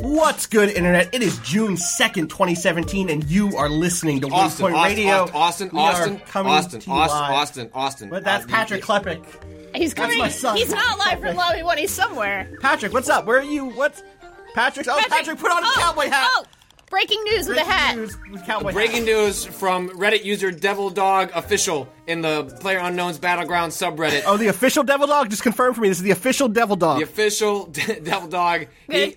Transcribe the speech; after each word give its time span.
What's 0.00 0.46
good, 0.46 0.70
Internet? 0.70 1.14
It 1.14 1.22
is 1.22 1.38
June 1.38 1.76
2nd, 1.76 2.28
2017, 2.28 3.08
and 3.10 3.24
you 3.30 3.56
are 3.56 3.68
listening 3.68 4.20
to 4.22 4.28
Austin, 4.28 4.66
Waypoint 4.66 4.74
Austin, 4.74 4.96
Radio. 4.96 5.30
Austin, 5.32 5.70
We 5.72 5.78
are 5.78 5.92
Austin, 5.92 6.18
coming 6.20 6.52
Austin, 6.52 6.80
to 6.80 6.86
you 6.90 6.96
Austin, 6.96 7.18
live. 7.20 7.30
Austin, 7.32 7.70
Austin. 7.74 8.08
But 8.10 8.24
that's 8.24 8.44
Uh, 8.44 8.48
Patrick 8.48 8.82
Klepek. 8.82 9.24
He's 9.74 9.94
coming. 9.94 10.18
my 10.18 10.28
son. 10.28 10.56
He's 10.56 10.70
not 10.70 10.98
live 10.98 11.20
from 11.20 11.36
Lobby 11.36 11.62
One. 11.62 11.78
He's 11.78 11.90
somewhere. 11.92 12.48
Patrick, 12.60 12.92
what's 12.92 13.08
up? 13.08 13.24
Where 13.26 13.38
are 13.38 13.42
you? 13.44 13.66
What's 13.66 14.02
Patrick? 14.54 14.86
Oh, 14.88 15.00
Patrick, 15.08 15.38
put 15.38 15.50
on 15.50 15.62
a 15.62 15.66
oh, 15.66 15.74
cowboy 15.78 16.08
hat. 16.08 16.28
Oh, 16.36 16.44
breaking 16.90 17.22
news 17.24 17.48
with 17.48 17.56
a 17.58 17.60
Breaking 17.60 17.72
hat. 17.72 17.96
news 17.96 18.16
with 18.30 18.44
cowboy 18.46 18.72
Breaking 18.72 18.96
hat. 18.98 19.04
news 19.06 19.44
from 19.44 19.88
Reddit 19.90 20.24
user 20.24 20.50
Devil 20.52 20.90
Dog 20.90 21.30
Official 21.34 21.88
in 22.06 22.20
the 22.22 22.44
Player 22.60 22.78
Unknown's 22.78 23.18
Battleground 23.18 23.72
subreddit. 23.72 24.22
Oh, 24.26 24.36
the 24.36 24.48
official 24.48 24.84
Devil 24.84 25.06
Dog. 25.08 25.30
Just 25.30 25.42
confirm 25.42 25.74
for 25.74 25.80
me. 25.80 25.88
This 25.88 25.98
is 25.98 26.04
the 26.04 26.10
official 26.12 26.48
Devil 26.48 26.76
Dog. 26.76 26.98
The 26.98 27.04
official 27.04 27.66
Devil 28.02 28.28
Dog. 28.28 28.66
He, 28.88 29.16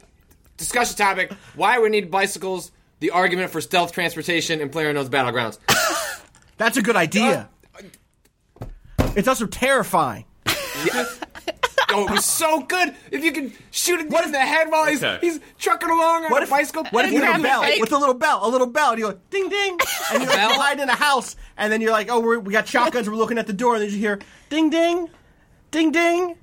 discussion 0.57 0.95
topic: 0.95 1.31
Why 1.55 1.79
we 1.79 1.89
need 1.89 2.11
bicycles. 2.11 2.71
The 2.99 3.11
argument 3.11 3.51
for 3.51 3.61
stealth 3.61 3.91
transportation 3.91 4.59
in 4.59 4.69
Player 4.69 4.89
Unknown's 4.89 5.09
Battlegrounds. 5.09 5.59
That's 6.57 6.77
a 6.77 6.81
good 6.81 6.95
idea. 6.95 7.47
Uh, 8.59 8.65
it's 9.15 9.27
also 9.27 9.45
terrifying. 9.45 10.25
Oh, 11.89 12.05
it 12.05 12.11
was 12.11 12.25
so 12.25 12.61
good. 12.61 12.93
If 13.11 13.23
you 13.23 13.31
can 13.31 13.53
shoot 13.71 13.99
it 14.01 14.07
in 14.11 14.31
the 14.31 14.39
head 14.39 14.69
while 14.69 14.85
he's 14.87 15.03
Okay. 15.03 15.25
he's 15.25 15.39
trucking 15.57 15.89
along 15.89 16.25
on 16.25 16.31
What 16.31 16.41
a 16.41 16.43
if, 16.43 16.49
bicycle. 16.49 16.83
what 16.91 17.05
if 17.05 17.11
you 17.13 17.21
had 17.21 17.39
a 17.39 17.43
bell 17.43 17.63
it, 17.63 17.79
with 17.79 17.91
a 17.93 17.97
little 17.97 18.13
bell, 18.13 18.45
a 18.45 18.49
little 18.49 18.67
bell, 18.67 18.91
and 18.91 18.99
you 18.99 19.11
go 19.11 19.17
ding 19.29 19.47
ding, 19.47 19.77
and 20.11 20.21
you're, 20.23 20.29
like, 20.29 20.35
bell? 20.37 20.49
you're 20.49 20.61
hiding 20.61 20.83
in 20.83 20.89
a 20.89 20.95
house, 20.95 21.35
and 21.57 21.71
then 21.71 21.79
you're 21.79 21.91
like, 21.91 22.09
oh, 22.11 22.19
we're, 22.19 22.39
we 22.39 22.51
got 22.51 22.67
shotguns, 22.67 23.07
we're 23.09 23.15
looking 23.15 23.37
at 23.37 23.47
the 23.47 23.53
door, 23.53 23.75
and 23.75 23.83
then 23.83 23.91
you 23.91 23.97
hear 23.97 24.19
ding 24.49 24.69
ding, 24.69 25.09
ding 25.71 25.91
ding, 25.91 26.35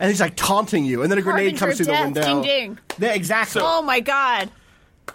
and 0.00 0.10
he's 0.10 0.20
like 0.20 0.34
taunting 0.34 0.84
you, 0.84 1.02
and 1.02 1.10
then 1.12 1.18
a 1.18 1.22
grenade 1.22 1.56
Harbinger 1.58 1.58
comes 1.58 1.76
through 1.76 1.94
of 1.94 2.14
the 2.14 2.20
death, 2.20 2.26
window. 2.34 2.42
ding, 2.42 2.74
ding. 2.74 2.78
Yeah, 2.98 3.12
exactly. 3.14 3.62
Oh 3.64 3.82
my 3.82 4.00
god. 4.00 4.50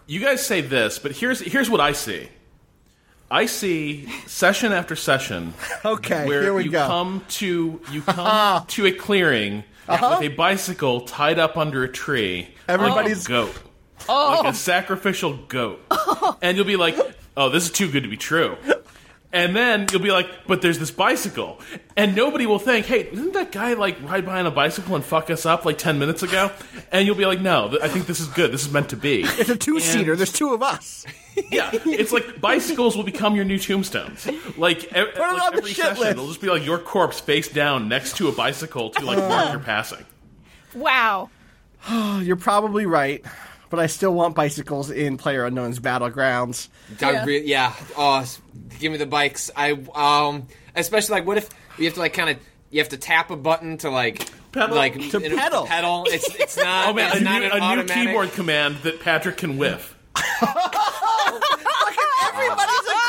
You 0.08 0.20
guys 0.22 0.46
say 0.46 0.62
this, 0.62 1.00
but 1.00 1.12
here's 1.14 1.40
here's 1.42 1.70
what 1.70 1.82
I 1.82 1.92
see. 1.92 2.30
I 3.32 3.48
see 3.48 4.08
session 4.28 4.72
after 4.72 4.96
session 4.96 5.54
okay, 5.86 6.26
where 6.28 6.42
here 6.44 6.54
we 6.54 6.66
you 6.66 6.72
go. 6.72 6.86
come 6.86 7.26
to 7.30 7.82
you 7.92 8.02
come 8.08 8.66
to 8.68 8.86
a 8.86 8.92
clearing 8.92 9.64
Uh-huh. 9.88 10.18
with 10.20 10.32
a 10.32 10.36
bicycle 10.36 11.02
tied 11.02 11.40
up 11.40 11.58
under 11.58 11.84
a 11.84 11.90
tree. 11.92 12.48
Everybody's- 12.68 13.28
like 13.30 13.40
a 13.40 13.46
goat. 13.46 13.62
Like 14.08 14.46
a 14.46 14.54
sacrificial 14.54 15.34
goat. 15.48 15.80
And 16.42 16.58
you'll 16.58 16.66
be 16.68 16.76
like, 16.76 16.96
"Oh, 17.38 17.50
this 17.50 17.66
is 17.66 17.72
too 17.72 17.90
good 17.90 18.04
to 18.04 18.10
be 18.10 18.18
true." 18.18 18.58
And 19.34 19.56
then 19.56 19.88
you'll 19.92 20.02
be 20.02 20.12
like, 20.12 20.48
"But 20.48 20.62
there's 20.62 20.80
this 20.80 20.92
bicycle." 20.92 21.60
And 21.98 22.16
nobody 22.16 22.46
will 22.46 22.60
think, 22.60 22.86
"Hey, 22.86 23.04
didn't 23.04 23.34
that 23.34 23.52
guy 23.52 23.74
like 23.74 23.98
ride 24.02 24.26
by 24.26 24.40
on 24.40 24.46
a 24.46 24.52
bicycle 24.52 24.96
and 24.96 25.04
fuck 25.04 25.30
us 25.30 25.46
up 25.46 25.66
like 25.66 25.78
10 25.78 26.00
minutes 26.00 26.24
ago?" 26.24 26.52
And 26.92 27.06
you'll 27.06 27.18
be 27.18 27.26
like, 27.26 27.42
"No, 27.42 27.70
th- 27.70 27.82
I 27.82 27.90
think 27.90 28.06
this 28.06 28.20
is 28.20 28.28
good. 28.28 28.52
This 28.52 28.66
is 28.66 28.72
meant 28.72 28.90
to 28.90 28.98
be." 28.98 29.22
it's 29.26 29.50
a 29.50 29.56
two 29.58 29.80
seater. 29.80 30.12
And- 30.12 30.20
There's 30.20 30.32
two 30.32 30.54
of 30.54 30.64
us. 30.64 31.06
Yeah, 31.52 31.70
it's 31.74 32.14
like 32.14 32.40
bicycles 32.40 32.96
will 32.96 33.04
become 33.04 33.36
your 33.36 33.44
new 33.44 33.60
tombstones. 33.60 34.26
Like, 34.58 34.86
e- 34.86 34.88
it 34.94 35.18
like 35.20 35.32
on 35.44 35.52
the 35.52 35.58
every 35.58 35.74
shit 35.74 35.86
session, 35.86 36.04
list. 36.04 36.16
they'll 36.16 36.28
just 36.28 36.42
be 36.42 36.48
like 36.48 36.66
your 36.66 36.80
corpse 36.80 37.20
face 37.20 37.50
down 37.50 37.90
next 37.90 38.16
to 38.18 38.30
a 38.30 38.32
bicycle 38.32 38.90
to 38.92 39.06
like 39.06 39.18
mark 39.18 39.32
uh-huh. 39.32 39.52
your 39.52 39.60
passing. 39.60 40.06
Wow. 40.74 41.30
You're 42.22 42.36
probably 42.36 42.86
right, 42.86 43.24
but 43.76 43.82
I 43.84 43.88
still 43.88 44.14
want 44.14 44.36
bicycles 44.36 44.90
in 44.90 45.18
Player 45.18 45.44
Unknown's 45.46 45.80
Battlegrounds. 45.82 46.70
Yeah. 47.02 47.26
re- 47.26 47.44
yeah. 47.46 47.74
Oh, 47.98 48.26
give 48.80 48.92
me 48.92 48.98
the 48.98 49.06
bikes. 49.06 49.52
I 49.54 49.72
um, 49.94 50.48
especially 50.76 51.14
like, 51.16 51.26
what 51.28 51.38
if 51.38 51.50
you 51.78 51.84
have 51.86 51.96
to 51.96 52.00
like 52.00 52.14
kind 52.14 52.30
of 52.30 52.38
you 52.70 52.80
have 52.80 52.90
to 52.90 52.98
tap 52.98 53.32
a 53.32 53.36
button 53.36 53.78
to 53.80 53.90
like 53.90 54.30
Pedal? 54.54 54.76
like 54.78 54.94
To 55.12 55.18
in- 55.20 55.38
pedal. 55.38 55.66
Pedal. 55.66 56.06
It's 56.08 56.34
it's 56.36 56.56
not. 56.58 56.88
Oh 56.88 56.94
man, 56.94 57.10
it's 57.12 57.20
a 57.20 57.24
not 57.24 57.42
new, 57.42 57.50
an 57.50 57.80
a 57.80 57.84
new 57.84 57.84
keyboard 57.84 58.32
command 58.32 58.78
that 58.84 59.02
Patrick 59.02 59.36
can 59.38 59.58
whiff. 59.58 59.94
Everybody's 62.28 62.80
a 62.80 62.96
critic 62.96 63.05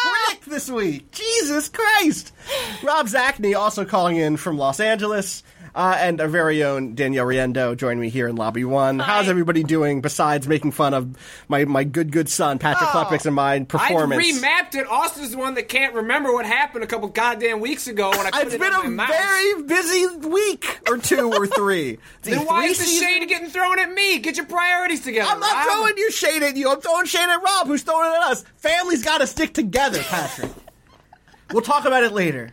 this 0.47 0.71
week. 0.71 1.11
Jesus 1.12 1.69
Christ. 1.69 2.33
Rob 2.83 3.07
Zacny 3.07 3.57
also 3.57 3.84
calling 3.84 4.17
in 4.17 4.37
from 4.37 4.59
Los 4.59 4.81
Angeles. 4.81 5.43
Uh, 5.77 5.95
and 5.99 6.23
our 6.23 6.29
very 6.29 6.65
own 6.65 6.95
Danielle 6.95 7.27
Riendeau 7.27 7.77
joined 7.77 8.01
me 8.01 8.09
here 8.09 8.27
in 8.29 8.34
Lobby 8.34 8.65
One. 8.65 8.99
How's 8.99 9.29
everybody 9.29 9.62
doing 9.62 10.01
besides 10.01 10.49
making 10.49 10.71
fun 10.73 10.95
of 10.95 11.15
my, 11.49 11.67
my 11.67 11.85
good, 11.85 12.11
good 12.11 12.31
son, 12.31 12.59
Patrick 12.59 12.89
Oh, 12.95 13.09
and 13.27 13.35
my 13.35 13.56
I 13.56 13.59
remapped 14.17 14.75
it. 14.75 14.87
Austin's 14.87 15.33
the 15.33 15.37
one 15.37 15.53
that 15.56 15.69
can't 15.69 15.93
remember 15.93 16.33
what 16.33 16.47
happened 16.47 16.83
a 16.83 16.87
couple 16.87 17.09
goddamn 17.09 17.61
weeks 17.61 17.89
ago 17.89 18.09
when 18.09 18.21
I 18.27 18.31
put 18.31 18.45
it's 18.45 18.55
it 18.55 18.61
been 18.61 18.73
a 18.73 19.06
very 19.06 19.62
busy 19.65 20.17
week 20.27 20.81
or 20.89 20.97
two 20.97 21.31
or 21.31 21.47
three. 21.47 21.99
Then 22.23 22.47
why 22.47 22.65
is 22.65 22.79
the 22.79 22.85
shade 22.87 23.29
getting 23.29 23.51
thrown 23.51 23.79
at 23.79 23.93
me? 23.93 24.19
Get 24.19 24.37
your 24.37 24.47
priorities 24.47 25.05
together. 25.05 25.31
I'm 25.31 25.39
not 25.39 25.55
Rob. 25.55 25.77
throwing 25.77 25.99
your 25.99 26.11
shade 26.11 26.43
at 26.43 26.56
you. 26.56 26.71
I'm 26.71 26.81
throwing 26.81 27.06
shade 27.06 27.29
at 27.29 27.41
Rob, 27.43 27.67
who's 27.69 27.83
throwing 27.83 28.11
it 28.11 28.17
at 28.17 28.23
us. 28.23 28.45
Family's 28.56 29.05
got 29.05 29.19
to 29.19 29.27
stick 29.29 29.53
together, 29.53 30.03
Patrick. 30.03 30.36
We'll 31.53 31.63
talk 31.63 31.85
about 31.85 32.03
it 32.05 32.13
later. 32.13 32.53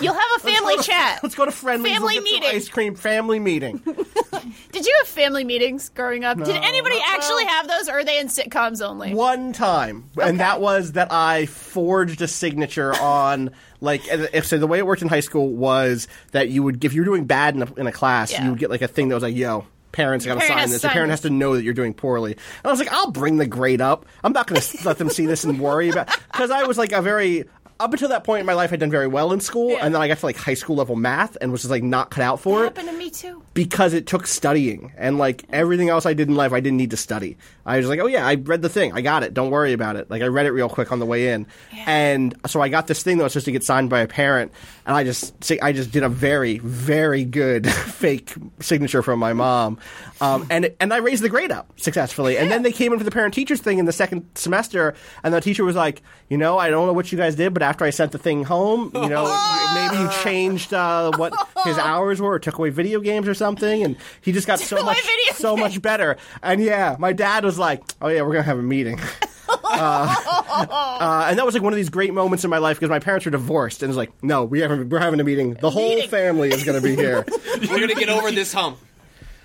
You'll 0.00 0.14
have 0.14 0.22
a 0.22 0.46
Let's 0.46 0.56
family 0.56 0.76
to- 0.76 0.82
chat. 0.84 1.20
Let's 1.22 1.34
go 1.34 1.44
to 1.44 1.50
friendly 1.50 1.90
Family 1.90 2.14
we'll 2.14 2.22
meeting. 2.22 2.48
ice 2.50 2.68
cream. 2.68 2.94
Family 2.94 3.40
meeting. 3.40 3.78
Did 4.72 4.86
you 4.86 4.94
have 5.00 5.08
family 5.08 5.42
meetings 5.42 5.88
growing 5.88 6.24
up? 6.24 6.38
Did 6.38 6.48
anybody 6.56 6.96
actually 7.04 7.44
have 7.44 7.66
those, 7.66 7.88
or 7.88 7.92
are 7.98 8.04
they 8.04 8.20
in 8.20 8.28
sitcoms 8.28 8.80
only? 8.86 9.12
One 9.14 9.52
time, 9.52 10.08
and 10.22 10.38
that 10.40 10.60
was 10.60 10.92
that 10.92 11.08
I 11.12 11.46
forged 11.46 12.22
a 12.22 12.28
signature 12.28 12.94
on 12.94 13.50
like 13.80 14.02
if 14.06 14.46
so 14.46 14.58
the 14.58 14.66
way 14.68 14.78
it 14.78 14.86
worked 14.86 15.02
in 15.02 15.08
high 15.08 15.20
school 15.20 15.48
was 15.50 16.06
that 16.30 16.48
you 16.50 16.62
would 16.62 16.84
if 16.84 16.94
you 16.94 17.00
were 17.00 17.06
doing 17.06 17.24
bad 17.24 17.56
in 17.56 17.62
a, 17.62 17.74
in 17.74 17.86
a 17.88 17.92
class 17.92 18.30
Yeah. 18.32 18.44
you 18.44 18.50
would 18.50 18.58
get 18.60 18.70
like 18.70 18.82
a 18.82 18.88
thing 18.88 19.08
that 19.08 19.14
was 19.16 19.22
like 19.24 19.34
yo 19.34 19.66
parents 19.92 20.24
got 20.26 20.40
to 20.40 20.46
sign 20.46 20.68
this. 20.70 20.82
The 20.82 20.88
parent 20.88 21.10
has 21.10 21.22
to 21.22 21.30
know 21.30 21.54
that 21.54 21.62
you're 21.62 21.74
doing 21.74 21.94
poorly. 21.94 22.32
And 22.32 22.40
I 22.66 22.70
was 22.70 22.78
like 22.78 22.92
I'll 22.92 23.10
bring 23.10 23.36
the 23.36 23.46
grade 23.46 23.80
up. 23.80 24.06
I'm 24.24 24.32
not 24.32 24.46
going 24.46 24.60
to 24.60 24.78
let 24.84 24.98
them 24.98 25.10
see 25.10 25.26
this 25.26 25.44
and 25.44 25.60
worry 25.60 25.90
about 25.90 26.08
because 26.32 26.50
I 26.50 26.64
was 26.64 26.78
like 26.78 26.92
a 26.92 27.02
very 27.02 27.44
up 27.78 27.92
until 27.92 28.10
that 28.10 28.24
point 28.24 28.40
in 28.40 28.46
my 28.46 28.52
life 28.52 28.72
I'd 28.74 28.80
done 28.80 28.90
very 28.90 29.06
well 29.08 29.32
in 29.32 29.40
school 29.40 29.70
Yeah. 29.70 29.78
and 29.86 29.94
then 29.94 30.02
I 30.02 30.06
got 30.08 30.18
to 30.18 30.26
like 30.26 30.36
high 30.36 30.52
school 30.54 30.76
level 30.76 30.96
math 30.96 31.38
and 31.40 31.50
was 31.50 31.62
just 31.62 31.70
like 31.70 31.82
not 31.82 32.10
cut 32.10 32.22
out 32.22 32.38
for 32.40 32.60
it. 32.60 32.64
Happened 32.64 32.88
to 32.90 32.96
me 32.96 33.08
too. 33.10 33.42
Because 33.52 33.94
it 33.94 34.06
took 34.06 34.26
studying 34.26 34.92
and 34.96 35.18
like 35.18 35.44
everything 35.50 35.88
else 35.88 36.06
I 36.06 36.14
did 36.14 36.28
in 36.28 36.36
life 36.36 36.52
I 36.52 36.60
didn't 36.60 36.76
need 36.76 36.90
to 36.90 36.96
study. 36.96 37.36
I 37.66 37.78
was 37.78 37.88
like, 37.88 37.98
oh 37.98 38.06
yeah, 38.06 38.26
I 38.26 38.34
read 38.34 38.62
the 38.62 38.68
thing. 38.68 38.92
I 38.92 39.00
got 39.00 39.22
it. 39.22 39.34
Don't 39.34 39.50
worry 39.50 39.72
about 39.72 39.96
it. 39.96 40.08
Like 40.10 40.22
I 40.22 40.26
read 40.26 40.46
it 40.46 40.52
real 40.52 40.68
quick 40.68 40.92
on 40.92 40.98
the 41.00 41.06
way 41.06 41.28
in. 41.28 41.46
And 41.86 42.34
so 42.46 42.60
I 42.60 42.68
got 42.68 42.86
this 42.86 43.02
thing 43.02 43.18
that 43.18 43.24
was 43.24 43.32
supposed 43.32 43.46
to 43.46 43.52
get 43.52 43.64
signed 43.64 43.90
by 43.90 44.00
a 44.00 44.06
parent 44.06 44.52
and 44.86 44.96
I 44.96 45.04
just 45.04 45.52
I 45.62 45.72
just 45.72 45.90
did 45.90 46.04
a 46.04 46.08
very 46.08 46.58
very 46.58 47.24
good 47.24 47.68
fake 47.70 48.32
signature 48.60 49.02
from 49.02 49.18
my 49.18 49.32
mom. 49.32 49.78
Um, 50.20 50.46
and 50.48 50.72
and 50.78 50.92
I 50.92 50.98
raised 50.98 51.22
the 51.22 51.28
grade 51.28 51.50
up 51.50 51.72
successfully. 51.76 52.38
And 52.38 52.50
then 52.50 52.62
they 52.62 52.72
came 52.72 52.92
in 52.92 52.98
for 52.98 53.04
the 53.04 53.10
parent 53.10 53.34
teachers 53.34 53.60
thing 53.60 53.78
in 53.78 53.84
the 53.84 53.92
second 53.92 54.26
semester 54.36 54.94
and 55.24 55.34
the 55.34 55.40
teacher 55.40 55.64
was 55.64 55.74
like, 55.76 56.02
"You 56.28 56.38
know, 56.38 56.56
I 56.58 56.70
don't 56.70 56.86
know 56.86 56.92
what 56.92 57.10
you 57.10 57.18
guys 57.18 57.34
did, 57.34 57.52
but 57.52 57.62
after 57.62 57.84
I 57.84 57.90
sent 57.90 58.12
the 58.12 58.18
thing 58.18 58.44
home, 58.44 58.92
you 58.94 59.08
know, 59.08 59.24
maybe 59.74 60.02
you 60.02 60.08
changed 60.22 60.72
uh, 60.72 61.10
what 61.16 61.32
his 61.64 61.78
hours 61.78 62.20
were 62.20 62.34
or 62.34 62.38
took 62.38 62.58
away 62.58 62.70
video 62.70 63.00
games 63.00 63.26
or 63.26 63.34
something." 63.40 63.82
And 63.82 63.96
he 64.20 64.30
just 64.32 64.46
got 64.46 64.60
so 64.72 64.84
much 64.84 65.00
video 65.00 65.32
so 65.34 65.56
much 65.56 65.80
better. 65.82 66.16
And 66.42 66.60
yeah, 66.62 66.94
my 66.98 67.12
dad 67.12 67.44
was 67.44 67.58
like, 67.58 67.82
"Oh 68.00 68.08
yeah, 68.08 68.22
we're 68.22 68.32
gonna 68.34 68.42
have 68.44 68.58
a 68.58 68.62
meeting." 68.62 69.00
uh, 69.48 70.14
uh, 70.24 71.26
and 71.28 71.38
that 71.38 71.44
was 71.46 71.54
like 71.54 71.62
one 71.62 71.72
of 71.72 71.76
these 71.76 71.88
great 71.90 72.12
moments 72.14 72.44
in 72.44 72.50
my 72.50 72.58
life 72.58 72.76
because 72.78 72.90
my 72.90 72.98
parents 73.00 73.24
were 73.26 73.32
divorced, 73.32 73.82
and 73.82 73.88
it 73.88 73.92
was 73.92 73.96
like, 73.96 74.12
"No, 74.22 74.44
we 74.44 74.60
have 74.60 74.70
we're 74.92 74.98
having 75.00 75.18
a 75.20 75.24
meeting. 75.24 75.54
The 75.54 75.70
whole 75.70 75.94
Meeting. 75.96 76.10
family 76.10 76.50
is 76.50 76.62
going 76.64 76.80
to 76.80 76.86
be 76.86 76.94
here." 76.94 77.24
We're 77.60 77.80
gonna 77.80 77.94
get 77.94 78.08
over 78.08 78.30
this 78.30 78.52
hump. 78.52 78.78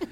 You 0.01 0.07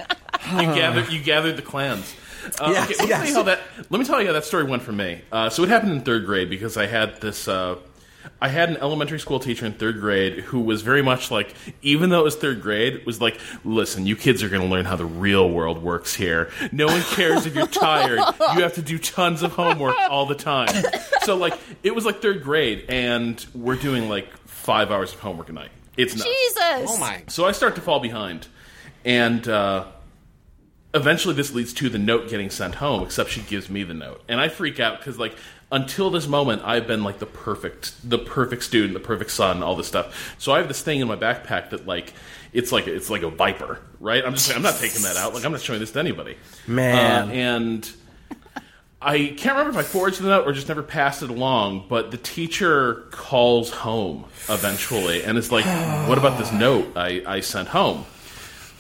gathered 0.76 1.12
you 1.12 1.22
gathered 1.22 1.58
the 1.58 1.62
clans. 1.62 2.16
Uh, 2.60 2.72
Yes, 2.74 2.90
okay, 2.90 2.96
let 3.00 3.04
me 3.04 3.10
yes. 3.10 3.20
tell 3.20 3.28
you 3.28 3.34
how 3.36 3.44
that 3.44 3.60
let 3.90 4.00
me 4.00 4.06
tell 4.06 4.20
you 4.22 4.28
how 4.28 4.34
that 4.34 4.46
story 4.46 4.64
went 4.66 4.82
for 4.84 4.92
me. 4.92 5.22
Uh, 5.32 5.50
so 5.50 5.64
it 5.64 5.70
happened 5.70 5.92
in 5.94 6.02
third 6.02 6.26
grade 6.26 6.50
because 6.50 6.76
I 6.76 6.86
had 6.88 7.22
this 7.22 7.48
uh, 7.48 7.78
I 8.42 8.50
had 8.50 8.70
an 8.70 8.78
elementary 8.78 9.20
school 9.20 9.40
teacher 9.40 9.66
in 9.66 9.74
third 9.74 10.00
grade 10.00 10.40
who 10.40 10.60
was 10.62 10.82
very 10.82 11.02
much 11.02 11.32
like, 11.32 11.54
even 11.82 12.10
though 12.10 12.20
it 12.20 12.24
was 12.24 12.36
third 12.36 12.62
grade, 12.62 13.06
was 13.06 13.20
like, 13.22 13.40
listen, 13.64 14.06
you 14.06 14.16
kids 14.16 14.44
are 14.44 14.50
going 14.50 14.62
to 14.62 14.68
learn 14.68 14.86
how 14.86 14.96
the 14.96 15.06
real 15.06 15.50
world 15.50 15.82
works 15.82 16.14
here. 16.14 16.50
No 16.72 16.88
one 16.88 17.02
cares 17.02 17.46
if 17.46 17.56
you're 17.56 17.68
tired. 17.68 18.20
You 18.56 18.62
have 18.62 18.74
to 18.76 18.82
do 18.82 18.98
tons 18.98 19.44
of 19.44 19.54
homework 19.54 19.96
all 20.10 20.26
the 20.26 20.36
time. 20.36 20.84
So, 21.22 21.36
like, 21.36 21.58
it 21.84 21.94
was 21.96 22.06
like 22.06 22.22
third 22.22 22.44
grade, 22.44 22.86
and 22.90 23.46
we're 23.54 23.76
doing 23.76 24.10
like 24.10 24.36
five 24.48 24.92
hours 24.92 25.14
of 25.14 25.20
homework 25.20 25.50
a 25.50 25.54
night. 25.54 25.72
It's 25.98 26.16
nuts. 26.16 26.26
Jesus. 26.26 26.90
Oh 26.90 26.98
my. 27.00 27.24
So 27.28 27.46
I 27.46 27.52
start 27.52 27.76
to 27.76 27.82
fall 27.82 28.00
behind, 28.00 28.48
and 29.06 29.48
uh, 29.48 29.86
eventually 30.94 31.34
this 31.36 31.54
leads 31.54 31.74
to 31.74 31.90
the 31.90 32.00
note 32.00 32.30
getting 32.30 32.50
sent 32.50 32.76
home. 32.76 33.04
Except 33.04 33.30
she 33.30 33.42
gives 33.42 33.70
me 33.70 33.84
the 33.84 33.94
note, 33.94 34.22
and 34.28 34.40
I 34.40 34.50
freak 34.50 34.80
out 34.80 35.00
because 35.00 35.20
like 35.20 35.36
until 35.74 36.12
this 36.12 36.28
moment 36.28 36.62
I've 36.64 36.88
been 36.88 37.04
like 37.04 37.20
the 37.20 37.26
perfect, 37.26 37.94
the 38.08 38.20
perfect 38.20 38.64
student, 38.64 38.94
the 38.94 39.00
perfect 39.00 39.32
son, 39.32 39.64
all 39.64 39.76
this 39.76 39.88
stuff. 39.88 40.36
So 40.38 40.54
I 40.54 40.60
have 40.60 40.68
this 40.68 40.82
thing 40.82 41.02
in 41.02 41.08
my 41.08 41.16
backpack 41.18 41.72
that 41.72 41.86
like 41.88 42.14
it's 42.54 42.72
like 42.72 42.88
it's 42.88 43.10
like 43.10 43.24
a 43.24 43.30
viper, 43.30 43.80
right? 44.00 44.24
I'm 44.24 44.34
just 44.34 44.46
saying, 44.46 44.58
I'm 44.58 44.64
not 44.64 44.76
taking 44.76 45.02
that 45.02 45.18
out. 45.18 45.34
Like 45.34 45.44
I'm 45.44 45.52
not 45.52 45.62
showing 45.62 45.80
this 45.80 45.92
to 45.92 46.00
anybody, 46.00 46.38
Man. 46.68 47.30
Uh, 47.30 47.32
and. 47.34 47.92
I 49.06 49.34
can't 49.36 49.58
remember 49.58 49.78
if 49.78 49.86
I 49.86 49.90
forged 49.90 50.22
the 50.22 50.30
note 50.30 50.48
or 50.48 50.54
just 50.54 50.70
never 50.70 50.82
passed 50.82 51.24
it 51.24 51.30
along, 51.30 51.88
but 51.90 52.12
the 52.12 52.18
teacher 52.18 53.04
calls 53.12 53.70
home 53.70 54.24
eventually 54.48 55.26
and 55.26 55.38
is 55.38 55.52
like, 55.52 55.66
What 56.08 56.18
about 56.18 56.38
this 56.38 56.54
note 56.54 56.96
I, 56.96 57.22
I 57.28 57.40
sent 57.42 57.68
home? 57.68 58.06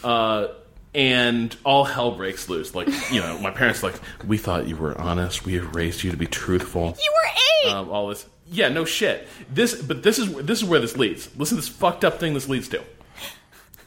Uh, 0.01 0.47
and 0.95 1.55
all 1.63 1.83
hell 1.85 2.11
breaks 2.11 2.49
loose. 2.49 2.75
Like, 2.75 2.87
you 3.11 3.19
know, 3.19 3.37
my 3.39 3.51
parents 3.51 3.81
like, 3.83 3.95
We 4.25 4.37
thought 4.37 4.67
you 4.67 4.75
were 4.75 4.99
honest. 4.99 5.45
We 5.45 5.53
have 5.55 5.73
raised 5.75 6.03
you 6.03 6.11
to 6.11 6.17
be 6.17 6.27
truthful. 6.27 6.95
You 7.03 7.13
were 7.15 7.69
eight. 7.69 7.73
Um, 7.73 7.89
all 7.89 8.07
this. 8.09 8.25
Yeah, 8.47 8.69
no 8.69 8.85
shit. 8.85 9.27
This, 9.49 9.81
but 9.81 10.03
this 10.03 10.19
is 10.19 10.33
this 10.35 10.61
is 10.61 10.65
where 10.65 10.79
this 10.79 10.97
leads. 10.97 11.29
Listen 11.37 11.57
to 11.57 11.61
this 11.61 11.69
fucked 11.69 12.03
up 12.05 12.19
thing 12.19 12.33
this 12.33 12.47
leads 12.49 12.67
to. 12.69 12.83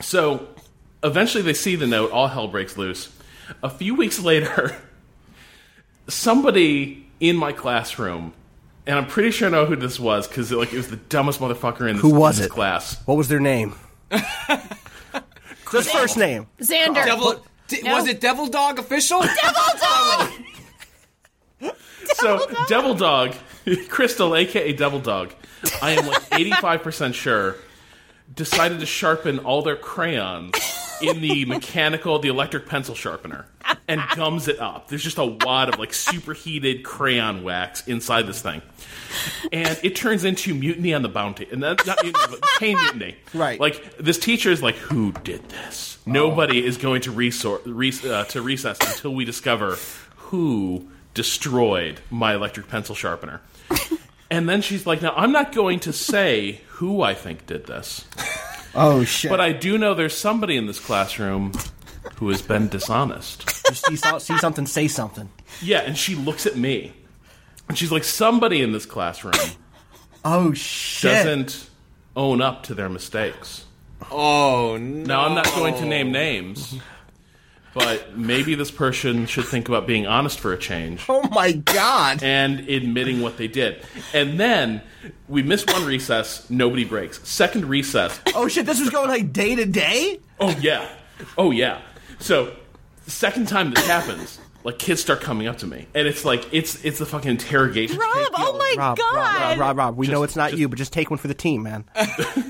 So, 0.00 0.48
eventually, 1.04 1.42
they 1.42 1.52
see 1.54 1.76
the 1.76 1.86
note. 1.86 2.10
All 2.10 2.26
hell 2.28 2.48
breaks 2.48 2.76
loose. 2.76 3.12
A 3.62 3.70
few 3.70 3.94
weeks 3.94 4.18
later, 4.20 4.74
somebody 6.08 7.06
in 7.20 7.36
my 7.36 7.52
classroom, 7.52 8.32
and 8.86 8.98
I'm 8.98 9.06
pretty 9.06 9.30
sure 9.30 9.48
I 9.48 9.50
know 9.50 9.66
who 9.66 9.76
this 9.76 10.00
was 10.00 10.26
because 10.26 10.50
like 10.52 10.72
it 10.72 10.76
was 10.76 10.88
the 10.88 10.96
dumbest 10.96 11.40
motherfucker 11.40 11.88
in 11.88 11.96
this, 11.96 12.02
Who 12.02 12.10
was 12.14 12.38
in 12.38 12.42
this 12.42 12.50
it? 12.50 12.54
class. 12.54 13.00
What 13.06 13.16
was 13.16 13.28
their 13.28 13.40
name? 13.40 13.74
Just 15.70 15.90
first 15.90 16.16
name. 16.16 16.46
Xander. 16.60 17.04
Devil, 17.04 17.44
di- 17.68 17.82
No. 17.82 17.94
Was 17.94 18.06
it 18.08 18.20
Devil 18.20 18.46
Dog 18.46 18.78
official? 18.78 19.20
Devil 19.42 19.62
Dog! 19.80 20.32
so, 22.14 22.46
Devil 22.68 22.94
Dog, 22.94 23.34
Crystal, 23.88 24.34
aka 24.36 24.72
Devil 24.72 25.00
Dog, 25.00 25.32
I 25.82 25.92
am 25.92 26.06
like 26.06 26.22
85% 26.30 27.14
sure, 27.14 27.56
decided 28.34 28.80
to 28.80 28.86
sharpen 28.86 29.38
all 29.40 29.62
their 29.62 29.76
crayons 29.76 30.54
in 31.02 31.20
the 31.20 31.44
mechanical, 31.44 32.18
the 32.18 32.28
electric 32.28 32.66
pencil 32.66 32.94
sharpener, 32.94 33.46
and 33.88 34.00
gums 34.14 34.48
it 34.48 34.58
up. 34.60 34.88
There's 34.88 35.02
just 35.02 35.18
a 35.18 35.24
wad 35.24 35.68
of 35.72 35.78
like 35.78 35.92
superheated 35.92 36.84
crayon 36.84 37.42
wax 37.42 37.86
inside 37.86 38.26
this 38.26 38.40
thing. 38.42 38.62
And 39.52 39.78
it 39.82 39.96
turns 39.96 40.24
into 40.24 40.54
Mutiny 40.54 40.94
on 40.94 41.02
the 41.02 41.08
Bounty. 41.08 41.46
And 41.50 41.62
that's 41.62 41.86
not 41.86 42.02
mutiny, 42.02 42.24
but 42.30 42.42
Pain 42.58 42.76
Mutiny. 42.76 43.16
Right. 43.32 43.58
Like, 43.58 43.96
this 43.98 44.18
teacher 44.18 44.50
is 44.50 44.62
like, 44.62 44.76
who 44.76 45.12
did 45.12 45.48
this? 45.48 45.98
Nobody 46.06 46.64
is 46.64 46.76
going 46.76 47.02
to, 47.02 47.12
resor- 47.12 47.60
re- 47.64 48.10
uh, 48.10 48.24
to 48.24 48.42
recess 48.42 48.78
until 48.80 49.14
we 49.14 49.24
discover 49.24 49.76
who 50.16 50.88
destroyed 51.14 52.00
my 52.10 52.34
electric 52.34 52.68
pencil 52.68 52.94
sharpener. 52.94 53.40
and 54.30 54.48
then 54.48 54.60
she's 54.60 54.86
like, 54.86 55.02
now 55.02 55.14
I'm 55.16 55.32
not 55.32 55.52
going 55.52 55.80
to 55.80 55.92
say 55.92 56.60
who 56.68 57.00
I 57.02 57.14
think 57.14 57.46
did 57.46 57.66
this, 57.66 58.04
Oh 58.76 59.04
shit! 59.04 59.30
but 59.30 59.40
I 59.40 59.52
do 59.52 59.78
know 59.78 59.94
there's 59.94 60.16
somebody 60.16 60.56
in 60.56 60.66
this 60.66 60.78
classroom 60.78 61.52
who 62.16 62.28
has 62.28 62.42
been 62.42 62.68
dishonest. 62.68 63.46
Just 63.66 63.86
see, 63.86 63.96
so- 63.96 64.18
see 64.18 64.38
something, 64.38 64.66
say 64.66 64.86
something. 64.88 65.28
Yeah, 65.62 65.80
and 65.80 65.96
she 65.96 66.14
looks 66.14 66.46
at 66.46 66.56
me. 66.56 66.92
And 67.68 67.76
she's 67.76 67.90
like, 67.90 68.04
somebody 68.04 68.62
in 68.62 68.70
this 68.72 68.86
classroom 68.86 69.34
Oh 70.24 70.52
shit! 70.52 71.10
doesn't 71.10 71.68
own 72.14 72.40
up 72.40 72.62
to 72.64 72.74
their 72.74 72.88
mistakes. 72.88 73.64
Oh 74.10 74.76
no! 74.76 75.04
Now, 75.04 75.20
I'm 75.26 75.34
not 75.34 75.46
going 75.54 75.74
to 75.76 75.84
name 75.84 76.12
names, 76.12 76.76
but 77.76 78.16
maybe 78.16 78.54
this 78.54 78.70
person 78.70 79.26
should 79.26 79.44
think 79.44 79.68
about 79.68 79.86
being 79.86 80.06
honest 80.06 80.40
for 80.40 80.54
a 80.54 80.56
change 80.56 81.04
Oh 81.10 81.28
my 81.28 81.52
god! 81.52 82.22
and 82.22 82.60
admitting 82.70 83.20
what 83.20 83.36
they 83.36 83.48
did. 83.48 83.84
And 84.14 84.40
then 84.40 84.80
we 85.28 85.42
miss 85.42 85.66
one 85.66 85.84
recess, 85.84 86.48
nobody 86.48 86.84
breaks. 86.84 87.20
Second 87.28 87.66
recess, 87.66 88.18
Oh 88.34 88.48
shit! 88.48 88.64
This 88.64 88.80
was 88.80 88.88
going 88.88 89.08
like 89.08 89.30
day 89.30 89.54
to 89.56 89.66
day. 89.66 90.20
oh 90.40 90.56
yeah, 90.58 90.88
oh 91.36 91.50
yeah. 91.50 91.82
So, 92.18 92.54
second 93.06 93.46
time 93.46 93.74
this 93.74 93.86
happens, 93.86 94.40
like 94.64 94.78
kids 94.78 95.02
start 95.02 95.20
coming 95.20 95.46
up 95.46 95.58
to 95.58 95.66
me, 95.66 95.86
and 95.94 96.08
it's 96.08 96.24
like 96.24 96.46
it's 96.52 96.82
it's 96.82 96.98
the 96.98 97.04
fucking 97.06 97.30
interrogation. 97.32 97.98
Rob, 97.98 98.14
tape. 98.14 98.28
oh 98.38 98.56
my 98.56 98.74
Rob, 98.78 98.96
god. 98.96 99.14
Rob, 99.14 99.50
Rob, 99.50 99.58
Rob, 99.58 99.76
Rob, 99.76 99.96
We 99.98 100.06
Just- 100.06 100.12
know 100.14 100.22
it's 100.22 100.36
not 100.36 100.50
just- 100.50 100.60
you, 100.60 100.68
but 100.70 100.78
just 100.78 100.94
take 100.94 101.10
one 101.10 101.18
for 101.18 101.28
the 101.28 101.34
team, 101.34 101.62
man. 101.62 101.84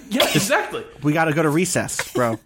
Yeah, 0.08 0.22
exactly. 0.34 0.84
We 1.02 1.12
got 1.12 1.24
to 1.26 1.32
go 1.34 1.42
to 1.42 1.50
recess, 1.50 2.12
bro. 2.12 2.38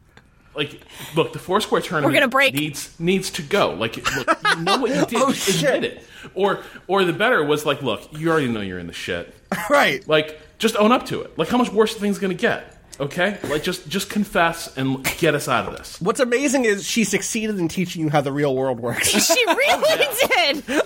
Like 0.55 0.81
look 1.15 1.33
the 1.33 1.39
four 1.39 1.61
square 1.61 1.81
tournament 1.81 2.13
We're 2.13 2.19
gonna 2.21 2.29
break. 2.29 2.55
needs 2.55 2.99
needs 2.99 3.31
to 3.33 3.43
go 3.43 3.71
like 3.75 3.97
look 4.17 4.39
you 4.57 4.63
know 4.65 4.79
what 4.79 4.91
you 4.91 5.07
did 5.07 5.23
Oh, 5.23 5.33
Just 5.33 5.61
shit. 5.61 5.75
admit 5.75 5.93
it 5.93 6.03
or 6.35 6.63
or 6.89 7.05
the 7.05 7.13
better 7.13 7.45
was 7.45 7.65
like 7.65 7.83
look 7.83 8.03
you 8.19 8.31
already 8.31 8.49
know 8.49 8.61
you're 8.61 8.79
in 8.79 8.87
the 8.89 8.93
shit 8.93 9.35
right. 9.71 10.07
like 10.09 10.41
just 10.59 10.77
own 10.77 10.93
up 10.93 11.07
to 11.07 11.21
it 11.23 11.39
like 11.39 11.49
how 11.49 11.57
much 11.59 11.71
worse 11.73 11.95
the 11.95 12.01
thing's 12.01 12.19
gonna 12.19 12.35
get 12.35 12.77
okay 12.99 13.39
like 13.49 13.63
just 13.63 13.89
just 13.89 14.11
confess 14.11 14.77
and 14.77 15.03
get 15.19 15.35
us 15.35 15.49
out 15.49 15.67
of 15.67 15.77
this 15.79 16.01
What's 16.01 16.21
amazing 16.21 16.65
is 16.67 16.85
she 16.87 17.05
succeeded 17.05 17.59
in 17.59 17.69
teaching 17.69 18.03
you 18.03 18.09
how 18.11 18.21
the 18.21 18.33
real 18.33 18.55
world 18.55 18.81
works. 18.81 19.09
She 19.27 19.45
really 19.47 20.07
did. 20.29 20.83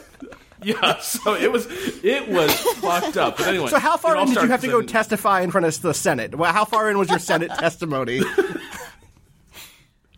yeah 0.62 0.98
so 1.00 1.34
it 1.34 1.50
was 1.50 1.66
it 2.04 2.28
was 2.28 2.52
fucked 2.76 3.16
up 3.16 3.36
but 3.38 3.48
anyway 3.48 3.68
So 3.68 3.78
how 3.78 3.96
far 3.96 4.16
in 4.16 4.26
did 4.28 4.42
you 4.42 4.48
have 4.48 4.60
to 4.60 4.68
go 4.68 4.80
testify 4.82 5.40
in 5.40 5.50
front 5.50 5.66
of 5.66 5.80
the 5.82 5.92
Senate? 5.92 6.34
Well, 6.36 6.52
how 6.52 6.64
far 6.64 6.88
in 6.90 6.98
was 6.98 7.10
your 7.10 7.18
Senate 7.18 7.50
testimony? 7.50 8.20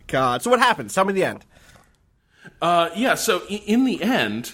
God. 0.07 0.41
So 0.41 0.49
what 0.49 0.59
happens? 0.59 0.93
Tell 0.93 1.05
me 1.05 1.13
the 1.13 1.23
end. 1.23 1.45
Uh, 2.61 2.89
yeah. 2.95 3.15
So 3.15 3.41
i- 3.49 3.63
in 3.65 3.85
the 3.85 4.01
end, 4.01 4.53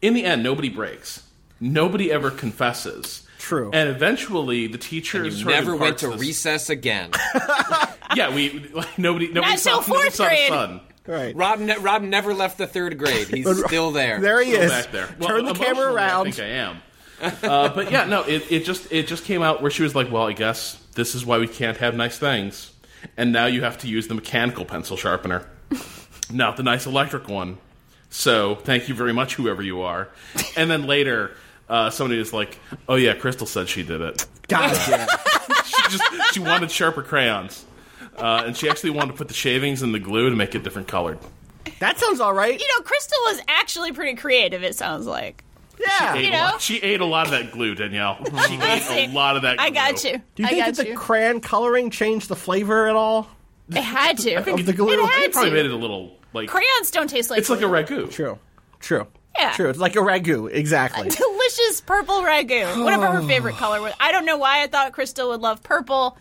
in 0.00 0.14
the 0.14 0.24
end, 0.24 0.42
nobody 0.42 0.68
breaks. 0.68 1.22
Nobody 1.60 2.10
ever 2.10 2.30
confesses. 2.30 3.26
True. 3.38 3.70
And 3.72 3.88
eventually, 3.88 4.66
the 4.66 4.78
teachers 4.78 5.40
You 5.40 5.46
never 5.46 5.76
went 5.76 5.98
to 5.98 6.08
this- 6.08 6.20
recess 6.20 6.70
again. 6.70 7.10
Yeah, 8.14 8.34
we 8.34 8.68
like, 8.74 8.98
nobody. 8.98 9.28
Nobody 9.28 9.52
Not 9.52 9.58
saw, 9.58 9.80
till 9.80 9.94
nobody 9.94 10.02
fourth 10.02 10.14
saw 10.16 10.24
the 10.24 10.28
grade. 10.28 10.48
sun. 10.50 10.80
Right. 11.06 11.34
Rob, 11.34 11.60
ne- 11.60 11.78
Rob 11.78 12.02
never 12.02 12.34
left 12.34 12.58
the 12.58 12.66
third 12.66 12.98
grade. 12.98 13.26
He's 13.28 13.64
still 13.64 13.90
there. 13.90 14.20
There 14.20 14.42
he 14.44 14.52
Go 14.52 14.60
is. 14.60 14.70
back 14.70 14.92
there. 14.92 15.08
Well, 15.18 15.30
Turn 15.30 15.46
the 15.46 15.54
camera 15.54 15.90
around. 15.90 16.26
I 16.28 16.30
think 16.30 16.46
I 16.46 16.50
am. 16.50 16.76
Uh, 17.42 17.68
but 17.70 17.90
yeah, 17.90 18.04
no. 18.04 18.22
It, 18.24 18.52
it 18.52 18.64
just 18.66 18.92
it 18.92 19.06
just 19.06 19.24
came 19.24 19.40
out 19.42 19.62
where 19.62 19.70
she 19.70 19.82
was 19.82 19.94
like, 19.94 20.10
"Well, 20.12 20.26
I 20.28 20.32
guess 20.34 20.74
this 20.94 21.14
is 21.14 21.24
why 21.24 21.38
we 21.38 21.48
can't 21.48 21.78
have 21.78 21.94
nice 21.94 22.18
things, 22.18 22.70
and 23.16 23.32
now 23.32 23.46
you 23.46 23.62
have 23.62 23.78
to 23.78 23.88
use 23.88 24.08
the 24.08 24.14
mechanical 24.14 24.64
pencil 24.64 24.96
sharpener, 24.96 25.46
not 26.30 26.56
the 26.56 26.62
nice 26.62 26.86
electric 26.86 27.28
one." 27.28 27.58
So 28.10 28.56
thank 28.56 28.88
you 28.88 28.94
very 28.94 29.12
much, 29.12 29.34
whoever 29.34 29.62
you 29.62 29.82
are. 29.82 30.08
And 30.56 30.70
then 30.70 30.86
later, 30.86 31.34
uh, 31.68 31.90
somebody 31.90 32.18
was 32.18 32.32
like, 32.32 32.58
"Oh 32.88 32.96
yeah, 32.96 33.14
Crystal 33.14 33.46
said 33.46 33.68
she 33.68 33.82
did 33.82 34.00
it. 34.00 34.26
God 34.48 34.78
damn. 34.86 35.08
She 35.64 35.96
just 35.96 36.34
she 36.34 36.40
wanted 36.40 36.70
sharper 36.70 37.02
crayons." 37.02 37.64
Uh, 38.16 38.42
and 38.46 38.56
she 38.56 38.68
actually 38.68 38.90
wanted 38.90 39.12
to 39.12 39.18
put 39.18 39.28
the 39.28 39.34
shavings 39.34 39.82
in 39.82 39.92
the 39.92 39.98
glue 39.98 40.28
to 40.28 40.36
make 40.36 40.54
it 40.54 40.62
different 40.62 40.86
colored. 40.86 41.18
That 41.78 41.98
sounds 41.98 42.20
all 42.20 42.34
right. 42.34 42.58
You 42.60 42.68
know, 42.76 42.82
Crystal 42.84 43.18
was 43.24 43.40
actually 43.48 43.92
pretty 43.92 44.14
creative. 44.16 44.62
It 44.62 44.76
sounds 44.76 45.06
like. 45.06 45.42
Yeah. 45.80 46.14
Ate 46.14 46.24
You 46.26 46.30
know? 46.32 46.38
lot- 46.38 46.60
she 46.60 46.78
ate 46.80 47.00
a 47.00 47.04
lot 47.04 47.26
of 47.26 47.32
that 47.32 47.50
glue, 47.52 47.74
Danielle. 47.74 48.18
She 48.48 48.54
ate 48.60 49.08
a 49.10 49.12
lot 49.12 49.36
of 49.36 49.42
that. 49.42 49.56
Glue. 49.58 49.66
I 49.66 49.70
got 49.70 50.04
you. 50.04 50.20
Do 50.34 50.42
you 50.42 50.46
I 50.46 50.48
think 50.50 50.64
got 50.66 50.74
that 50.76 50.82
the 50.84 50.88
you. 50.90 50.96
crayon 50.98 51.40
coloring 51.40 51.90
changed 51.90 52.28
the 52.28 52.36
flavor 52.36 52.88
at 52.88 52.96
all? 52.96 53.28
it 53.70 53.76
had 53.82 54.18
to. 54.18 54.34
I 54.36 54.38
Of 54.52 54.66
the 54.66 54.72
glue? 54.72 54.92
It 54.92 54.96
They 54.96 55.22
had 55.22 55.32
probably 55.32 55.50
to. 55.50 55.56
made 55.56 55.64
it 55.66 55.72
a 55.72 55.76
little 55.76 56.16
like 56.34 56.48
Crayons 56.48 56.90
don't 56.90 57.08
taste 57.08 57.30
like 57.30 57.38
it's 57.38 57.48
like 57.50 57.60
a 57.60 57.66
glue. 57.66 57.70
ragu. 58.06 58.10
True. 58.10 58.38
True. 58.80 59.06
Yeah. 59.38 59.52
True. 59.52 59.70
It's 59.70 59.78
like 59.78 59.96
a 59.96 60.00
ragu. 60.00 60.50
Exactly. 60.52 61.08
delicious 61.08 61.80
purple 61.80 62.20
ragu. 62.22 62.84
Whatever 62.84 63.06
her 63.12 63.22
favorite 63.22 63.54
color 63.56 63.80
was. 63.80 63.94
I 63.98 64.12
don't 64.12 64.26
know 64.26 64.36
why 64.36 64.62
I 64.62 64.66
thought 64.66 64.92
Crystal 64.92 65.30
would 65.30 65.40
love 65.40 65.62
purple. 65.62 66.18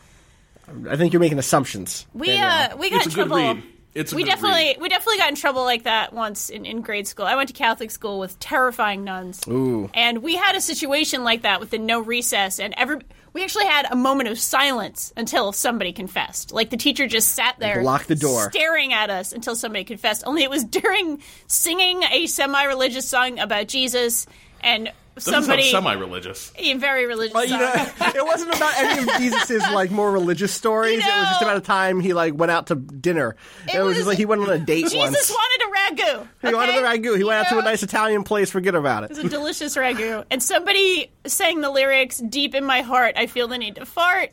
I 0.89 0.95
think 0.95 1.11
you're 1.11 1.19
making 1.19 1.39
assumptions. 1.39 2.05
We 2.13 2.27
Danielle. 2.27 2.73
uh 2.73 2.77
we 2.77 2.89
got 2.89 3.05
It's 3.05 3.15
a 3.15 3.21
in 3.21 3.27
good 3.27 3.35
trouble. 3.35 3.61
It's 3.93 4.13
we 4.13 4.23
definitely 4.23 4.67
read. 4.67 4.81
we 4.81 4.89
definitely 4.89 5.17
got 5.17 5.29
in 5.29 5.35
trouble 5.35 5.63
like 5.63 5.83
that 5.83 6.13
once 6.13 6.49
in, 6.49 6.65
in 6.65 6.81
grade 6.81 7.07
school. 7.07 7.25
I 7.25 7.35
went 7.35 7.49
to 7.49 7.53
Catholic 7.53 7.91
school 7.91 8.19
with 8.19 8.39
terrifying 8.39 9.03
nuns. 9.03 9.41
Ooh. 9.47 9.89
And 9.93 10.23
we 10.23 10.35
had 10.35 10.55
a 10.55 10.61
situation 10.61 11.23
like 11.23 11.41
that 11.41 11.59
with 11.59 11.71
the 11.71 11.77
no 11.77 11.99
recess 11.99 12.59
and 12.59 12.73
every 12.77 12.99
we 13.33 13.43
actually 13.43 13.65
had 13.65 13.87
a 13.89 13.95
moment 13.95 14.29
of 14.29 14.37
silence 14.39 15.13
until 15.15 15.51
somebody 15.53 15.93
confessed. 15.93 16.51
Like 16.51 16.69
the 16.69 16.77
teacher 16.77 17.07
just 17.07 17.33
sat 17.33 17.55
there 17.59 17.81
Locked 17.81 18.07
the 18.07 18.15
door. 18.15 18.49
staring 18.49 18.93
at 18.93 19.09
us 19.09 19.31
until 19.33 19.55
somebody 19.55 19.83
confessed. 19.83 20.23
Only 20.25 20.43
it 20.43 20.49
was 20.49 20.63
during 20.65 21.21
singing 21.47 22.03
a 22.03 22.27
semi-religious 22.27 23.07
song 23.07 23.39
about 23.39 23.67
Jesus 23.67 24.25
and 24.61 24.91
somebody 25.17 25.69
semi-religious. 25.69 26.51
very 26.77 27.05
religious. 27.05 27.33
But, 27.33 27.49
you 27.49 27.57
know, 27.57 27.73
it 27.99 28.25
wasn't 28.25 28.55
about 28.55 28.73
any 28.77 29.01
of 29.01 29.07
Jesus's 29.19 29.61
like 29.71 29.91
more 29.91 30.11
religious 30.11 30.53
stories. 30.53 31.03
You 31.03 31.09
It 31.09 31.15
was 31.19 31.29
just 31.29 31.41
about 31.41 31.57
a 31.57 31.61
time 31.61 31.99
he 31.99 32.13
like 32.13 32.33
went 32.35 32.51
out 32.51 32.67
to 32.67 32.75
dinner. 32.75 33.35
It, 33.73 33.77
was, 33.77 33.87
was- 33.87 33.95
just 33.97 34.07
like 34.07 34.17
he 34.17 34.25
went 34.25 34.41
on 34.41 34.49
a 34.49 34.57
date 34.57 34.83
Jesus 34.89 34.97
once. 34.97 35.31
wanted 35.31 35.61
a 35.65 35.71
ragu. 35.71 36.27
he 36.49 36.53
wanted 36.55 36.75
okay? 36.75 36.81
the 36.81 36.87
ragu. 37.09 37.13
He 37.15 37.19
You 37.19 37.27
went 37.27 37.45
out 37.45 37.49
to 37.49 37.59
a 37.59 37.63
nice 37.63 37.83
Italian 37.83 38.23
place. 38.23 38.49
Forget 38.49 38.75
about 38.75 39.03
it. 39.03 39.11
It 39.11 39.17
was 39.17 39.25
a 39.25 39.29
delicious 39.29 39.75
ragu. 39.75 40.25
And 40.31 40.41
somebody 40.41 41.11
sang 41.25 41.61
the 41.61 41.69
lyrics 41.69 42.17
deep 42.19 42.55
in 42.55 42.63
my 42.65 42.81
heart. 42.81 43.15
I 43.17 43.27
feel 43.27 43.47
the 43.47 43.57
need 43.57 43.75
to 43.75 43.85
fart, 43.85 44.31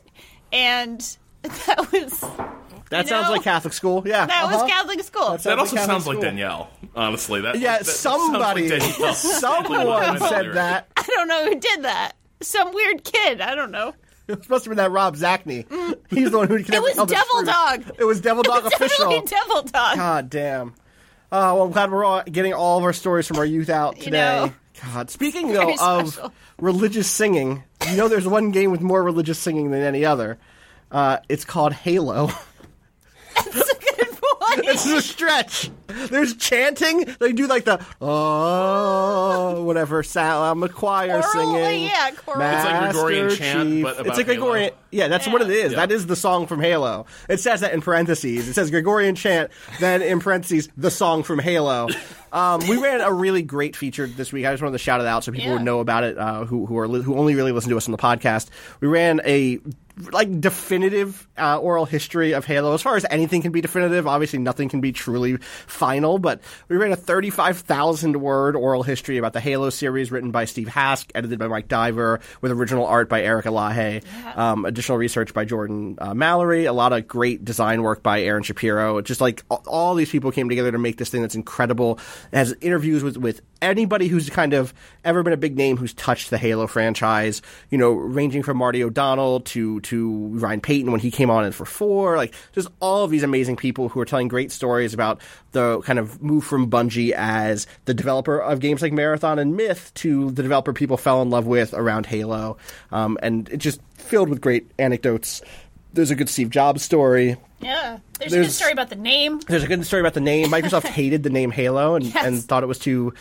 and 0.51 0.99
that 1.41 1.91
was 1.91 2.23
That 2.89 3.05
you 3.05 3.09
sounds 3.09 3.27
know, 3.27 3.33
like 3.33 3.43
Catholic 3.43 3.73
school. 3.73 4.03
Yeah, 4.05 4.25
that 4.25 4.43
uh-huh. 4.45 4.57
was 4.63 4.71
Catholic 4.71 5.03
school. 5.03 5.21
That's- 5.25 5.43
That 5.43 5.59
also 5.59 5.75
Catholic 5.75 5.91
sounds 5.93 6.07
like. 6.07 6.21
Danielle. 6.21 6.69
Honestly, 6.95 7.41
that 7.41 7.59
Yeah, 7.59 7.77
that 7.77 7.85
sounds 7.85 8.23
somebody, 8.31 8.69
like 8.69 8.81
someone 9.15 10.17
said 10.19 10.53
that. 10.53 10.87
I 10.97 11.03
don't 11.03 11.27
know 11.27 11.45
who 11.45 11.59
did 11.59 11.83
that. 11.83 12.13
Some 12.41 12.73
weird 12.73 13.03
kid. 13.03 13.41
I 13.41 13.53
don't 13.55 13.71
know. 13.71 13.93
It 14.27 14.49
must 14.49 14.65
have 14.65 14.69
been 14.71 14.77
that 14.77 14.91
Rob 14.91 15.15
Zacny. 15.17 15.65
He's 16.09 16.31
the 16.31 16.37
one 16.37 16.47
who 16.47 16.63
can 16.63 16.73
Mm. 16.73 16.77
It 16.77 16.81
was 16.81 16.93
tell 16.93 17.05
Devil 17.05 17.25
truth. 17.37 17.45
Dog. 17.47 17.83
It 17.99 18.03
was 18.05 18.21
Devil 18.21 18.43
Dog 18.43 18.63
Definitely 18.69 18.85
official. 18.85 19.21
Devil 19.21 19.61
Dog. 19.63 19.95
God 19.95 20.29
damn. 20.29 20.67
Uh, 21.31 21.53
well, 21.53 21.63
I'm 21.63 21.71
glad 21.71 21.91
we're 21.91 22.05
all 22.05 22.23
getting 22.23 22.53
all 22.53 22.77
of 22.79 22.83
our 22.83 22.93
stories 22.93 23.27
from 23.27 23.37
our 23.37 23.45
youth 23.45 23.69
out 23.69 23.97
You 23.97 24.03
today. 24.05 24.17
know. 24.45 24.53
God. 24.93 25.09
Speaking 25.11 25.49
though 25.51 25.59
Very 25.61 25.77
of 25.79 26.13
special. 26.13 26.33
religious 26.59 27.07
singing, 27.09 27.63
you 27.89 27.97
know 27.97 28.07
there's 28.07 28.27
one 28.27 28.51
game 28.51 28.71
with 28.71 28.81
more 28.81 29.03
religious 29.03 29.37
singing 29.37 29.71
than 29.71 29.81
any 29.83 30.05
other. 30.05 30.37
Uh, 30.91 31.17
it's 31.27 31.43
called 31.45 31.73
Halo. 31.73 32.27
That's 33.35 33.71
a 33.71 33.75
good 33.75 34.07
point. 34.21 34.65
This 34.83 34.85
is 34.85 34.91
a 34.93 35.01
stretch. 35.01 35.71
There's 35.87 36.35
chanting. 36.35 37.05
They 37.19 37.33
do 37.33 37.47
like 37.47 37.65
the 37.65 37.83
oh 38.01 39.63
whatever 39.63 40.03
sound. 40.03 40.45
I'm 40.45 40.63
a 40.63 40.69
choir 40.69 41.21
Choral, 41.21 41.53
singing. 41.53 41.83
yeah, 41.87 42.11
choral. 42.11 42.41
It's 42.41 42.63
like 42.65 42.73
Master 42.81 42.91
Gregorian 43.01 43.29
chant, 43.35 43.69
Chief. 43.69 43.83
but 43.83 43.99
about 43.99 44.07
it's 44.07 44.17
a 44.19 44.23
Gregorian. 44.23 44.71
Yeah, 44.91 45.07
that's 45.07 45.27
Yeah. 45.27 45.33
what 45.33 45.41
it 45.43 45.49
is. 45.49 45.71
Yeah. 45.71 45.77
That 45.85 45.91
is 45.91 46.07
the 46.07 46.15
song 46.15 46.47
from 46.47 46.61
Halo. 46.61 47.05
It 47.27 47.39
says 47.39 47.61
that 47.61 47.73
in 47.73 47.81
parentheses. 47.81 48.47
It 48.47 48.53
says 48.53 48.69
Gregorian 48.71 49.15
chant, 49.15 49.51
then 49.79 50.01
in 50.01 50.19
parentheses 50.19 50.69
the 50.77 50.91
song 50.91 51.23
from 51.23 51.39
Halo. 51.39 51.87
Um, 52.31 52.61
we 52.67 52.77
ran 52.77 53.01
a 53.01 53.11
really 53.11 53.41
great 53.41 53.75
feature 53.75 54.05
this 54.05 54.31
week. 54.31 54.45
I 54.45 54.51
just 54.51 54.61
wanted 54.61 54.73
to 54.73 54.77
shout 54.83 55.01
it 55.01 55.07
out 55.07 55.23
so 55.23 55.31
people 55.31 55.47
Yeah. 55.47 55.53
would 55.53 55.63
know 55.63 55.79
about 55.79 56.03
it. 56.03 56.17
Uh, 56.17 56.45
who 56.45 56.65
who 56.67 56.77
are 56.77 56.87
li- 56.87 57.01
who 57.01 57.15
only 57.17 57.33
really 57.35 57.51
listen 57.51 57.71
to 57.71 57.77
us 57.77 57.87
on 57.87 57.91
the 57.91 57.97
podcast. 57.97 58.47
We 58.79 58.87
ran 58.87 59.21
a 59.25 59.59
like 60.11 60.41
definitive 60.41 61.27
uh, 61.37 61.57
oral 61.57 61.85
history 61.85 62.33
of 62.33 62.45
Halo. 62.45 62.73
As 62.73 62.81
far 62.81 62.95
as 62.95 63.05
anything 63.09 63.41
can 63.41 63.51
be 63.51 63.61
definitive, 63.61 64.07
obviously 64.07 64.39
nothing 64.39 64.69
can 64.69 64.81
be 64.81 64.91
truly 64.91 65.37
final. 65.37 66.19
But 66.19 66.41
we 66.67 66.77
ran 66.77 66.91
a 66.91 66.95
thirty-five 66.95 67.57
thousand 67.57 68.15
word 68.21 68.55
oral 68.55 68.83
history 68.83 69.17
about 69.17 69.33
the 69.33 69.39
Halo 69.39 69.69
series, 69.69 70.11
written 70.11 70.31
by 70.31 70.45
Steve 70.45 70.67
Hask, 70.67 71.11
edited 71.15 71.39
by 71.39 71.47
Mike 71.47 71.67
Diver, 71.67 72.19
with 72.41 72.51
original 72.51 72.85
art 72.85 73.09
by 73.09 73.21
Eric 73.21 73.45
Elahe, 73.45 74.03
um, 74.37 74.65
additional 74.65 74.97
research 74.97 75.33
by 75.33 75.45
Jordan 75.45 75.97
uh, 75.99 76.13
Mallory, 76.13 76.65
a 76.65 76.73
lot 76.73 76.93
of 76.93 77.07
great 77.07 77.43
design 77.43 77.81
work 77.81 78.03
by 78.03 78.21
Aaron 78.21 78.43
Shapiro. 78.43 79.01
Just 79.01 79.21
like 79.21 79.43
all, 79.49 79.63
all 79.67 79.95
these 79.95 80.11
people 80.11 80.31
came 80.31 80.49
together 80.49 80.71
to 80.71 80.79
make 80.79 80.97
this 80.97 81.09
thing 81.09 81.21
that's 81.21 81.35
incredible. 81.35 81.99
It 82.31 82.37
has 82.37 82.55
interviews 82.61 83.03
with 83.03 83.17
with 83.17 83.41
anybody 83.61 84.07
who's 84.07 84.29
kind 84.29 84.53
of 84.53 84.73
ever 85.03 85.23
been 85.23 85.33
a 85.33 85.37
big 85.37 85.57
name 85.57 85.75
who's 85.75 85.93
touched 85.93 86.29
the 86.29 86.37
Halo 86.37 86.67
franchise. 86.67 87.41
You 87.69 87.77
know, 87.77 87.91
ranging 87.91 88.43
from 88.43 88.57
Marty 88.57 88.83
O'Donnell 88.83 89.41
to 89.41 89.81
to 89.81 89.88
Ryan 89.97 90.61
Payton 90.61 90.91
when 90.91 90.99
he 90.99 91.11
came 91.11 91.29
on 91.29 91.45
in 91.45 91.51
for 91.51 91.65
four. 91.65 92.17
Like 92.17 92.33
just 92.53 92.67
all 92.79 93.03
of 93.03 93.11
these 93.11 93.23
amazing 93.23 93.55
people 93.55 93.89
who 93.89 93.99
are 93.99 94.05
telling 94.05 94.27
great 94.27 94.51
stories 94.51 94.93
about 94.93 95.21
the 95.51 95.81
kind 95.81 95.99
of 95.99 96.21
move 96.21 96.43
from 96.43 96.69
Bungie 96.69 97.11
as 97.11 97.67
the 97.85 97.93
developer 97.93 98.39
of 98.39 98.59
games 98.59 98.81
like 98.81 98.93
Marathon 98.93 99.39
and 99.39 99.55
Myth 99.55 99.91
to 99.95 100.31
the 100.31 100.43
developer 100.43 100.73
people 100.73 100.97
fell 100.97 101.21
in 101.21 101.29
love 101.29 101.45
with 101.45 101.73
around 101.73 102.05
Halo. 102.05 102.57
Um, 102.91 103.17
and 103.21 103.49
it's 103.49 103.63
just 103.63 103.81
filled 103.95 104.29
with 104.29 104.41
great 104.41 104.69
anecdotes. 104.77 105.41
There's 105.93 106.11
a 106.11 106.15
good 106.15 106.29
Steve 106.29 106.49
Jobs 106.51 106.83
story. 106.83 107.35
Yeah. 107.61 107.97
There's, 108.19 108.33
a 108.33 108.41
good 108.41 108.51
story 108.51 108.71
about 108.71 108.89
the 108.89 108.95
name. 108.95 109.39
There's 109.47 109.63
a 109.63 109.67
good 109.67 109.85
story 109.85 110.01
about 110.01 110.13
the 110.13 110.21
name. 110.21 110.47
Microsoft 110.49 110.83
hated 110.85 111.23
the 111.23 111.29
name 111.29 111.51
Halo 111.51 111.95
and, 111.95 112.05
Yes. 112.05 112.25
and 112.25 112.43
thought 112.43 112.63
it 112.63 112.67
was 112.67 112.79
too 112.79 113.13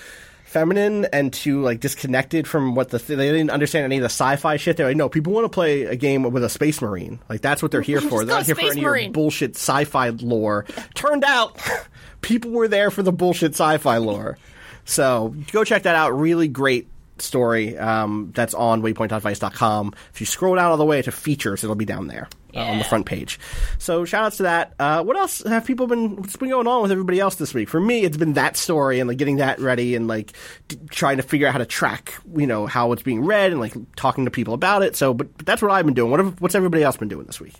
feminine 0.48 1.04
and 1.12 1.30
too 1.32 1.60
like 1.60 1.78
disconnected 1.78 2.48
from 2.48 2.74
what 2.74 2.88
the 2.88 2.98
th- 2.98 3.18
they 3.18 3.30
didn't 3.30 3.50
understand 3.50 3.84
any 3.84 3.98
of 3.98 4.02
the 4.02 4.06
sci-fi 4.06 4.56
shit. 4.56 4.76
They're 4.76 4.86
like, 4.86 4.96
no, 4.96 5.08
people 5.08 5.32
want 5.34 5.44
to 5.44 5.50
play 5.50 5.84
a 5.84 5.94
game 5.94 6.22
with 6.22 6.42
a 6.42 6.48
space 6.48 6.80
marine. 6.80 7.20
Like 7.28 7.42
that's 7.42 7.62
what 7.62 7.70
they're 7.70 7.82
here 7.82 8.00
for. 8.00 8.24
They're 8.24 8.36
not 8.36 8.46
here 8.46 8.54
for 8.54 8.70
any 8.70 8.80
Marine. 8.80 9.12
bullshit 9.12 9.56
sci-fi 9.56 10.08
lore. 10.08 10.64
Turned 10.94 11.24
out, 11.24 11.60
people 12.22 12.50
were 12.52 12.66
there 12.66 12.90
for 12.90 13.02
the 13.02 13.12
bullshit 13.12 13.52
sci-fi 13.52 13.98
lore. 13.98 14.38
So 14.84 15.34
go 15.52 15.64
check 15.64 15.82
that 15.82 15.94
out. 15.94 16.18
Really 16.18 16.48
great 16.48 16.88
story 17.18 17.76
um, 17.76 18.32
that's 18.34 18.54
on 18.54 18.80
waypoint.vice.com. 18.82 19.92
If 20.14 20.20
you 20.20 20.26
scroll 20.26 20.54
down 20.54 20.70
all 20.70 20.76
the 20.78 20.84
way 20.86 21.02
to 21.02 21.12
features, 21.12 21.62
it'll 21.62 21.76
be 21.76 21.84
down 21.84 22.06
there 22.06 22.28
uh, 22.54 22.60
on 22.60 22.78
the 22.78 22.84
front 22.84 23.06
page. 23.06 23.38
So 23.78 24.04
shout 24.04 24.24
outs 24.24 24.36
to 24.38 24.44
that. 24.44 24.72
Uh, 24.78 25.02
what 25.02 25.16
else 25.16 25.42
have 25.44 25.64
people 25.66 25.86
been? 25.86 26.16
What's 26.16 26.36
been 26.36 26.48
going 26.50 26.66
on 26.66 26.82
with 26.82 26.90
everybody 26.92 27.20
else 27.20 27.34
this 27.36 27.52
week? 27.54 27.68
For 27.68 27.80
me, 27.80 28.02
it's 28.04 28.16
been 28.16 28.32
that 28.34 28.56
story 28.56 29.00
and 29.00 29.08
like 29.08 29.18
getting 29.18 29.36
that 29.36 29.58
ready 29.60 29.94
and 29.94 30.08
like 30.08 30.32
d- 30.68 30.78
trying 30.90 31.18
to 31.18 31.22
figure 31.22 31.46
out 31.46 31.52
how 31.52 31.58
to 31.58 31.66
track, 31.66 32.14
you 32.36 32.46
know, 32.46 32.66
how 32.66 32.92
it's 32.92 33.02
being 33.02 33.24
read 33.24 33.52
and 33.52 33.60
like 33.60 33.74
talking 33.96 34.24
to 34.24 34.30
people 34.30 34.54
about 34.54 34.82
it. 34.82 34.96
So, 34.96 35.12
but, 35.14 35.36
but 35.36 35.46
that's 35.46 35.60
what 35.62 35.70
I've 35.70 35.84
been 35.84 35.94
doing. 35.94 36.10
What 36.10 36.20
have, 36.20 36.40
what's 36.40 36.54
everybody 36.54 36.82
else 36.82 36.96
been 36.96 37.08
doing 37.08 37.26
this 37.26 37.40
week? 37.40 37.54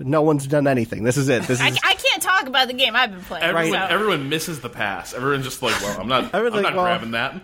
No 0.00 0.22
one's 0.22 0.46
done 0.46 0.68
anything. 0.68 1.02
This 1.02 1.16
is 1.16 1.28
it. 1.28 1.42
This 1.42 1.60
is. 1.60 1.78
I 1.82 1.94
can't 1.94 2.22
talk 2.22 2.46
about 2.46 2.68
the 2.68 2.72
game 2.74 2.94
I've 2.94 3.10
been 3.10 3.20
playing. 3.22 3.42
Everyone, 3.42 3.72
so- 3.80 3.86
everyone 3.92 4.28
misses 4.28 4.60
the 4.60 4.68
pass. 4.68 5.12
Everyone's 5.12 5.44
just 5.44 5.60
like, 5.60 5.74
well, 5.82 6.00
I'm 6.00 6.06
not, 6.06 6.22
I'm 6.26 6.30
Everyone's 6.34 6.62
not 6.62 6.74
well- 6.76 6.84
grabbing 6.84 7.10
that. 7.12 7.34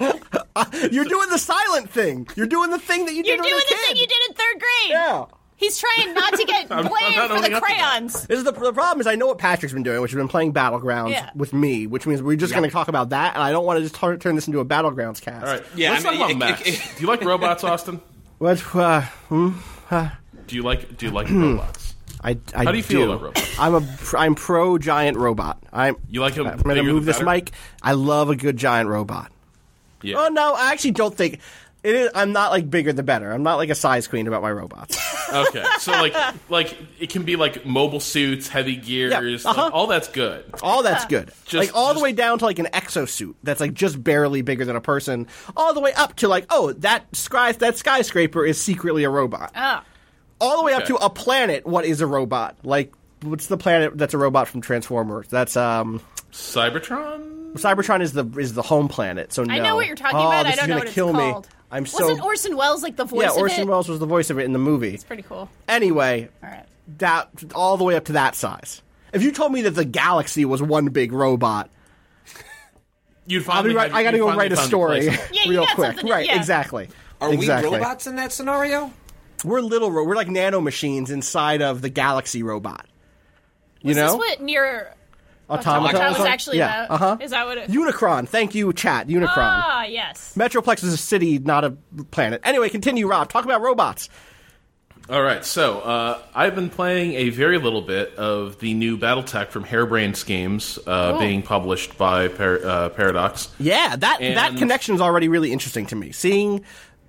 You're 0.90 1.04
doing 1.04 1.28
the 1.30 1.38
silent 1.38 1.90
thing. 1.90 2.26
You're 2.36 2.46
doing 2.46 2.70
the 2.70 2.78
thing 2.78 3.06
that 3.06 3.14
you 3.14 3.22
did 3.22 3.34
in 3.34 3.38
the 3.38 3.42
game. 3.44 3.50
You're 3.50 3.60
did 3.60 3.68
doing 3.68 3.68
the 3.68 3.74
kid. 3.74 3.86
thing 3.88 3.96
you 3.96 4.06
did 4.06 4.18
in 4.28 4.34
third 4.34 4.60
grade. 4.60 4.90
Yeah. 4.90 5.24
He's 5.56 5.78
trying 5.78 6.14
not 6.14 6.34
to 6.34 6.44
get 6.44 6.66
I'm 6.70 6.86
blamed 6.88 7.16
not 7.16 7.28
for 7.30 7.36
owning 7.36 7.50
the 7.52 7.56
up 7.56 7.62
to 7.62 7.68
that. 7.68 7.78
crayons. 7.92 8.26
This 8.26 8.38
is 8.38 8.44
the, 8.44 8.52
the 8.52 8.72
problem 8.72 9.00
is 9.00 9.06
I 9.06 9.14
know 9.14 9.26
what 9.28 9.38
Patrick's 9.38 9.72
been 9.72 9.84
doing, 9.84 10.00
which 10.00 10.10
has 10.10 10.16
been 10.18 10.28
playing 10.28 10.52
Battlegrounds 10.52 11.10
Yeah. 11.12 11.30
with 11.34 11.52
me, 11.52 11.86
which 11.86 12.06
means 12.06 12.22
we're 12.22 12.36
just 12.36 12.52
going 12.52 12.64
to 12.64 12.70
talk 12.70 12.88
about 12.88 13.10
that, 13.10 13.34
and 13.34 13.42
I 13.42 13.52
don't 13.52 13.64
want 13.64 13.78
to 13.78 13.82
just 13.82 13.94
turn, 13.94 14.18
turn 14.18 14.34
this 14.34 14.46
into 14.48 14.58
a 14.60 14.64
Battlegrounds 14.64 15.20
cast. 15.22 15.46
All 15.46 15.52
right, 15.52 15.62
Yeah, 15.76 15.92
let's 15.92 16.04
I 16.04 16.10
mean, 16.10 16.20
talk 16.20 16.30
it- 16.30 16.36
about 16.36 16.60
it- 16.60 16.66
mechs. 16.66 16.94
Do 16.96 17.02
you 17.02 17.06
like 17.08 17.22
robots, 17.24 17.62
Austin? 17.64 18.00
What? 18.38 18.62
Uh, 18.74 19.02
hmm? 19.28 19.52
Do 20.48 20.56
you 20.56 20.62
like 20.62 20.96
Do 20.98 21.06
you 21.06 21.12
like 21.12 21.30
robots? 21.30 21.94
I, 22.20 22.36
I 22.54 22.64
How 22.64 22.70
do 22.72 22.76
you 22.76 22.82
feel 22.82 23.04
about 23.12 23.22
robots? 23.22 23.58
I'm 23.58 23.74
a 23.74 23.86
I'm 24.18 24.34
pro 24.34 24.76
giant 24.78 25.16
robot. 25.18 25.62
I'm 25.72 25.96
You 26.08 26.20
like 26.20 26.34
them 26.34 26.46
I'm 26.48 26.56
going 26.58 26.76
to 26.76 26.82
bigger 26.82 26.92
move 26.92 27.04
this 27.04 27.18
better? 27.18 27.26
mic. 27.30 27.52
I 27.82 27.92
love 27.92 28.28
a 28.30 28.36
good 28.36 28.56
giant 28.56 28.88
robot. 28.88 29.30
Yeah. 30.04 30.16
Oh 30.18 30.28
no, 30.28 30.54
I 30.54 30.72
actually 30.72 30.92
don't 30.92 31.14
think 31.14 31.40
it 31.82 31.94
is. 31.94 32.10
I'm 32.14 32.32
not 32.32 32.50
like 32.50 32.68
bigger 32.70 32.92
the 32.92 33.02
better. 33.02 33.30
I'm 33.30 33.42
not 33.42 33.56
like 33.56 33.70
a 33.70 33.74
size 33.74 34.06
queen 34.06 34.26
about 34.26 34.42
my 34.42 34.52
robots. 34.52 34.98
Okay, 35.34 35.64
so 35.80 35.90
like 35.90 36.14
like 36.48 36.76
it 37.00 37.10
can 37.10 37.24
be 37.24 37.34
like 37.34 37.66
mobile 37.66 37.98
suits, 37.98 38.46
heavy 38.46 38.76
gears, 38.76 39.44
uh-huh. 39.44 39.64
like, 39.64 39.72
all 39.74 39.88
that's 39.88 40.06
good. 40.06 40.44
All 40.62 40.84
that's 40.84 41.06
good. 41.06 41.32
Just- 41.46 41.54
like 41.54 41.74
all 41.74 41.88
the 41.88 41.94
just- 41.94 42.04
way 42.04 42.12
down 42.12 42.38
to 42.38 42.44
like 42.44 42.60
an 42.60 42.66
exosuit 42.66 43.34
that's 43.42 43.58
like 43.60 43.74
just 43.74 44.04
barely 44.04 44.42
bigger 44.42 44.64
than 44.64 44.76
a 44.76 44.80
person. 44.80 45.26
All 45.56 45.74
the 45.74 45.80
way 45.80 45.92
up 45.94 46.14
to 46.16 46.28
like 46.28 46.46
oh 46.50 46.72
that 46.74 47.16
sky 47.16 47.50
that 47.50 47.78
skyscraper 47.78 48.44
is 48.46 48.60
secretly 48.60 49.02
a 49.02 49.10
robot. 49.10 49.50
Oh. 49.56 49.80
all 50.40 50.58
the 50.58 50.64
way 50.64 50.74
up 50.74 50.82
Okay. 50.82 50.88
to 50.88 50.96
a 50.96 51.10
planet. 51.10 51.66
What 51.66 51.84
is 51.84 52.00
a 52.00 52.06
robot? 52.06 52.56
Like 52.62 52.92
what's 53.22 53.48
the 53.48 53.56
planet 53.56 53.98
that's 53.98 54.14
a 54.14 54.18
robot 54.18 54.46
from 54.46 54.60
Transformers? 54.60 55.26
That's 55.28 55.56
um 55.56 56.00
Cybertron. 56.30 57.43
Cybertron 57.54 58.00
is 58.02 58.12
the 58.12 58.24
is 58.38 58.54
the 58.54 58.62
home 58.62 58.88
planet. 58.88 59.32
So 59.32 59.44
no. 59.44 59.54
I 59.54 59.58
know 59.60 59.76
what 59.76 59.86
you're 59.86 59.96
talking 59.96 60.18
Oh, 60.18 60.26
about. 60.26 60.44
This 60.46 60.54
I 60.54 60.56
don't 60.56 60.64
is 60.64 60.68
know 60.68 60.74
gonna 60.74 60.78
what 60.80 60.86
it's 60.86 60.94
kill 60.94 61.12
me. 61.12 61.18
called. 61.32 61.48
I'm 61.70 61.86
so 61.86 62.04
Wasn't 62.06 62.24
Orson 62.24 62.56
Welles 62.56 62.82
like 62.82 62.96
the 62.96 63.04
voice 63.04 63.22
yeah. 63.22 63.30
of 63.30 63.36
Orson 63.38 63.60
it? 63.62 63.66
Welles 63.68 63.88
was 63.88 63.98
the 63.98 64.06
voice 64.06 64.30
of 64.30 64.38
it 64.38 64.44
in 64.44 64.52
the 64.52 64.58
movie. 64.58 64.94
It's 64.94 65.02
pretty 65.04 65.22
cool. 65.24 65.48
Anyway, 65.68 66.28
All 66.42 66.50
right. 66.50 66.66
that 66.98 67.28
all 67.54 67.76
the 67.76 67.84
way 67.84 67.96
up 67.96 68.04
to 68.06 68.12
that 68.12 68.34
size. 68.36 68.80
If 69.12 69.22
you 69.22 69.32
told 69.32 69.52
me 69.52 69.62
that 69.62 69.70
the 69.72 69.84
galaxy 69.84 70.44
was 70.44 70.62
one 70.62 70.86
big 70.86 71.12
robot, 71.12 71.70
You'd 73.26 73.40
I'll 73.42 73.44
finally 73.44 73.70
be 73.70 73.76
right, 73.76 73.90
have- 73.90 73.96
I 73.98 74.02
got 74.02 74.10
to 74.12 74.16
you'd 74.18 74.22
go 74.22 74.26
finally 74.28 74.44
write 74.44 74.52
a 74.52 74.56
found 74.56 74.68
story 74.68 75.00
replacement. 75.08 75.32
Yeah, 75.34 75.42
you 75.44 75.50
real 75.50 75.64
got 75.64 75.74
quick. 75.74 75.86
something 75.88 76.06
to- 76.06 76.12
right? 76.12 76.26
yeah. 76.26 76.36
Exactly. 76.36 76.88
Are 77.20 77.32
exactly. 77.32 77.70
we 77.70 77.76
robots 77.76 78.06
in 78.06 78.16
that 78.16 78.32
scenario? 78.32 78.92
We're 79.44 79.60
little. 79.60 79.90
ro- 79.90 80.04
We're 80.04 80.16
like 80.16 80.28
nano 80.28 80.60
machines 80.60 81.10
inside 81.10 81.62
of 81.62 81.80
the 81.82 81.88
galaxy 81.88 82.42
robot. 82.42 82.86
You 83.80 83.90
Is 83.92 83.96
know, 83.96 84.06
this 84.08 84.16
what 84.16 84.40
near 84.40 84.94
automata. 85.50 85.96
Automata 85.96 86.18
was 86.18 86.26
actually 86.26 86.58
yeah. 86.58 86.84
about? 86.86 86.94
Uh 86.94 86.98
huh. 86.98 87.16
Is 87.20 87.30
that 87.30 87.46
what 87.46 87.58
it? 87.58 87.70
Unicron. 87.70 88.28
Thank 88.28 88.54
you, 88.54 88.72
chat. 88.72 89.08
Unicron. 89.08 89.36
Ah, 89.36 89.84
yes. 89.84 90.34
Metroplex 90.36 90.82
is 90.84 90.92
a 90.92 90.96
city, 90.98 91.38
not 91.38 91.64
a 91.64 91.70
planet. 92.10 92.40
Anyway, 92.44 92.68
continue, 92.68 93.06
Rob. 93.06 93.28
Talk 93.28 93.44
about 93.44 93.60
robots. 93.60 94.08
All 95.10 95.22
right, 95.22 95.44
so 95.44 95.80
uh, 95.80 96.22
I've 96.34 96.54
been 96.54 96.70
playing 96.70 97.12
a 97.12 97.28
very 97.28 97.58
little 97.58 97.82
bit 97.82 98.14
of 98.14 98.58
the 98.60 98.72
new 98.72 98.96
BattleTech 98.96 99.48
from 99.48 99.62
Harebrained 99.64 100.16
Schemes, 100.16 100.78
uh, 100.86 101.12
Oh. 101.16 101.18
being 101.18 101.42
published 101.42 101.98
by 101.98 102.28
Par- 102.28 102.64
uh, 102.64 102.88
Paradox. 102.88 103.50
Yeah, 103.58 103.96
that 103.96 104.20
that 104.20 104.56
connection 104.56 104.94
is 104.94 105.02
already 105.02 105.28
really 105.28 105.52
interesting 105.52 105.84
to 105.88 105.96
me. 105.96 106.10
Seeing 106.12 106.64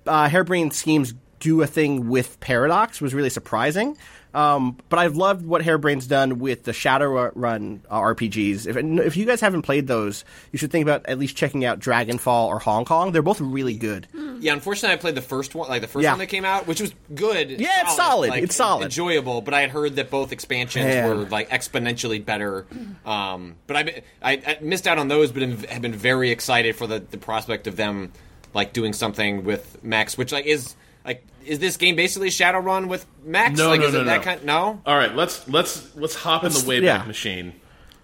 uh, 0.06 0.28
Harebrained 0.28 0.74
Schemes 0.74 1.14
do 1.40 1.62
a 1.62 1.66
thing 1.66 2.08
with 2.10 2.38
Paradox 2.40 3.00
was 3.00 3.14
really 3.14 3.30
surprising. 3.30 3.96
Um, 4.36 4.76
but 4.90 4.98
I've 4.98 5.16
loved 5.16 5.46
what 5.46 5.62
Harebrain's 5.62 6.06
done 6.06 6.38
with 6.40 6.64
the 6.64 6.72
Shadowrun 6.72 7.80
uh, 7.88 8.00
RPGs. 8.00 8.66
If, 8.66 8.76
if 8.76 9.16
you 9.16 9.24
guys 9.24 9.40
haven't 9.40 9.62
played 9.62 9.86
those, 9.86 10.26
you 10.52 10.58
should 10.58 10.70
think 10.70 10.82
about 10.82 11.06
at 11.06 11.18
least 11.18 11.36
checking 11.36 11.64
out 11.64 11.80
Dragonfall 11.80 12.48
or 12.48 12.58
Hong 12.58 12.84
Kong. 12.84 13.12
They're 13.12 13.22
both 13.22 13.40
really 13.40 13.76
good. 13.76 14.08
Yeah, 14.40 14.52
unfortunately, 14.52 14.92
I 14.92 14.96
played 14.98 15.14
the 15.14 15.22
first 15.22 15.54
one, 15.54 15.70
like 15.70 15.80
the 15.80 15.88
first 15.88 16.04
Yeah. 16.04 16.10
one 16.12 16.18
that 16.18 16.26
came 16.26 16.44
out, 16.44 16.66
which 16.66 16.82
was 16.82 16.92
good. 17.14 17.50
Yeah, 17.50 17.68
it's 17.80 17.96
solid. 17.96 18.28
like, 18.28 18.42
It's 18.42 18.54
solid. 18.56 18.84
enjoyable. 18.84 19.40
But 19.40 19.54
I 19.54 19.62
had 19.62 19.70
heard 19.70 19.96
that 19.96 20.10
both 20.10 20.32
expansions 20.32 20.84
Man. 20.84 21.08
were 21.08 21.24
like 21.24 21.48
exponentially 21.48 22.22
better. 22.22 22.66
Um, 23.06 23.56
but 23.66 23.76
I, 23.78 24.02
I, 24.20 24.32
I 24.32 24.58
missed 24.60 24.86
out 24.86 24.98
on 24.98 25.08
those, 25.08 25.32
but 25.32 25.42
have 25.42 25.80
been 25.80 25.94
very 25.94 26.30
excited 26.30 26.76
for 26.76 26.86
the, 26.86 26.98
the 27.00 27.16
prospect 27.18 27.66
of 27.66 27.76
them 27.76 28.12
like 28.52 28.74
doing 28.74 28.92
something 28.92 29.44
with 29.44 29.82
Max, 29.82 30.18
which 30.18 30.32
like 30.32 30.44
is 30.44 30.74
like 31.06 31.26
is 31.46 31.60
this 31.60 31.76
game 31.76 31.96
basically 31.96 32.28
Shadowrun 32.28 32.88
with 32.88 33.06
Max? 33.24 33.58
No, 33.58 33.68
like, 33.68 33.80
no, 33.80 33.86
is 33.86 33.94
no, 33.94 34.00
it 34.00 34.04
that 34.04 34.18
no. 34.18 34.22
kind? 34.22 34.44
No. 34.44 34.82
All 34.84 34.96
right, 34.96 35.14
let's 35.14 35.48
let's 35.48 35.94
let's 35.96 36.14
hop 36.14 36.44
in 36.44 36.52
the 36.52 36.58
Wayback 36.58 36.82
yeah. 36.82 37.04
Machine 37.04 37.54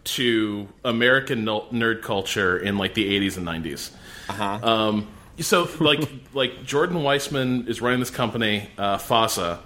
to 0.05 0.69
American 0.85 1.45
no- 1.45 1.67
nerd 1.73 2.03
culture 2.03 2.59
in 2.59 2.79
like 2.79 2.95
the 2.95 3.21
80s 3.21 3.37
and 3.37 3.47
90s. 3.47 3.93
Uh-huh. 4.29 4.59
Um, 4.69 5.09
so 5.39 5.69
like 5.81 6.09
like 6.33 6.65
Jordan 6.65 6.99
Weisman 6.99 7.69
is 7.69 7.81
running 7.81 8.01
this 8.01 8.11
company, 8.11 8.69
uh, 8.79 8.99
FASA, 8.99 9.59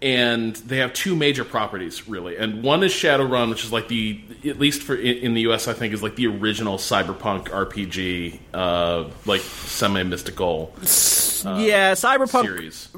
and 0.00 0.54
they 0.56 0.78
have 0.78 0.92
two 0.92 1.16
major 1.16 1.44
properties 1.44 2.08
really, 2.08 2.36
and 2.36 2.62
one 2.62 2.82
is 2.82 2.92
Shadowrun, 2.92 3.50
which 3.50 3.64
is 3.64 3.72
like 3.72 3.88
the 3.88 4.20
at 4.44 4.58
least 4.58 4.82
for 4.82 4.94
in, 4.94 5.18
in 5.18 5.34
the 5.34 5.42
U.S. 5.42 5.66
I 5.66 5.72
think 5.72 5.94
is 5.94 6.02
like 6.02 6.16
the 6.16 6.28
original 6.28 6.78
cyberpunk 6.78 7.48
RPG, 7.48 8.38
uh, 8.52 9.10
like 9.26 9.40
semi 9.40 10.02
mystical 10.04 10.74
yeah, 11.44 11.92
Cyberpunk. 11.92 12.42
series. 12.42 12.88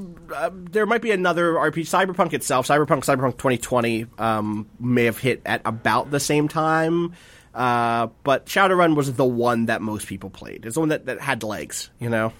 there 0.70 0.86
might 0.86 1.02
be 1.02 1.10
another 1.10 1.54
RPG. 1.54 1.84
Cyberpunk 1.84 2.32
itself, 2.32 2.66
Cyberpunk, 2.66 3.04
Cyberpunk 3.04 3.32
2020, 3.32 4.06
um, 4.18 4.68
may 4.80 5.04
have 5.04 5.18
hit 5.18 5.42
at 5.44 5.62
about 5.64 6.10
the 6.10 6.20
same 6.20 6.48
time. 6.48 7.14
Uh, 7.54 8.08
but 8.22 8.46
Shadowrun 8.46 8.94
was 8.94 9.14
the 9.14 9.24
one 9.24 9.66
that 9.66 9.80
most 9.80 10.06
people 10.06 10.28
played. 10.28 10.66
It's 10.66 10.74
the 10.74 10.80
one 10.80 10.90
that, 10.90 11.06
that 11.06 11.20
had 11.20 11.42
legs, 11.42 11.90
you 11.98 12.10
know? 12.10 12.32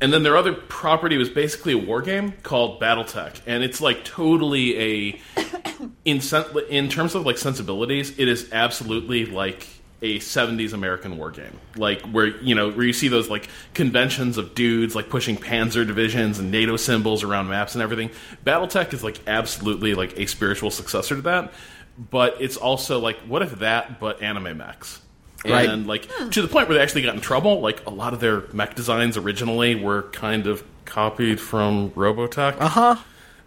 And 0.00 0.12
then 0.12 0.22
their 0.22 0.36
other 0.36 0.52
property 0.52 1.16
was 1.16 1.28
basically 1.30 1.72
a 1.72 1.78
war 1.78 2.02
game 2.02 2.32
called 2.42 2.80
BattleTech, 2.80 3.40
and 3.46 3.64
it's 3.64 3.80
like 3.80 4.04
totally 4.04 4.78
a 4.78 5.20
in 6.04 6.20
sen- 6.20 6.44
in 6.68 6.88
terms 6.88 7.14
of 7.14 7.24
like 7.24 7.38
sensibilities, 7.38 8.18
it 8.18 8.28
is 8.28 8.52
absolutely 8.52 9.24
like 9.24 9.66
a 10.02 10.18
70s 10.18 10.72
American 10.72 11.16
war 11.16 11.30
game. 11.30 11.58
Like 11.76 12.02
where 12.02 12.26
you 12.26 12.54
know 12.54 12.70
where 12.70 12.86
you 12.86 12.92
see 12.92 13.08
those 13.08 13.30
like 13.30 13.48
conventions 13.74 14.38
of 14.38 14.54
dudes 14.54 14.94
like 14.94 15.08
pushing 15.08 15.36
Panzer 15.36 15.86
divisions 15.86 16.38
and 16.38 16.50
NATO 16.50 16.76
symbols 16.76 17.22
around 17.22 17.48
maps 17.48 17.74
and 17.74 17.82
everything. 17.82 18.10
BattleTech 18.44 18.92
is 18.92 19.02
like 19.02 19.20
absolutely 19.26 19.94
like 19.94 20.18
a 20.18 20.26
spiritual 20.26 20.70
successor 20.70 21.16
to 21.16 21.22
that, 21.22 21.52
but 22.10 22.36
it's 22.40 22.56
also 22.56 22.98
like 22.98 23.18
what 23.20 23.42
if 23.42 23.58
that 23.60 23.98
but 23.98 24.22
anime 24.22 24.58
mechs. 24.58 25.00
Right. 25.44 25.68
And 25.68 25.86
like 25.86 26.08
to 26.30 26.42
the 26.42 26.48
point 26.48 26.68
where 26.68 26.76
they 26.76 26.82
actually 26.82 27.02
got 27.02 27.14
in 27.14 27.20
trouble. 27.20 27.60
Like 27.60 27.86
a 27.86 27.90
lot 27.90 28.12
of 28.12 28.20
their 28.20 28.44
mech 28.52 28.74
designs 28.74 29.16
originally 29.16 29.76
were 29.76 30.02
kind 30.04 30.46
of 30.46 30.64
copied 30.84 31.40
from 31.40 31.90
Robotech. 31.90 32.56
Uh 32.58 32.68
huh. 32.68 32.96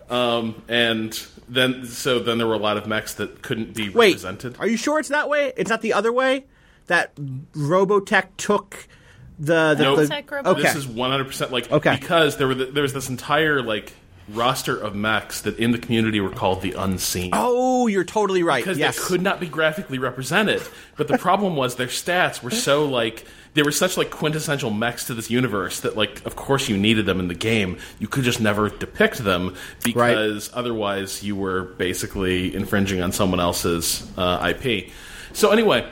Um, 0.09 0.61
and 0.67 1.13
then 1.49 1.85
so 1.85 2.19
then 2.19 2.37
there 2.37 2.47
were 2.47 2.53
a 2.53 2.57
lot 2.59 2.77
of 2.77 2.87
mechs 2.87 3.13
that 3.15 3.41
couldn't 3.41 3.73
be 3.75 3.89
Wait, 3.89 4.09
represented. 4.09 4.55
are 4.59 4.67
you 4.67 4.77
sure 4.77 4.99
it's 4.99 5.09
that 5.09 5.29
way? 5.29 5.51
It's 5.57 5.69
not 5.69 5.81
the 5.81 5.93
other 5.93 6.11
way? 6.13 6.45
That 6.87 7.15
Robotech 7.15 8.27
took 8.37 8.87
the. 9.37 9.75
the, 9.75 9.83
Nope. 9.83 9.97
the 9.97 10.03
Robotech, 10.05 10.25
Robotech. 10.25 10.45
okay. 10.47 10.61
This 10.63 10.75
is 10.75 10.87
one 10.87 11.11
hundred 11.11 11.25
percent 11.25 11.51
like 11.51 11.71
Okay. 11.71 11.97
because 11.99 12.37
there 12.37 12.47
were 12.47 12.55
the, 12.55 12.65
there 12.65 12.83
was 12.83 12.93
this 12.93 13.09
entire 13.09 13.61
like 13.61 13.93
roster 14.33 14.77
of 14.77 14.95
mechs 14.95 15.41
that 15.41 15.57
in 15.57 15.71
the 15.71 15.77
community 15.77 16.19
were 16.19 16.29
called 16.29 16.61
the 16.61 16.73
unseen. 16.73 17.31
oh, 17.33 17.87
you're 17.87 18.03
totally 18.03 18.43
right. 18.43 18.63
because 18.63 18.77
yes. 18.77 18.97
they 18.97 19.03
could 19.03 19.21
not 19.21 19.39
be 19.39 19.47
graphically 19.47 19.97
represented. 19.97 20.61
But 20.97 21.07
the 21.07 21.17
problem 21.17 21.55
was 21.55 21.75
their 21.75 21.87
stats 21.87 22.41
were 22.43 22.51
so 22.51 22.85
like 22.85 23.25
they 23.53 23.63
were 23.63 23.71
such 23.71 23.97
like 23.97 24.11
quintessential 24.11 24.69
mechs 24.69 25.05
to 25.05 25.13
this 25.13 25.29
universe 25.29 25.79
that 25.81 25.97
like 25.97 26.25
of 26.25 26.35
course 26.35 26.69
you 26.69 26.77
needed 26.77 27.05
them 27.05 27.19
in 27.19 27.27
the 27.27 27.35
game. 27.35 27.77
You 27.99 28.07
could 28.07 28.23
just 28.23 28.39
never 28.39 28.69
depict 28.69 29.17
them 29.19 29.55
because 29.83 30.49
otherwise 30.53 31.23
you 31.23 31.35
were 31.35 31.63
basically 31.63 32.55
infringing 32.55 33.01
on 33.01 33.11
someone 33.11 33.39
else's 33.39 34.09
uh, 34.17 34.53
IP. 34.53 34.91
So 35.33 35.51
anyway, 35.51 35.89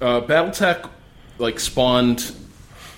uh, 0.00 0.20
BattleTech 0.22 0.90
like 1.38 1.60
spawned 1.60 2.34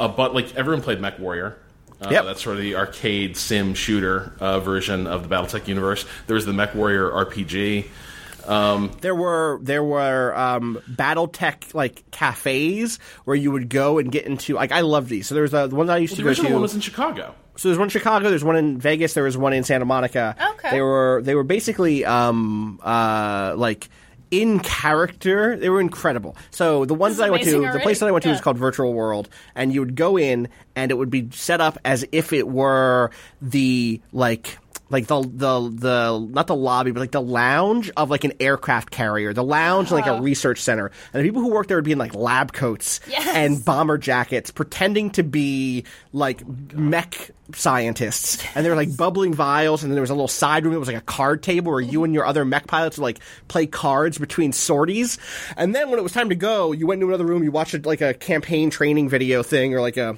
a 0.00 0.08
but 0.08 0.34
like 0.34 0.54
everyone 0.54 0.82
played 0.82 1.00
Mech 1.00 1.18
Warrior. 1.18 1.58
Uh, 2.00 2.08
Yep. 2.10 2.24
That's 2.26 2.42
sort 2.42 2.56
of 2.56 2.62
the 2.62 2.76
arcade 2.76 3.36
sim 3.36 3.74
shooter 3.74 4.32
uh, 4.40 4.60
version 4.60 5.06
of 5.06 5.28
the 5.28 5.34
BattleTech 5.34 5.66
universe. 5.68 6.04
There 6.26 6.34
was 6.34 6.46
the 6.46 6.52
Mech 6.52 6.74
Warrior 6.74 7.10
RPG. 7.10 7.86
there 9.00 9.14
were 9.14 9.58
there 9.62 9.82
were 9.84 10.36
um, 10.38 10.80
BattleTech 10.90 11.74
like 11.74 12.08
cafes 12.10 12.98
where 13.24 13.36
you 13.36 13.50
would 13.50 13.68
go 13.68 13.98
and 13.98 14.10
get 14.12 14.26
into 14.26 14.54
like 14.54 14.72
I 14.72 14.80
love 14.82 15.08
these. 15.08 15.26
So 15.26 15.34
there 15.34 15.42
was 15.42 15.52
uh, 15.54 15.66
the 15.66 15.74
one 15.76 15.86
that 15.86 15.94
I 15.94 15.98
used 15.98 16.12
The 16.12 16.16
to 16.18 16.22
go 16.22 16.28
original 16.28 16.48
to. 16.48 16.54
one 16.54 16.62
was 16.62 16.74
in 16.74 16.80
Chicago. 16.80 17.34
So 17.56 17.68
there's 17.68 17.78
one 17.78 17.86
in 17.86 17.90
Chicago, 17.90 18.28
there's 18.30 18.44
one 18.44 18.54
in 18.56 18.78
Vegas, 18.78 19.14
there 19.14 19.24
was 19.24 19.36
one 19.36 19.52
in 19.52 19.64
Santa 19.64 19.84
Monica. 19.84 20.36
Okay. 20.54 20.70
They 20.70 20.80
were 20.80 21.20
they 21.24 21.34
were 21.34 21.42
basically 21.44 22.04
um 22.04 22.78
uh 22.84 23.54
like 23.56 23.88
in 24.30 24.60
character. 24.60 25.56
They 25.56 25.68
were 25.68 25.80
incredible. 25.80 26.36
So 26.50 26.84
the 26.84 26.94
ones 26.94 27.16
that 27.18 27.24
I 27.24 27.30
went 27.30 27.44
to, 27.44 27.56
amazing 27.56 27.72
the 27.72 27.80
place 27.80 28.00
that 28.00 28.06
I 28.06 28.12
went 28.12 28.22
to 28.24 28.30
was 28.30 28.40
called 28.40 28.58
Virtual 28.58 28.92
World, 28.92 29.28
and 29.54 29.72
you 29.72 29.80
would 29.80 29.94
go 29.94 30.16
in 30.18 30.48
and 30.76 30.90
it 30.90 30.94
would 30.94 31.10
be 31.10 31.28
set 31.32 31.60
up 31.60 31.78
as 31.84 32.04
if 32.12 32.32
it 32.32 32.48
were 32.48 33.10
the 33.40 34.00
like 34.12 34.58
like 34.90 35.06
the 35.06 35.20
the 35.20 35.70
the 35.74 36.28
not 36.30 36.46
the 36.46 36.56
lobby, 36.56 36.90
but 36.92 37.00
like 37.00 37.10
the 37.10 37.20
lounge 37.20 37.90
of 37.96 38.10
like 38.10 38.24
an 38.24 38.32
aircraft 38.40 38.90
carrier, 38.90 39.32
the 39.32 39.44
lounge 39.44 39.90
like 39.90 40.06
a 40.06 40.12
oh. 40.16 40.20
research 40.20 40.60
center, 40.60 40.90
and 41.12 41.22
the 41.22 41.28
people 41.28 41.42
who 41.42 41.50
worked 41.50 41.68
there 41.68 41.76
would 41.76 41.84
be 41.84 41.92
in 41.92 41.98
like 41.98 42.14
lab 42.14 42.52
coats 42.52 43.00
Yes. 43.08 43.28
and 43.34 43.64
bomber 43.64 43.98
jackets, 43.98 44.50
pretending 44.50 45.10
to 45.10 45.22
be 45.22 45.84
like 46.12 46.42
mech 46.72 47.30
scientists, 47.54 48.42
and 48.54 48.64
they 48.64 48.70
were 48.70 48.76
like 48.76 48.96
bubbling 48.96 49.34
vials, 49.34 49.82
and 49.82 49.90
then 49.90 49.94
there 49.94 50.02
was 50.02 50.10
a 50.10 50.14
little 50.14 50.28
side 50.28 50.64
room. 50.64 50.74
It 50.74 50.78
was 50.78 50.88
like 50.88 50.96
a 50.96 51.02
card 51.02 51.42
table 51.42 51.72
where 51.72 51.80
you 51.80 52.04
and 52.04 52.14
your 52.14 52.24
other 52.24 52.44
mech 52.44 52.66
pilots 52.66 52.96
would 52.98 53.04
like 53.04 53.18
play 53.48 53.66
cards 53.66 54.18
between 54.18 54.52
sorties, 54.52 55.18
and 55.56 55.74
then 55.74 55.90
when 55.90 55.98
it 55.98 56.02
was 56.02 56.12
time 56.12 56.30
to 56.30 56.34
go, 56.34 56.72
you 56.72 56.86
went 56.86 57.02
into 57.02 57.08
another 57.08 57.26
room, 57.26 57.42
you 57.42 57.50
watched 57.50 57.84
like 57.84 58.00
a 58.00 58.14
campaign 58.14 58.70
training 58.70 59.08
video 59.08 59.42
thing 59.42 59.74
or 59.74 59.80
like 59.80 59.96
a 59.98 60.16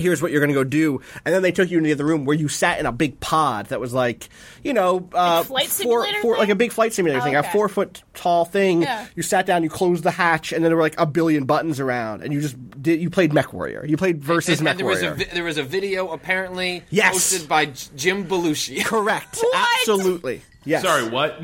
here's 0.00 0.20
what 0.22 0.30
you're 0.32 0.40
going 0.40 0.48
to 0.48 0.54
go 0.54 0.64
do 0.64 1.00
and 1.24 1.34
then 1.34 1.42
they 1.42 1.52
took 1.52 1.70
you 1.70 1.78
into 1.78 1.88
the 1.88 1.92
other 1.94 2.04
room 2.04 2.24
where 2.24 2.36
you 2.36 2.48
sat 2.48 2.80
in 2.80 2.86
a 2.86 2.92
big 2.92 3.20
pod 3.20 3.66
that 3.66 3.78
was 3.80 3.92
like 3.92 4.28
you 4.64 4.72
know 4.72 5.08
uh, 5.14 5.42
flight 5.44 5.66
four, 5.68 6.04
simulator 6.04 6.20
four, 6.22 6.32
like 6.36 6.42
thing? 6.46 6.50
a 6.52 6.54
big 6.56 6.72
flight 6.72 6.92
simulator 6.92 7.20
Oh, 7.20 7.24
thing 7.24 7.36
a 7.36 7.42
four 7.42 7.68
foot 7.68 8.02
tall 8.14 8.44
thing 8.44 8.82
Yeah. 8.82 9.06
you 9.14 9.22
sat 9.22 9.46
down 9.46 9.62
you 9.62 9.70
closed 9.70 10.02
the 10.02 10.10
hatch 10.10 10.52
and 10.52 10.64
then 10.64 10.70
there 10.70 10.76
were 10.76 10.82
like 10.82 10.98
a 10.98 11.06
billion 11.06 11.44
buttons 11.44 11.78
around 11.80 12.22
and 12.22 12.32
you 12.32 12.40
just 12.40 12.56
did 12.82 13.00
you 13.00 13.10
played 13.10 13.32
mech 13.32 13.52
warrior 13.52 13.84
you 13.86 13.96
played 13.96 14.22
versus 14.22 14.58
And, 14.58 14.64
mech 14.64 14.72
and 14.72 14.80
there 14.80 14.86
was 14.86 15.02
a 15.02 15.06
warrior 15.06 15.16
vi- 15.24 15.34
there 15.34 15.44
was 15.44 15.58
a 15.58 15.62
video 15.62 16.08
apparently 16.10 16.82
Yes. 16.90 17.12
posted 17.12 17.48
by 17.48 17.66
Jim 17.96 18.24
Belushi. 18.26 18.84
correct 18.84 19.38
What? 19.40 19.68
absolutely 19.80 20.42
yes 20.64 20.82
Sorry, 20.82 21.08
what? 21.08 21.40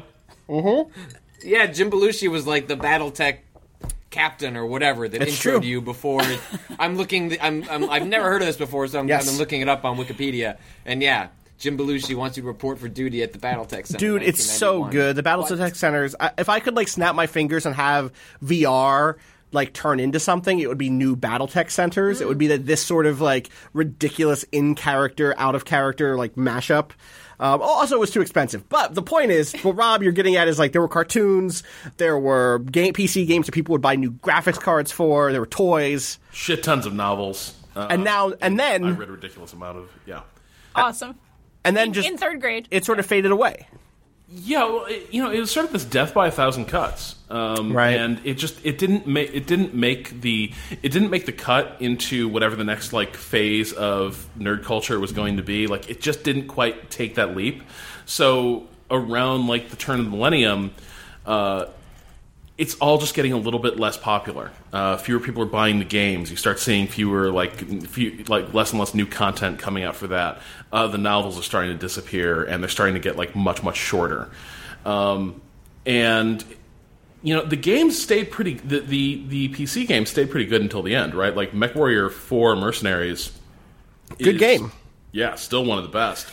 yeah, 1.44 1.66
Jim 1.66 1.90
Belushi 1.90 2.28
was 2.30 2.46
like 2.46 2.66
the 2.68 2.76
BattleTech 2.76 3.38
captain 4.16 4.56
or 4.56 4.64
whatever 4.66 5.08
that 5.08 5.22
It's 5.22 5.32
introed 5.36 5.60
true. 5.60 5.60
you 5.62 5.80
before. 5.80 6.22
I'm 6.78 6.96
looking. 6.96 7.36
I'm, 7.40 7.64
I'm. 7.70 7.90
I've 7.90 8.06
never 8.06 8.28
heard 8.28 8.40
of 8.42 8.46
this 8.46 8.56
before, 8.56 8.86
so 8.88 8.98
I'm, 8.98 9.08
Yes. 9.08 9.22
I've 9.26 9.32
been 9.32 9.38
looking 9.38 9.60
it 9.60 9.68
up 9.68 9.84
on 9.84 9.96
Wikipedia. 9.96 10.58
And 10.84 11.02
yeah, 11.02 11.28
Jim 11.58 11.76
Belushi 11.78 12.14
wants 12.14 12.36
you 12.36 12.42
to 12.42 12.46
report 12.46 12.78
for 12.78 12.88
duty 12.88 13.22
at 13.22 13.32
the 13.32 13.38
BattleTech 13.38 13.86
Center. 13.86 13.98
Dude, 13.98 14.22
it's 14.22 14.42
so 14.44 14.84
good. 14.84 15.16
The 15.16 15.22
Battlestar 15.22 15.58
Tech 15.58 15.74
Centers. 15.74 16.14
I, 16.18 16.30
if 16.38 16.48
I 16.48 16.60
could 16.60 16.74
like 16.76 16.88
snap 16.88 17.14
my 17.14 17.26
fingers 17.26 17.66
and 17.66 17.74
have 17.74 18.12
VR 18.42 19.16
like 19.52 19.72
turn 19.72 20.00
into 20.00 20.18
something, 20.20 20.58
it 20.58 20.68
would 20.68 20.76
be 20.78 20.90
new 20.90 21.16
BattleTech 21.16 21.70
centers. 21.70 22.20
It 22.20 22.26
would 22.28 22.36
be 22.38 22.48
that 22.48 22.66
this 22.66 22.82
sort 22.84 23.06
of 23.06 23.20
like 23.20 23.48
ridiculous 23.72 24.44
in 24.52 24.74
character, 24.74 25.34
out 25.38 25.54
of 25.54 25.64
character 25.64 26.16
like 26.16 26.34
mashup. 26.34 26.90
Um, 27.38 27.60
also, 27.60 27.96
it 27.96 28.00
was 28.00 28.10
too 28.10 28.20
expensive. 28.22 28.68
But 28.68 28.94
the 28.94 29.02
point 29.02 29.30
is, 29.30 29.52
what 29.62 29.76
Rob 29.76 30.02
you're 30.02 30.12
getting 30.12 30.36
at 30.36 30.48
is 30.48 30.58
like 30.58 30.72
there 30.72 30.80
were 30.80 30.88
cartoons, 30.88 31.62
there 31.98 32.18
were 32.18 32.60
game 32.60 32.94
PC 32.94 33.26
games 33.26 33.46
that 33.46 33.52
people 33.52 33.72
would 33.72 33.82
buy 33.82 33.96
new 33.96 34.12
graphics 34.12 34.58
cards 34.60 34.90
for, 34.90 35.32
there 35.32 35.40
were 35.40 35.46
toys, 35.46 36.18
Shit 36.32 36.62
tons 36.62 36.86
of 36.86 36.94
novels. 36.94 37.54
Uh, 37.74 37.88
and 37.90 38.04
now 38.04 38.32
and 38.40 38.58
then 38.58 38.84
I 38.84 38.90
read 38.92 39.10
a 39.10 39.12
ridiculous 39.12 39.52
amount 39.52 39.76
of 39.76 39.90
yeah. 40.06 40.22
Awesome. 40.74 41.14
and 41.64 41.76
then 41.76 41.88
In, 41.88 41.92
just 41.92 42.08
in 42.08 42.16
third 42.16 42.40
grade. 42.40 42.68
it 42.70 42.86
sort 42.86 42.98
of 42.98 43.04
faded 43.04 43.30
away. 43.32 43.66
Yeah, 44.30 44.64
well, 44.64 44.84
it, 44.86 45.08
you 45.12 45.22
know, 45.22 45.30
it 45.30 45.38
was 45.38 45.50
sort 45.50 45.66
of 45.66 45.72
this 45.72 45.84
death 45.84 46.14
by 46.14 46.28
a 46.28 46.30
thousand 46.30 46.66
cuts, 46.66 47.15
um, 47.28 47.72
Right. 47.72 47.96
And 47.96 48.20
it 48.24 48.34
just 48.34 48.64
it 48.64 48.78
didn't 48.78 49.06
make 49.06 49.34
it 49.34 49.46
didn't 49.46 49.74
make 49.74 50.20
the 50.20 50.52
it 50.70 50.92
didn't 50.92 51.10
make 51.10 51.26
the 51.26 51.32
cut 51.32 51.76
into 51.80 52.28
whatever 52.28 52.54
the 52.54 52.64
next 52.64 52.92
like 52.92 53.16
phase 53.16 53.72
of 53.72 54.28
nerd 54.38 54.62
culture 54.62 54.98
was 55.00 55.12
going 55.12 55.38
to 55.38 55.42
be. 55.42 55.66
Like 55.66 55.90
it 55.90 56.00
just 56.00 56.22
didn't 56.22 56.46
quite 56.46 56.90
take 56.90 57.16
that 57.16 57.36
leap. 57.36 57.62
So 58.04 58.68
around 58.90 59.48
like 59.48 59.70
the 59.70 59.76
turn 59.76 59.98
of 59.98 60.04
the 60.04 60.10
millennium, 60.12 60.72
uh, 61.24 61.66
it's 62.56 62.74
all 62.76 62.98
just 62.98 63.14
getting 63.14 63.32
a 63.32 63.36
little 63.36 63.60
bit 63.60 63.78
less 63.78 63.96
popular. 63.96 64.52
Uh, 64.72 64.96
fewer 64.96 65.20
people 65.20 65.42
are 65.42 65.46
buying 65.46 65.80
the 65.80 65.84
games. 65.84 66.30
You 66.30 66.36
start 66.36 66.60
seeing 66.60 66.86
fewer 66.86 67.30
like 67.30 67.56
few, 67.88 68.24
like 68.28 68.54
less 68.54 68.70
and 68.70 68.78
less 68.78 68.94
new 68.94 69.04
content 69.04 69.58
coming 69.58 69.82
out 69.82 69.96
for 69.96 70.06
that. 70.06 70.40
Uh, 70.72 70.86
the 70.86 70.96
novels 70.98 71.38
are 71.38 71.42
starting 71.42 71.72
to 71.72 71.78
disappear, 71.78 72.44
and 72.44 72.62
they're 72.62 72.70
starting 72.70 72.94
to 72.94 73.00
get 73.00 73.16
like 73.16 73.34
much 73.34 73.64
much 73.64 73.76
shorter. 73.76 74.30
Um, 74.84 75.42
and 75.84 76.42
you 77.26 77.34
know 77.34 77.44
the 77.44 77.56
games 77.56 78.00
stayed 78.00 78.30
pretty. 78.30 78.54
The, 78.54 78.78
the 78.78 79.24
the 79.26 79.48
PC 79.48 79.88
games 79.88 80.10
stayed 80.10 80.30
pretty 80.30 80.46
good 80.46 80.62
until 80.62 80.82
the 80.82 80.94
end, 80.94 81.12
right? 81.12 81.34
Like 81.34 81.50
MechWarrior 81.50 82.12
Four 82.12 82.54
Mercenaries. 82.54 83.32
Good 84.16 84.36
is- 84.36 84.40
game. 84.40 84.70
Yeah, 85.10 85.34
still 85.34 85.64
one 85.64 85.78
of 85.78 85.82
the 85.84 85.90
best. 85.90 86.32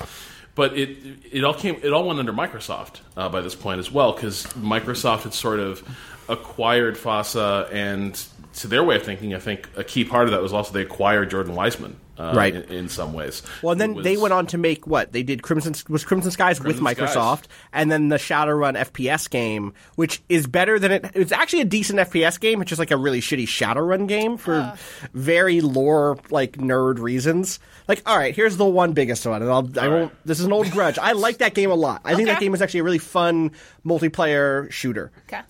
But 0.53 0.77
it 0.77 0.99
it 1.31 1.43
all 1.43 1.55
came 1.55 1.79
it 1.81 1.91
all 1.93 2.05
went 2.05 2.19
under 2.19 2.31
Microsoft 2.31 2.99
uh, 3.17 3.27
by 3.27 3.41
this 3.41 3.55
point 3.55 3.79
as 3.79 3.89
well 3.89 4.13
because 4.13 4.43
Microsoft 4.53 5.23
had 5.23 5.33
sort 5.33 5.59
of 5.59 5.81
acquired 6.29 6.95
FASA 6.95 7.73
and 7.73 8.23
to 8.57 8.67
their 8.67 8.83
way 8.83 8.97
of 8.97 9.01
thinking, 9.01 9.33
I 9.33 9.39
think 9.39 9.67
a 9.75 9.83
key 9.83 10.05
part 10.05 10.25
of 10.25 10.31
that 10.31 10.43
was 10.43 10.53
also 10.53 10.73
they 10.73 10.83
acquired 10.83 11.31
Jordan 11.31 11.55
Weisman, 11.55 11.95
uh, 12.17 12.33
Right. 12.35 12.55
In, 12.55 12.63
in 12.63 12.89
some 12.89 13.13
ways. 13.13 13.41
Well, 13.61 13.71
and 13.71 13.81
then 13.81 13.95
Who 13.95 14.03
they 14.03 14.17
went 14.17 14.33
on 14.33 14.45
to 14.47 14.57
make 14.57 14.85
what 14.85 15.11
they 15.11 15.23
did. 15.23 15.41
Crimson 15.41 15.73
was 15.89 16.03
Crimson 16.03 16.31
Skies 16.31 16.59
Crimson 16.59 16.83
with 16.83 16.97
Skies. 16.97 17.15
Microsoft, 17.15 17.43
and 17.71 17.91
then 17.91 18.09
the 18.09 18.17
Shadowrun 18.17 18.77
FPS 18.77 19.29
game, 19.29 19.73
which 19.95 20.21
is 20.29 20.47
better 20.47 20.77
than 20.79 20.91
it. 20.91 21.11
It's 21.13 21.31
actually 21.31 21.61
a 21.61 21.65
decent 21.65 21.99
FPS 21.99 22.39
game. 22.39 22.61
It's 22.61 22.69
just 22.69 22.79
like 22.79 22.91
a 22.91 22.97
really 22.97 23.21
shitty 23.21 23.47
Shadowrun 23.47 24.07
game 24.07 24.37
for 24.37 24.77
very 25.13 25.61
lore 25.61 26.17
like 26.29 26.53
nerd 26.53 26.99
reasons. 26.99 27.59
Like, 27.87 28.01
all 28.05 28.17
right, 28.17 28.35
here's 28.35 28.57
the 28.57 28.65
one 28.65 28.93
biggest 28.93 29.25
one, 29.25 29.41
and 29.41 29.51
I'll, 29.51 29.69
I 29.79 29.87
won't. 29.87 30.11
This 30.25 30.39
is 30.39 30.45
an 30.45 30.53
old 30.53 30.69
grudge. 30.71 30.97
I 30.99 31.13
like 31.13 31.39
that 31.39 31.53
game 31.53 31.71
a 31.71 31.75
lot. 31.75 32.01
I 32.05 32.15
think 32.15 32.27
that 32.27 32.39
game 32.39 32.53
is 32.53 32.61
actually 32.61 32.81
a 32.81 32.83
really 32.83 32.97
fun 32.99 33.51
multiplayer 33.85 34.71
shooter. 34.71 35.11
Okay. 35.27 35.41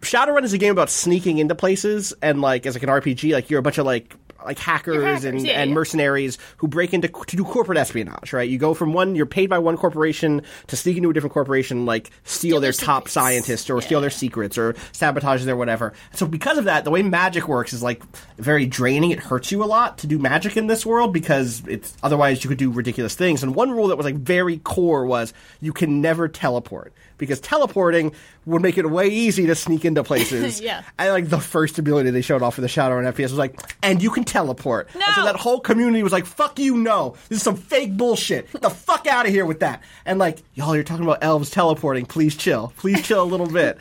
Shadowrun 0.00 0.44
is 0.44 0.52
a 0.52 0.58
game 0.58 0.72
about 0.72 0.88
sneaking 0.88 1.38
into 1.38 1.54
places 1.54 2.14
and 2.22 2.40
like 2.40 2.64
as 2.64 2.74
like 2.74 2.82
an 2.82 2.88
RPG, 2.88 3.32
like 3.32 3.50
you're 3.50 3.60
a 3.60 3.62
bunch 3.62 3.76
of 3.76 3.84
like 3.84 4.14
like 4.44 4.58
hackers, 4.58 5.02
hackers, 5.02 5.24
and, 5.24 5.46
yeah, 5.46 5.60
and 5.60 5.70
yeah. 5.70 5.74
mercenaries 5.74 6.38
who 6.56 6.66
break 6.66 6.94
into 6.94 7.08
to 7.08 7.36
do 7.36 7.44
corporate 7.44 7.76
espionage, 7.76 8.32
right? 8.32 8.48
You 8.48 8.58
go 8.58 8.72
from 8.72 8.94
one, 8.94 9.14
you're 9.14 9.26
paid 9.26 9.50
by 9.50 9.58
one 9.58 9.76
corporation 9.76 10.42
to 10.68 10.76
sneak 10.76 10.96
into 10.96 11.10
a 11.10 11.12
different 11.12 11.34
corporation, 11.34 11.84
like 11.84 12.10
steal, 12.24 12.60
their 12.60 12.70
their 12.70 12.86
top 12.86 13.08
scientists 13.08 13.68
or 13.68 13.80
steal 13.82 14.00
their 14.00 14.10
secrets 14.10 14.56
or 14.56 14.74
sabotage 14.92 15.44
their 15.44 15.56
whatever. 15.56 15.92
So 16.12 16.26
because 16.26 16.58
of 16.58 16.64
that, 16.64 16.84
the 16.84 16.90
way 16.90 17.02
magic 17.02 17.48
works 17.48 17.72
is 17.72 17.82
like 17.82 18.02
very 18.36 18.66
draining. 18.66 19.10
It 19.10 19.18
hurts 19.18 19.50
you 19.50 19.62
a 19.62 19.66
lot 19.66 19.98
to 19.98 20.06
do 20.06 20.18
magic 20.18 20.56
in 20.56 20.66
this 20.66 20.86
world 20.86 21.12
because 21.12 21.62
it's 21.66 21.96
otherwise 22.02 22.44
you 22.44 22.48
could 22.48 22.58
do 22.58 22.70
ridiculous 22.70 23.14
things. 23.14 23.42
And 23.42 23.54
one 23.54 23.70
rule 23.70 23.88
that 23.88 23.96
was 23.96 24.04
like 24.04 24.16
very 24.16 24.58
core 24.58 25.04
was 25.04 25.32
you 25.60 25.72
can 25.72 26.00
never 26.00 26.28
teleport 26.28 26.92
because 27.18 27.40
teleporting 27.40 28.12
would 28.46 28.62
make 28.62 28.78
it 28.78 28.88
way 28.90 29.08
easy 29.08 29.46
to 29.46 29.54
sneak 29.54 29.84
into 29.84 30.02
places. 30.02 30.60
Yeah. 30.70 30.82
And 30.98 31.12
like 31.12 31.28
the 31.28 31.38
first 31.40 31.78
ability 31.78 32.10
they 32.10 32.22
showed 32.22 32.42
off 32.42 32.54
for 32.56 32.60
the 32.62 32.66
Shadowrun 32.66 33.04
FPS 33.12 33.24
was 33.24 33.34
like, 33.38 33.60
and 33.82 34.02
you 34.02 34.10
can 34.10 34.24
teleport. 34.24 34.88
And 34.94 35.02
so 35.14 35.20
No. 35.20 35.26
that 35.26 35.36
whole 35.36 35.60
community 35.60 36.02
was 36.02 36.12
like, 36.12 36.26
fuck 36.26 36.58
you, 36.58 36.76
no. 36.76 37.16
This 37.28 37.38
is 37.38 37.42
some 37.42 37.56
fake 37.56 37.96
bullshit. 37.96 38.50
Get 38.52 38.62
the 38.62 38.70
fuck 38.70 39.06
out 39.06 39.26
of 39.26 39.32
here 39.32 39.44
with 39.46 39.60
that. 39.60 39.82
And 40.06 40.18
like, 40.18 40.38
y'all, 40.54 40.74
you're 40.74 40.84
talking 40.84 41.04
about 41.04 41.18
elves 41.22 41.50
teleporting. 41.50 42.06
Please 42.06 42.36
chill. 42.36 42.72
Please 42.76 43.02
chill 43.02 43.22
a 43.22 43.24
little 43.24 43.46
bit. 43.52 43.78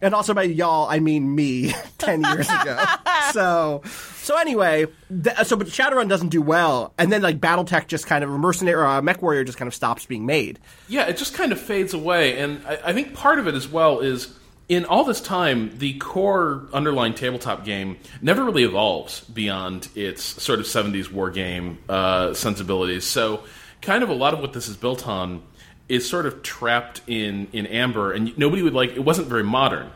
and 0.00 0.14
also 0.14 0.32
by 0.34 0.42
y'all, 0.44 0.88
I 0.88 0.98
mean 0.98 1.34
me 1.34 1.72
10 1.98 2.22
years 2.22 2.48
ago. 2.48 2.78
so, 3.32 3.82
so 4.22 4.36
anyway, 4.38 4.86
th- 5.08 5.36
so 5.44 5.56
but 5.56 5.66
Shadowrun 5.68 6.08
doesn't 6.08 6.28
do 6.28 6.42
well. 6.42 6.92
And 6.98 7.10
then 7.12 7.22
like 7.22 7.40
Battletech 7.40 7.86
just 7.86 8.06
kind 8.06 8.24
of, 8.24 8.30
Mercenary, 8.30 8.74
or 8.80 8.86
uh, 8.86 9.00
MechWarrior 9.00 9.44
just 9.46 9.58
kind 9.58 9.66
of 9.68 9.74
stops 9.74 10.06
being 10.06 10.26
made. 10.26 10.58
Yeah, 10.88 11.06
it 11.06 11.16
just 11.16 11.34
kind 11.34 11.52
of 11.52 11.60
fades 11.60 11.94
away, 11.94 12.38
and 12.38 12.62
I, 12.66 12.78
I 12.86 12.92
think 12.92 13.14
part 13.14 13.38
of 13.38 13.46
it 13.46 13.54
as 13.54 13.68
well 13.68 13.89
is 13.98 14.32
in 14.68 14.84
all 14.84 15.02
this 15.02 15.20
time, 15.20 15.76
the 15.78 15.94
core 15.94 16.68
underlying 16.72 17.14
tabletop 17.14 17.64
game 17.64 17.96
never 18.22 18.44
really 18.44 18.62
evolves 18.62 19.20
beyond 19.22 19.88
its 19.96 20.22
sort 20.22 20.60
of 20.60 20.66
'70s 20.66 21.10
war 21.10 21.30
game 21.30 21.78
uh, 21.88 22.32
sensibilities. 22.34 23.04
So, 23.04 23.42
kind 23.82 24.04
of 24.04 24.08
a 24.08 24.14
lot 24.14 24.32
of 24.32 24.40
what 24.40 24.52
this 24.52 24.68
is 24.68 24.76
built 24.76 25.08
on 25.08 25.42
is 25.88 26.08
sort 26.08 26.24
of 26.24 26.42
trapped 26.44 27.02
in 27.08 27.48
in 27.52 27.66
amber, 27.66 28.12
and 28.12 28.38
nobody 28.38 28.62
would 28.62 28.74
like. 28.74 28.92
It 28.92 29.04
wasn't 29.04 29.26
very 29.26 29.42
modern, 29.42 29.90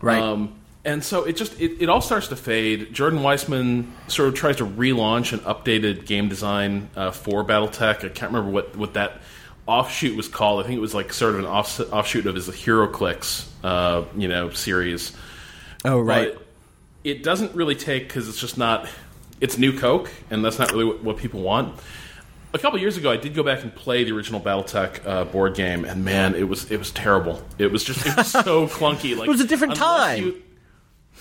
Right. 0.00 0.22
Um, 0.22 0.54
and 0.84 1.04
so 1.04 1.24
it 1.24 1.36
just 1.36 1.60
it, 1.60 1.82
it 1.82 1.88
all 1.88 2.00
starts 2.00 2.28
to 2.28 2.36
fade. 2.36 2.92
Jordan 2.94 3.20
Weisman 3.20 3.86
sort 4.08 4.28
of 4.28 4.34
tries 4.34 4.56
to 4.56 4.66
relaunch 4.66 5.32
an 5.32 5.40
updated 5.40 6.06
game 6.06 6.28
design 6.28 6.88
uh, 6.96 7.10
for 7.10 7.44
BattleTech. 7.44 8.04
I 8.04 8.08
can't 8.08 8.32
remember 8.32 8.50
what 8.50 8.76
what 8.76 8.94
that 8.94 9.20
offshoot 9.66 10.16
was 10.16 10.28
called. 10.28 10.60
I 10.64 10.66
think 10.66 10.76
it 10.76 10.80
was 10.80 10.94
like 10.94 11.12
sort 11.12 11.34
of 11.34 11.40
an 11.40 11.46
off, 11.46 11.78
offshoot 11.92 12.26
of 12.26 12.34
his 12.34 12.48
HeroClix, 12.48 13.46
uh, 13.64 14.04
you 14.16 14.28
know, 14.28 14.50
series. 14.50 15.16
Oh, 15.84 15.98
right. 16.00 16.34
But 16.34 16.46
it 17.04 17.22
doesn't 17.22 17.54
really 17.54 17.74
take 17.74 18.08
because 18.08 18.28
it's 18.28 18.38
just 18.40 18.58
not. 18.58 18.88
It's 19.40 19.56
new 19.56 19.78
Coke, 19.78 20.10
and 20.30 20.44
that's 20.44 20.58
not 20.58 20.70
really 20.72 20.84
what, 20.84 21.02
what 21.02 21.16
people 21.16 21.40
want. 21.40 21.78
A 22.52 22.58
couple 22.58 22.78
years 22.80 22.96
ago, 22.96 23.10
I 23.10 23.16
did 23.16 23.32
go 23.34 23.42
back 23.42 23.62
and 23.62 23.74
play 23.74 24.04
the 24.04 24.12
original 24.12 24.40
BattleTech 24.40 25.06
uh, 25.06 25.24
board 25.24 25.54
game, 25.54 25.84
and 25.84 26.04
man, 26.04 26.34
it 26.34 26.48
was 26.48 26.70
it 26.70 26.78
was 26.78 26.90
terrible. 26.90 27.42
It 27.58 27.72
was 27.72 27.84
just 27.84 28.04
it 28.04 28.16
was 28.16 28.30
so 28.30 28.66
clunky. 28.66 29.16
Like 29.16 29.28
It 29.28 29.30
was 29.30 29.40
a 29.40 29.46
different 29.46 29.76
time. 29.76 30.24
you- 30.24 30.42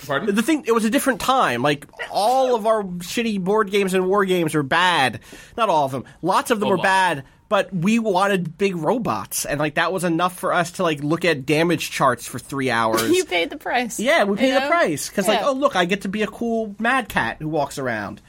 Pardon? 0.06 0.34
the 0.34 0.42
thing 0.42 0.64
it 0.66 0.72
was 0.72 0.86
a 0.86 0.90
different 0.90 1.20
time 1.20 1.62
like 1.62 1.86
all 2.10 2.56
of 2.56 2.66
our 2.66 2.84
shitty 2.84 3.44
board 3.44 3.70
games 3.70 3.94
and 3.94 4.08
war 4.08 4.24
games 4.24 4.56
are 4.56 4.64
bad 4.64 5.20
not 5.58 5.68
all 5.68 5.84
of 5.84 5.92
them 5.92 6.06
lots 6.22 6.52
of 6.52 6.62
them 6.62 6.68
A 6.68 6.70
were 6.70 6.78
lot. 6.78 6.84
bad 6.84 7.24
but 7.50 7.74
we 7.76 8.00
wanted 8.00 8.58
big 8.58 8.76
robots 8.76 9.46
and 9.46 9.60
like 9.60 9.76
that 9.76 9.92
was 9.92 10.04
enough 10.04 10.38
for 10.40 10.54
us 10.54 10.72
to 10.74 10.84
like 10.84 11.04
look 11.04 11.26
at 11.26 11.46
damage 11.46 11.92
charts 11.92 12.26
for 12.28 12.40
three 12.40 12.70
hours 12.80 13.10
You 13.10 13.26
paid 13.26 13.50
the 13.50 13.58
price. 13.58 14.00
yeah 14.00 14.24
we 14.24 14.38
paid 14.38 14.54
You 14.54 14.60
the 14.62 14.68
price 14.68 15.10
because 15.10 15.28
like 15.28 15.42
oh 15.44 15.54
look 15.54 15.76
i 15.76 15.86
get 15.86 16.02
to 16.02 16.08
be 16.10 16.22
a 16.22 16.28
cool 16.28 16.76
mad 16.80 17.10
cat 17.10 17.38
who 17.40 17.50
walks 17.50 17.78
around 17.78 18.22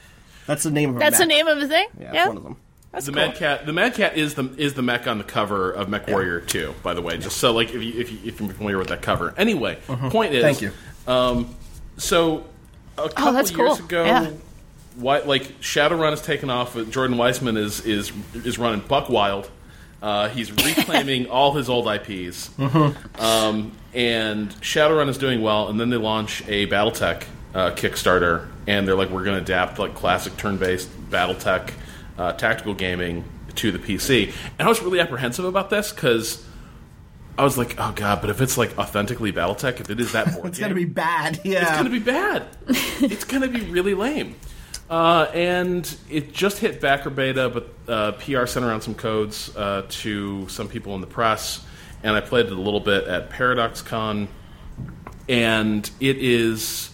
that's 0.47 0.63
the 0.63 0.71
name 0.71 0.89
of 0.89 0.95
a 0.97 0.99
That's 0.99 1.19
the 1.19 1.25
mech. 1.27 1.37
name 1.37 1.47
of 1.47 1.59
the 1.61 1.67
thing? 1.67 1.87
yeah, 1.99 2.11
it's 2.13 2.27
one 2.27 2.37
of 2.37 2.43
them 2.43 2.57
That's 2.91 3.05
the 3.05 3.13
cool. 3.13 3.21
Mad 3.27 3.35
Cat. 3.35 3.65
The 3.65 3.71
Mad 3.73 3.93
Cat 3.93 4.17
is 4.17 4.33
the 4.33 4.53
is 4.57 4.73
the 4.73 4.81
mech 4.81 5.07
on 5.07 5.17
the 5.19 5.23
cover 5.23 5.71
of 5.71 5.87
Mech 5.87 6.07
Warrior 6.07 6.41
Two. 6.41 6.73
By 6.83 6.93
the 6.93 7.01
way, 7.01 7.17
just 7.19 7.37
so 7.37 7.53
like 7.53 7.69
if 7.73 7.81
you 7.81 8.01
if 8.01 8.11
you 8.11 8.17
if 8.25 8.41
you're 8.41 8.49
familiar 8.49 8.77
with 8.77 8.89
that 8.89 9.01
cover. 9.01 9.33
Anyway, 9.37 9.75
point 9.85 10.33
is, 10.33 10.43
Uh-huh. 10.43 10.53
Thank 10.53 10.61
you. 10.61 10.71
Um, 11.07 11.55
so 11.95 12.43
a 12.97 13.07
couple 13.07 13.27
Oh, 13.27 13.31
years 13.37 13.51
cool. 13.51 13.73
ago, 13.75 14.03
Yeah. 14.03 14.31
Why, 14.95 15.19
like 15.19 15.43
Shadowrun 15.61 16.09
has 16.11 16.21
taken 16.21 16.49
off. 16.49 16.75
Jordan 16.89 17.17
Weisman 17.17 17.57
is 17.57 17.85
is 17.85 18.11
is 18.33 18.57
running 18.59 18.81
Buck 18.87 19.09
Wild. 19.09 19.49
Uh, 20.01 20.29
he's 20.29 20.51
reclaiming 20.77 21.27
all 21.27 21.53
his 21.53 21.69
old 21.69 21.87
IPs, 21.87 22.49
Mm-hmm. 22.57 23.21
um, 23.21 23.71
and 23.93 24.49
Shadowrun 24.61 25.09
is 25.09 25.17
doing 25.17 25.41
well. 25.41 25.67
And 25.69 25.79
then 25.79 25.89
they 25.89 25.97
launch 25.97 26.41
a 26.47 26.65
BattleTech 26.67 27.23
uh, 27.53 27.71
Kickstarter, 27.71 28.47
and 28.67 28.87
they're 28.87 28.95
like, 28.95 29.09
"We're 29.09 29.23
going 29.23 29.37
to 29.37 29.43
adapt 29.43 29.77
like 29.79 29.93
classic 29.95 30.35
turn-based 30.37 30.89
BattleTech 31.09 31.71
uh, 32.17 32.33
tactical 32.33 32.73
gaming 32.73 33.23
to 33.55 33.71
the 33.71 33.79
PC." 33.79 34.33
And 34.57 34.65
I 34.65 34.69
was 34.69 34.81
really 34.81 34.99
apprehensive 34.99 35.45
about 35.45 35.69
this 35.69 35.91
because 35.93 36.43
I 37.37 37.43
was 37.43 37.57
like, 37.57 37.75
"Oh 37.79 37.91
god!" 37.95 38.21
But 38.21 38.29
if 38.31 38.41
it's 38.41 38.57
like 38.57 38.77
authentically 38.79 39.31
BattleTech, 39.31 39.79
if 39.79 39.89
it 39.89 39.99
is 39.99 40.11
that 40.13 40.33
board 40.33 40.47
it's 40.47 40.57
game, 40.57 40.65
gonna 40.65 40.75
be 40.75 40.85
bad 40.85 41.39
yeah 41.43 41.61
it's 41.61 41.71
going 41.71 41.85
to 41.85 41.89
be 41.91 41.99
bad. 41.99 42.45
it's 42.67 43.23
going 43.23 43.41
to 43.43 43.47
be 43.49 43.61
really 43.65 43.93
lame. 43.93 44.35
Uh, 44.91 45.31
and 45.33 45.95
it 46.09 46.33
just 46.33 46.57
hit 46.59 46.81
backer 46.81 47.09
beta, 47.09 47.49
but 47.49 47.69
uh, 47.89 48.11
PR 48.11 48.45
sent 48.45 48.65
around 48.65 48.81
some 48.81 48.93
codes 48.93 49.55
uh, 49.55 49.85
to 49.87 50.45
some 50.49 50.67
people 50.67 50.93
in 50.95 51.01
the 51.01 51.07
press, 51.07 51.65
and 52.03 52.13
I 52.13 52.19
played 52.19 52.47
it 52.47 52.51
a 52.51 52.59
little 52.59 52.81
bit 52.81 53.05
at 53.05 53.29
ParadoxCon, 53.29 54.27
and 55.29 55.89
it 56.01 56.17
is. 56.17 56.89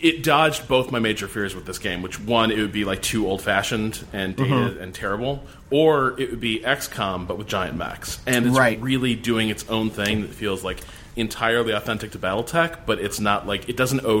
It 0.00 0.22
dodged 0.22 0.68
both 0.68 0.90
my 0.90 0.98
major 0.98 1.26
fears 1.28 1.54
with 1.54 1.66
this 1.66 1.78
game, 1.78 2.00
which 2.02 2.18
one, 2.20 2.50
it 2.50 2.58
would 2.58 2.72
be 2.72 2.84
like 2.84 3.02
too 3.02 3.26
old 3.26 3.40
fashioned 3.42 4.04
and 4.12 4.34
dated 4.36 4.76
and 4.78 4.94
terrible, 4.94 5.42
or 5.70 6.18
it 6.20 6.30
would 6.30 6.40
be 6.40 6.60
XCOM 6.60 7.26
but 7.26 7.36
with 7.38 7.46
giant 7.48 7.76
mechs. 7.78 8.20
And 8.26 8.46
it's 8.46 8.58
Right. 8.58 8.80
really 8.80 9.14
doing 9.14 9.48
its 9.48 9.66
own 9.70 9.88
thing 9.90 10.20
that 10.22 10.30
feels 10.34 10.62
like 10.62 10.80
entirely 11.16 11.72
authentic 11.72 12.12
to 12.12 12.18
BattleTech, 12.18 12.80
but 12.86 13.00
it's 13.00 13.20
not 13.20 13.46
like 13.46 13.68
it 13.70 13.76
doesn't 13.76 14.04
owe 14.04 14.20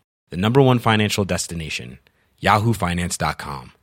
the 0.31 0.37
number 0.37 0.61
one 0.61 0.79
financial 0.79 1.23
destination, 1.23 1.99
yahoofinance.com. 2.41 3.73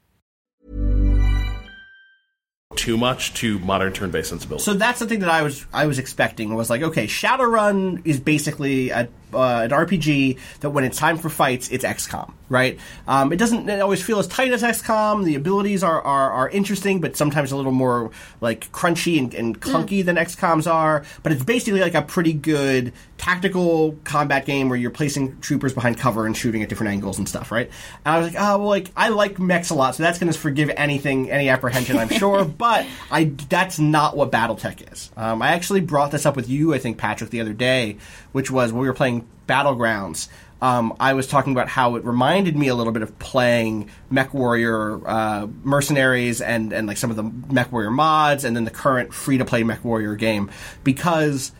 too 2.78 2.96
much 2.96 3.34
to 3.34 3.58
modern 3.58 3.92
turn-based 3.92 4.30
sensibility. 4.30 4.62
So 4.62 4.72
that's 4.74 5.00
the 5.00 5.06
thing 5.06 5.20
that 5.20 5.28
I 5.28 5.42
was 5.42 5.66
I 5.72 5.86
was 5.86 5.98
expecting 5.98 6.54
was 6.54 6.70
like, 6.70 6.82
okay, 6.82 7.06
Shadowrun 7.06 8.06
is 8.06 8.20
basically 8.20 8.90
a, 8.90 9.08
uh, 9.32 9.62
an 9.62 9.70
RPG 9.70 10.38
that 10.60 10.70
when 10.70 10.84
it's 10.84 10.98
time 10.98 11.18
for 11.18 11.28
fights, 11.28 11.68
it's 11.70 11.84
XCOM, 11.84 12.32
right? 12.48 12.78
Um, 13.06 13.32
it 13.32 13.36
doesn't 13.36 13.68
always 13.80 14.02
feel 14.02 14.18
as 14.18 14.26
tight 14.26 14.52
as 14.52 14.62
XCOM. 14.62 15.24
The 15.24 15.34
abilities 15.34 15.82
are, 15.82 16.00
are, 16.00 16.30
are 16.30 16.48
interesting, 16.50 17.00
but 17.00 17.16
sometimes 17.16 17.52
a 17.52 17.56
little 17.56 17.72
more 17.72 18.10
like 18.40 18.70
crunchy 18.72 19.18
and, 19.18 19.34
and 19.34 19.60
clunky 19.60 20.04
than 20.04 20.16
XCOMs 20.16 20.70
are. 20.70 21.04
But 21.22 21.32
it's 21.32 21.44
basically 21.44 21.80
like 21.80 21.94
a 21.94 22.02
pretty 22.02 22.32
good 22.32 22.92
tactical 23.18 23.92
combat 24.04 24.46
game 24.46 24.68
where 24.68 24.78
you're 24.78 24.90
placing 24.90 25.40
troopers 25.40 25.74
behind 25.74 25.98
cover 25.98 26.24
and 26.24 26.36
shooting 26.36 26.62
at 26.62 26.68
different 26.68 26.92
angles 26.92 27.18
and 27.18 27.28
stuff, 27.28 27.50
right? 27.50 27.70
And 28.04 28.14
I 28.14 28.18
was 28.18 28.32
like, 28.32 28.40
oh 28.40 28.58
well, 28.58 28.68
like 28.68 28.90
I 28.96 29.08
like 29.08 29.38
mechs 29.38 29.70
a 29.70 29.74
lot, 29.74 29.96
so 29.96 30.02
that's 30.02 30.18
going 30.18 30.32
to 30.32 30.38
forgive 30.38 30.70
anything, 30.76 31.30
any 31.30 31.48
apprehension, 31.48 31.98
I'm 31.98 32.08
sure. 32.18 32.44
but 32.44 32.86
I 33.10 33.24
that's 33.48 33.78
not 33.78 34.16
what 34.16 34.30
BattleTech 34.30 34.92
is. 34.92 35.10
Um, 35.16 35.42
I 35.42 35.48
actually 35.48 35.80
brought 35.80 36.10
this 36.10 36.24
up 36.24 36.36
with 36.36 36.48
you, 36.48 36.72
I 36.74 36.78
think, 36.78 36.98
Patrick, 36.98 37.30
the 37.30 37.40
other 37.40 37.52
day, 37.52 37.96
which 38.32 38.50
was 38.50 38.72
when 38.72 38.82
we 38.82 38.88
were 38.88 38.94
playing 38.94 39.28
Battlegrounds. 39.46 40.28
Um, 40.60 40.96
I 40.98 41.14
was 41.14 41.28
talking 41.28 41.52
about 41.52 41.68
how 41.68 41.94
it 41.94 42.04
reminded 42.04 42.56
me 42.56 42.68
a 42.68 42.74
little 42.74 42.92
bit 42.92 43.02
of 43.02 43.16
playing 43.20 43.90
Mech 44.10 44.34
Warrior 44.34 45.06
uh, 45.08 45.46
Mercenaries 45.62 46.40
and, 46.40 46.72
and 46.72 46.88
like 46.88 46.96
some 46.96 47.10
of 47.10 47.16
the 47.16 47.22
Mech 47.22 47.70
Warrior 47.70 47.90
mods, 47.90 48.44
and 48.44 48.56
then 48.56 48.64
the 48.64 48.70
current 48.70 49.14
free 49.14 49.38
to 49.38 49.44
play 49.44 49.62
Mech 49.62 49.84
Warrior 49.84 50.16
game 50.16 50.50
because 50.82 51.52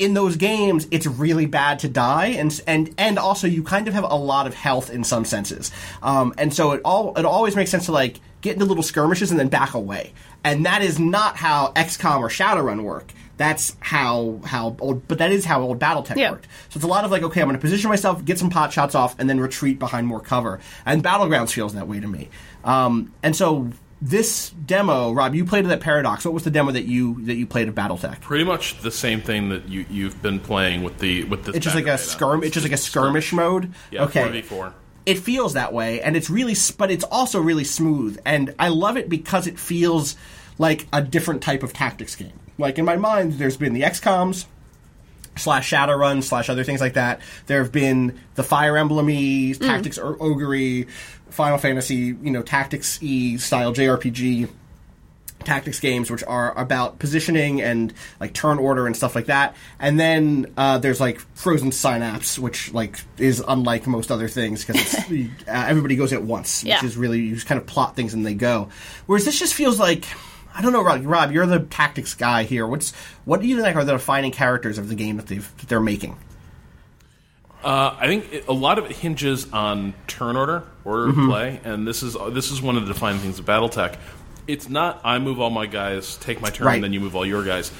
in 0.00 0.14
those 0.14 0.36
games, 0.36 0.88
it's 0.90 1.06
really 1.06 1.44
bad 1.44 1.78
to 1.80 1.88
die, 1.88 2.28
and 2.28 2.58
and 2.66 2.92
and 2.96 3.18
also 3.18 3.46
you 3.46 3.62
kind 3.62 3.86
of 3.86 3.92
have 3.92 4.04
a 4.04 4.16
lot 4.16 4.46
of 4.46 4.54
health 4.54 4.88
in 4.90 5.04
some 5.04 5.26
senses, 5.26 5.70
um, 6.02 6.32
and 6.38 6.54
so 6.54 6.72
it 6.72 6.80
all 6.86 7.14
it 7.18 7.26
always 7.26 7.54
makes 7.54 7.70
sense 7.70 7.84
to 7.84 7.92
like 7.92 8.18
get 8.40 8.54
into 8.54 8.64
little 8.64 8.82
skirmishes 8.82 9.30
and 9.30 9.38
then 9.38 9.48
back 9.48 9.74
away, 9.74 10.14
and 10.42 10.64
that 10.64 10.80
is 10.80 10.98
not 10.98 11.36
how 11.36 11.70
XCOM 11.76 12.20
or 12.20 12.30
Shadowrun 12.30 12.82
work. 12.82 13.12
That's 13.40 13.74
how 13.80 14.38
how 14.44 14.76
old, 14.80 15.08
but 15.08 15.16
that 15.16 15.32
is 15.32 15.46
how 15.46 15.62
old 15.62 15.78
BattleTech 15.78 16.16
Yeah. 16.16 16.32
worked. 16.32 16.44
So 16.68 16.76
it's 16.76 16.84
a 16.84 16.86
lot 16.86 17.06
of 17.06 17.10
like, 17.10 17.22
okay, 17.22 17.40
I'm 17.40 17.46
going 17.48 17.56
to 17.56 17.60
position 17.60 17.88
myself, 17.88 18.22
get 18.22 18.38
some 18.38 18.50
pot 18.50 18.70
shots 18.70 18.94
off, 18.94 19.16
and 19.18 19.30
then 19.30 19.40
retreat 19.40 19.78
behind 19.78 20.06
more 20.06 20.20
cover. 20.20 20.60
And 20.84 21.02
Battlegrounds 21.02 21.50
feels 21.50 21.72
that 21.72 21.88
way 21.88 22.00
to 22.00 22.06
me. 22.06 22.28
Um, 22.64 23.14
and 23.22 23.34
so 23.34 23.70
this 24.02 24.50
demo, 24.50 25.12
Rob, 25.12 25.34
you 25.34 25.46
played 25.46 25.64
it 25.64 25.70
at 25.70 25.80
Paradox. 25.80 26.26
What 26.26 26.34
was 26.34 26.44
the 26.44 26.50
demo 26.50 26.70
that 26.72 26.84
you 26.84 27.22
that 27.24 27.36
you 27.36 27.46
played 27.46 27.66
at 27.68 27.74
BattleTech? 27.74 28.20
Pretty 28.20 28.44
much 28.44 28.78
the 28.82 28.90
same 28.90 29.22
thing 29.22 29.48
that 29.48 29.70
you 29.70 29.86
you've 29.88 30.20
been 30.20 30.38
playing 30.38 30.82
with 30.82 30.98
the 30.98 31.24
with 31.24 31.46
this. 31.46 31.56
It's 31.56 31.64
just 31.64 31.74
like 31.74 31.84
a 31.84 31.96
backer 31.96 32.02
beta. 32.02 32.18
skirm. 32.18 32.44
It's 32.44 32.52
just 32.52 32.64
like 32.64 32.72
a 32.74 32.76
skirmish 32.76 33.32
mode. 33.32 33.72
Yeah, 33.90 34.02
okay. 34.04 34.42
4v4. 34.42 34.74
It 35.06 35.18
feels 35.18 35.54
that 35.54 35.72
way, 35.72 36.02
and 36.02 36.14
it's 36.14 36.28
really, 36.28 36.54
but 36.76 36.90
it's 36.90 37.04
also 37.04 37.40
really 37.40 37.64
smooth, 37.64 38.20
and 38.26 38.54
I 38.58 38.68
love 38.68 38.98
it 38.98 39.08
because 39.08 39.46
it 39.46 39.58
feels 39.58 40.14
like 40.58 40.86
a 40.92 41.00
different 41.00 41.40
type 41.42 41.62
of 41.62 41.72
tactics 41.72 42.14
game. 42.16 42.32
Like 42.60 42.78
in 42.78 42.84
my 42.84 42.96
mind, 42.96 43.34
there's 43.34 43.56
been 43.56 43.72
the 43.74 43.82
XComs 43.82 44.44
slash 45.36 45.70
Shadowrun 45.70 46.22
slash 46.22 46.48
other 46.48 46.64
things 46.64 46.80
like 46.80 46.94
that. 46.94 47.20
There 47.46 47.62
have 47.62 47.72
been 47.72 48.18
the 48.34 48.42
Fire 48.42 48.76
Emblem 48.76 49.06
y 49.06 49.54
tactics 49.58 49.98
or 49.98 50.16
ogre 50.22 50.84
Final 51.30 51.58
Fantasy, 51.58 51.94
you 52.22 52.30
know, 52.30 52.42
tactics 52.42 53.02
e 53.02 53.38
style 53.38 53.72
JRPG 53.74 54.48
tactics 55.44 55.80
games 55.80 56.10
which 56.10 56.22
are 56.24 56.56
about 56.58 56.98
positioning 56.98 57.62
and 57.62 57.94
like 58.20 58.34
turn 58.34 58.58
order 58.58 58.86
and 58.86 58.94
stuff 58.94 59.14
like 59.14 59.24
that 59.24 59.56
and 59.78 59.98
then 59.98 60.52
uh, 60.58 60.76
there's 60.76 61.00
like 61.00 61.18
frozen 61.34 61.72
synapse 61.72 62.38
which 62.38 62.74
like 62.74 63.00
is 63.16 63.42
unlike 63.48 63.86
most 63.86 64.10
other 64.10 64.28
things 64.28 64.62
because 64.66 64.94
uh, 65.10 65.24
everybody 65.48 65.96
goes 65.96 66.12
at 66.12 66.22
once 66.22 66.62
Yeah. 66.62 66.74
which 66.76 66.84
is 66.90 66.96
really 66.98 67.20
you 67.20 67.36
just 67.36 67.46
kind 67.46 67.58
of 67.58 67.66
plot 67.66 67.96
things 67.96 68.12
and 68.12 68.26
they 68.26 68.34
go 68.34 68.68
whereas 69.06 69.24
this 69.24 69.38
just 69.38 69.54
feels 69.54 69.80
like 69.80 70.04
I 70.54 70.62
don't 70.62 70.72
know, 70.72 70.82
Rob. 70.82 71.04
Rob, 71.06 71.32
you're 71.32 71.46
the 71.46 71.60
tactics 71.60 72.14
guy 72.14 72.42
here. 72.44 72.66
What's 72.66 72.92
what 73.24 73.40
do 73.40 73.46
you 73.46 73.60
think 73.62 73.76
are 73.76 73.84
the 73.84 73.92
defining 73.92 74.32
characters 74.32 74.78
of 74.78 74.88
the 74.88 74.94
game 74.94 75.16
that 75.16 75.26
they've 75.26 75.56
that 75.58 75.68
they're 75.68 75.80
making? 75.80 76.16
Uh, 77.62 77.94
I 77.98 78.06
think 78.06 78.32
it, 78.32 78.48
a 78.48 78.52
lot 78.52 78.78
of 78.78 78.86
it 78.86 78.92
hinges 78.92 79.50
on 79.52 79.92
turn 80.06 80.36
order, 80.36 80.64
order 80.84 81.08
Mm-hmm. 81.08 81.20
of 81.20 81.28
play, 81.28 81.60
and 81.64 81.86
this 81.86 82.02
is 82.02 82.16
this 82.30 82.50
is 82.50 82.62
one 82.62 82.76
of 82.76 82.86
the 82.86 82.92
defining 82.94 83.20
things 83.20 83.38
of 83.38 83.44
BattleTech. 83.44 83.96
It's 84.46 84.68
not 84.68 85.00
I 85.04 85.18
move 85.18 85.40
all 85.40 85.50
my 85.50 85.66
guys, 85.66 86.16
take 86.16 86.40
my 86.40 86.48
turn, 86.50 86.66
Right. 86.66 86.74
and 86.76 86.84
then 86.84 86.92
you 86.92 87.00
move 87.00 87.14
all 87.14 87.26
your 87.26 87.44
guys. 87.44 87.70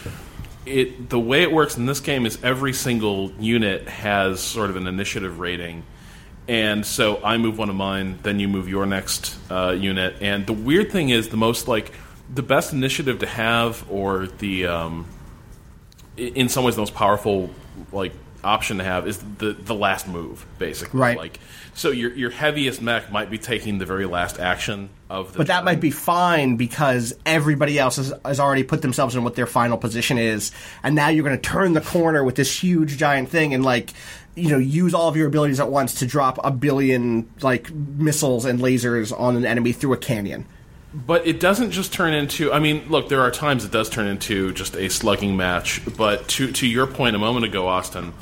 It 0.66 1.08
the 1.08 1.18
way 1.18 1.42
it 1.42 1.50
works 1.50 1.78
in 1.78 1.86
this 1.86 2.00
game 2.00 2.26
is 2.26 2.38
every 2.44 2.74
single 2.74 3.32
unit 3.40 3.88
has 3.88 4.40
sort 4.40 4.68
of 4.68 4.76
an 4.76 4.86
initiative 4.86 5.40
rating, 5.40 5.82
and 6.46 6.84
so 6.84 7.18
I 7.24 7.38
move 7.38 7.56
one 7.56 7.70
of 7.70 7.76
mine, 7.76 8.18
then 8.22 8.38
you 8.38 8.48
move 8.48 8.68
your 8.68 8.84
next 8.84 9.34
uh, 9.50 9.70
unit. 9.70 10.16
And 10.20 10.46
the 10.46 10.52
weird 10.52 10.92
thing 10.92 11.08
is, 11.08 11.30
the 11.30 11.38
most 11.38 11.66
like 11.68 11.92
the 12.32 12.42
best 12.42 12.72
initiative 12.72 13.18
to 13.20 13.26
have, 13.26 13.84
or 13.90 14.26
the 14.26 14.66
um, 14.66 15.06
in 16.16 16.48
some 16.48 16.64
ways 16.64 16.74
the 16.76 16.82
most 16.82 16.94
powerful 16.94 17.50
like 17.92 18.12
option 18.42 18.78
to 18.78 18.84
have 18.84 19.06
is 19.06 19.18
the 19.38 19.52
the 19.52 19.74
last 19.74 20.08
move 20.08 20.46
basically 20.58 20.98
Right. 20.98 21.16
like 21.18 21.38
so 21.74 21.90
your 21.90 22.10
your 22.14 22.30
heaviest 22.30 22.80
mech 22.80 23.12
might 23.12 23.30
be 23.30 23.36
taking 23.36 23.76
the 23.76 23.84
very 23.84 24.06
last 24.06 24.38
action 24.40 24.88
of 25.10 25.32
the 25.32 25.38
But 25.38 25.48
that 25.48 25.56
turn. 25.56 25.64
might 25.66 25.80
be 25.80 25.90
fine 25.90 26.56
because 26.56 27.12
everybody 27.26 27.78
else 27.78 27.96
has, 27.96 28.14
has 28.24 28.40
already 28.40 28.62
put 28.62 28.80
themselves 28.80 29.14
in 29.14 29.24
what 29.24 29.34
their 29.34 29.46
final 29.46 29.76
position 29.76 30.16
is, 30.16 30.52
and 30.82 30.94
now 30.94 31.08
you're 31.08 31.24
going 31.24 31.36
to 31.36 31.42
turn 31.42 31.74
the 31.74 31.82
corner 31.82 32.24
with 32.24 32.34
this 32.36 32.62
huge 32.62 32.96
giant 32.96 33.28
thing 33.28 33.52
and 33.52 33.62
like 33.62 33.90
you 34.34 34.48
know 34.48 34.58
use 34.58 34.94
all 34.94 35.08
of 35.08 35.16
your 35.16 35.26
abilities 35.26 35.60
at 35.60 35.70
once 35.70 35.94
to 35.98 36.06
drop 36.06 36.38
a 36.42 36.50
billion 36.50 37.28
like 37.42 37.70
missiles 37.70 38.46
and 38.46 38.60
lasers 38.60 39.12
on 39.18 39.36
an 39.36 39.44
enemy 39.44 39.72
through 39.72 39.92
a 39.92 39.98
canyon. 39.98 40.46
But 40.92 41.26
it 41.26 41.38
doesn't 41.38 41.70
just 41.70 41.92
turn 41.92 42.12
into. 42.12 42.52
I 42.52 42.58
mean, 42.58 42.88
look, 42.88 43.08
there 43.08 43.20
are 43.20 43.30
times 43.30 43.64
it 43.64 43.70
does 43.70 43.88
turn 43.88 44.08
into 44.08 44.52
just 44.52 44.74
a 44.74 44.88
slugging 44.88 45.36
match. 45.36 45.80
But 45.96 46.26
to 46.28 46.50
to 46.52 46.66
your 46.66 46.86
point 46.86 47.14
a 47.14 47.18
moment 47.18 47.44
ago, 47.44 47.68
Austin, 47.68 48.12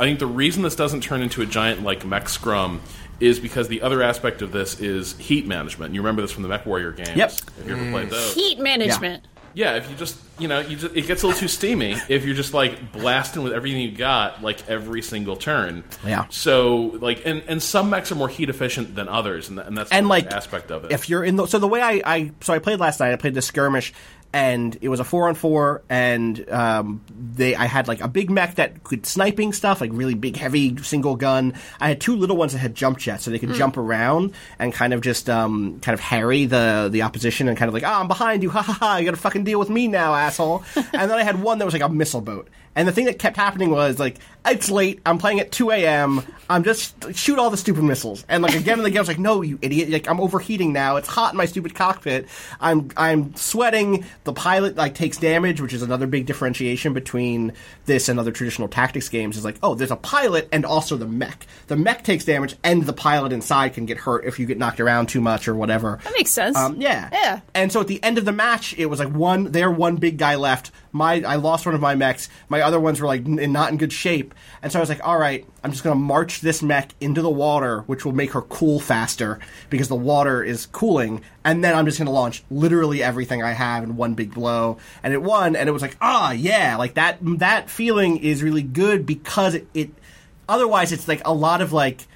I 0.00 0.04
think 0.04 0.18
the 0.18 0.26
reason 0.26 0.62
this 0.62 0.74
doesn't 0.74 1.02
turn 1.02 1.22
into 1.22 1.42
a 1.42 1.46
giant 1.46 1.82
like 1.82 2.04
mech 2.04 2.28
scrum 2.28 2.80
is 3.20 3.38
because 3.38 3.68
the 3.68 3.80
other 3.82 4.02
aspect 4.02 4.42
of 4.42 4.52
this 4.52 4.80
is 4.80 5.16
heat 5.18 5.46
management. 5.46 5.94
You 5.94 6.00
remember 6.00 6.22
this 6.22 6.32
from 6.32 6.42
the 6.42 6.48
Mech 6.48 6.66
Warrior 6.66 6.92
games. 6.92 7.16
Yep. 7.16 7.30
If 7.30 7.66
you 7.66 7.76
ever 7.76 7.90
played 7.90 8.08
mm. 8.08 8.10
those. 8.10 8.34
Heat 8.34 8.58
management. 8.58 9.24
Yeah, 9.24 9.35
if 9.76 9.90
you 9.90 9.96
just 9.96 10.18
you 10.38 10.48
know 10.48 10.60
you 10.60 10.76
just, 10.76 10.94
it 10.94 11.06
gets 11.06 11.22
a 11.22 11.26
little 11.26 11.40
too 11.40 11.48
steamy 11.48 11.96
if 12.10 12.26
you're 12.26 12.34
just 12.34 12.52
like 12.52 12.92
blasting 12.92 13.42
with 13.42 13.54
everything 13.54 13.80
you 13.80 13.90
got 13.90 14.42
like 14.42 14.68
every 14.68 15.00
single 15.00 15.34
turn. 15.34 15.82
Yeah. 16.04 16.26
So 16.28 16.98
like 17.00 17.24
and 17.24 17.42
and 17.48 17.62
some 17.62 17.88
mechs 17.88 18.12
are 18.12 18.16
more 18.16 18.28
heat 18.28 18.50
efficient 18.50 18.94
than 18.94 19.08
others, 19.08 19.48
and, 19.48 19.58
and 19.58 19.76
that's 19.78 19.90
and 19.90 20.08
like 20.08 20.30
aspect 20.30 20.70
of 20.70 20.84
it. 20.84 20.92
If 20.92 21.08
you're 21.08 21.24
in 21.24 21.36
the 21.36 21.46
so 21.46 21.58
the 21.58 21.66
way 21.66 21.80
I, 21.80 22.02
I 22.04 22.32
so 22.42 22.52
I 22.52 22.58
played 22.58 22.80
last 22.80 23.00
night, 23.00 23.14
I 23.14 23.16
played 23.16 23.32
the 23.32 23.40
skirmish, 23.40 23.94
and 24.32 24.76
it 24.80 24.88
was 24.88 25.00
a 25.00 25.04
four 25.04 25.28
on 25.28 25.34
four, 25.34 25.82
and 25.88 26.48
um, 26.50 27.02
they 27.34 27.54
I 27.54 27.66
had 27.66 27.88
like 27.88 28.00
a 28.00 28.08
big 28.08 28.30
mech 28.30 28.56
that 28.56 28.84
could 28.84 29.06
sniping 29.06 29.52
stuff, 29.52 29.80
like 29.80 29.90
really 29.92 30.14
big, 30.14 30.36
heavy 30.36 30.76
single 30.82 31.16
gun. 31.16 31.54
I 31.80 31.88
had 31.88 32.00
two 32.00 32.16
little 32.16 32.36
ones 32.36 32.52
that 32.52 32.58
had 32.58 32.74
jump 32.74 32.98
jets, 32.98 33.24
so 33.24 33.30
they 33.30 33.38
could 33.38 33.54
jump 33.54 33.76
around 33.76 34.32
and 34.58 34.72
kind 34.72 34.92
of 34.92 35.00
just 35.00 35.30
um, 35.30 35.80
kind 35.80 35.94
of 35.94 36.00
harry 36.00 36.44
the 36.46 36.88
the 36.90 37.02
opposition 37.02 37.48
and 37.48 37.56
kind 37.56 37.68
of 37.68 37.74
like, 37.74 37.84
ah, 37.84 38.00
I'm 38.00 38.08
behind 38.08 38.42
you, 38.42 38.50
ha 38.50 38.62
ha 38.62 38.72
ha, 38.72 38.96
you 38.96 39.04
got 39.04 39.12
to 39.12 39.16
fucking 39.20 39.44
deal 39.44 39.58
with 39.58 39.70
me 39.70 39.88
now, 39.88 40.14
asshole. 40.14 40.64
and 40.76 41.10
then 41.10 41.12
I 41.12 41.22
had 41.22 41.40
one 41.42 41.58
that 41.58 41.64
was 41.64 41.74
like 41.74 41.82
a 41.82 41.88
missile 41.88 42.20
boat. 42.20 42.48
And 42.76 42.86
the 42.86 42.92
thing 42.92 43.06
that 43.06 43.18
kept 43.18 43.36
happening 43.36 43.70
was 43.70 43.98
like, 43.98 44.18
it's 44.48 44.70
late. 44.70 45.00
I'm 45.04 45.18
playing 45.18 45.40
at 45.40 45.50
2 45.50 45.70
a.m. 45.70 46.22
I'm 46.48 46.62
just 46.62 47.14
shoot 47.14 47.38
all 47.38 47.50
the 47.50 47.56
stupid 47.56 47.82
missiles. 47.82 48.24
And 48.28 48.42
like 48.42 48.54
again 48.54 48.78
and 48.78 48.86
again, 48.86 48.98
I 48.98 49.00
was 49.00 49.08
like, 49.08 49.18
no, 49.18 49.42
you 49.42 49.58
idiot! 49.60 49.90
Like 49.90 50.08
I'm 50.08 50.20
overheating 50.20 50.72
now. 50.72 50.96
It's 50.96 51.08
hot 51.08 51.32
in 51.32 51.36
my 51.36 51.46
stupid 51.46 51.74
cockpit. 51.74 52.28
I'm 52.60 52.90
I'm 52.96 53.34
sweating. 53.34 54.04
The 54.24 54.32
pilot 54.32 54.76
like 54.76 54.94
takes 54.94 55.16
damage, 55.16 55.60
which 55.60 55.72
is 55.72 55.82
another 55.82 56.06
big 56.06 56.26
differentiation 56.26 56.92
between 56.92 57.54
this 57.86 58.08
and 58.08 58.20
other 58.20 58.30
traditional 58.30 58.68
tactics 58.68 59.08
games. 59.08 59.36
Is 59.36 59.44
like, 59.44 59.56
oh, 59.62 59.74
there's 59.74 59.90
a 59.90 59.96
pilot 59.96 60.48
and 60.52 60.64
also 60.64 60.96
the 60.96 61.06
mech. 61.06 61.46
The 61.66 61.76
mech 61.76 62.04
takes 62.04 62.24
damage, 62.24 62.56
and 62.62 62.84
the 62.84 62.92
pilot 62.92 63.32
inside 63.32 63.74
can 63.74 63.86
get 63.86 63.98
hurt 63.98 64.24
if 64.24 64.38
you 64.38 64.46
get 64.46 64.58
knocked 64.58 64.80
around 64.80 65.08
too 65.08 65.20
much 65.20 65.48
or 65.48 65.54
whatever. 65.54 65.98
That 66.04 66.12
makes 66.12 66.30
sense. 66.30 66.56
Um, 66.56 66.80
yeah. 66.80 67.08
Yeah. 67.12 67.40
And 67.54 67.72
so 67.72 67.80
at 67.80 67.88
the 67.88 68.02
end 68.02 68.18
of 68.18 68.24
the 68.24 68.32
match, 68.32 68.74
it 68.78 68.86
was 68.86 69.00
like 69.00 69.12
one 69.12 69.50
there, 69.50 69.70
one 69.70 69.96
big 69.96 70.18
guy 70.18 70.36
left. 70.36 70.70
My 70.96 71.20
I 71.22 71.36
lost 71.36 71.66
one 71.66 71.74
of 71.74 71.80
my 71.80 71.94
mechs. 71.94 72.28
My 72.48 72.62
other 72.62 72.80
ones 72.80 73.00
were 73.00 73.06
like 73.06 73.24
n- 73.26 73.52
not 73.52 73.70
in 73.70 73.76
good 73.78 73.92
shape. 73.92 74.34
And 74.62 74.72
so 74.72 74.78
I 74.78 74.80
was 74.80 74.88
like, 74.88 75.06
all 75.06 75.18
right, 75.18 75.46
I'm 75.62 75.70
just 75.70 75.84
gonna 75.84 75.96
march 75.96 76.40
this 76.40 76.62
mech 76.62 76.92
into 77.00 77.22
the 77.22 77.30
water, 77.30 77.80
which 77.86 78.04
will 78.04 78.12
make 78.12 78.32
her 78.32 78.42
cool 78.42 78.80
faster 78.80 79.38
because 79.70 79.88
the 79.88 79.94
water 79.94 80.42
is 80.42 80.66
cooling. 80.66 81.22
And 81.44 81.62
then 81.62 81.74
I'm 81.74 81.86
just 81.86 81.98
gonna 81.98 82.10
launch 82.10 82.42
literally 82.50 83.02
everything 83.02 83.42
I 83.42 83.52
have 83.52 83.84
in 83.84 83.96
one 83.96 84.14
big 84.14 84.34
blow. 84.34 84.78
And 85.02 85.12
it 85.12 85.22
won. 85.22 85.54
And 85.56 85.68
it 85.68 85.72
was 85.72 85.82
like, 85.82 85.96
ah, 86.00 86.32
yeah, 86.32 86.76
like 86.76 86.94
that. 86.94 87.18
That 87.22 87.70
feeling 87.70 88.16
is 88.18 88.42
really 88.42 88.62
good 88.62 89.06
because 89.06 89.54
it. 89.54 89.66
it 89.74 89.90
otherwise, 90.48 90.92
it's 90.92 91.08
like 91.08 91.22
a 91.24 91.32
lot 91.34 91.60
of 91.60 91.72
like 91.72 92.06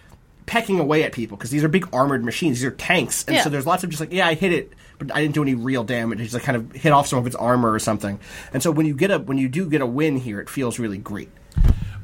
pecking 0.47 0.81
away 0.81 1.05
at 1.05 1.13
people 1.13 1.37
because 1.37 1.51
these 1.51 1.63
are 1.65 1.69
big 1.69 1.89
armored 1.93 2.25
machines. 2.25 2.59
These 2.59 2.65
are 2.67 2.71
tanks, 2.73 3.25
and 3.27 3.37
Yeah. 3.37 3.43
so 3.45 3.51
there's 3.51 3.67
lots 3.67 3.85
of 3.85 3.91
just 3.91 4.01
like, 4.01 4.13
yeah, 4.13 4.27
I 4.27 4.35
hit 4.35 4.53
it, 4.53 4.73
but 5.01 5.13
I 5.13 5.21
didn't 5.23 5.35
do 5.35 5.43
any 5.43 5.55
real 5.55 5.83
damage. 5.83 6.21
It's 6.21 6.35
like 6.35 6.45
kind 6.45 6.57
of 6.57 6.71
hit 6.73 6.93
off 6.93 7.09
some 7.09 7.19
of 7.19 7.27
its 7.27 7.35
armor 7.35 7.73
or 7.73 7.81
something. 7.81 8.21
And 8.53 8.63
so 8.63 8.71
when 8.71 8.87
you 8.87 8.95
get 8.95 9.11
a 9.11 9.19
when 9.19 9.39
you 9.39 9.49
do 9.49 9.69
get 9.69 9.81
a 9.81 9.87
win 9.87 10.17
here, 10.19 10.39
it 10.41 10.49
feels 10.49 10.79
really 10.79 10.99
great. 10.99 11.31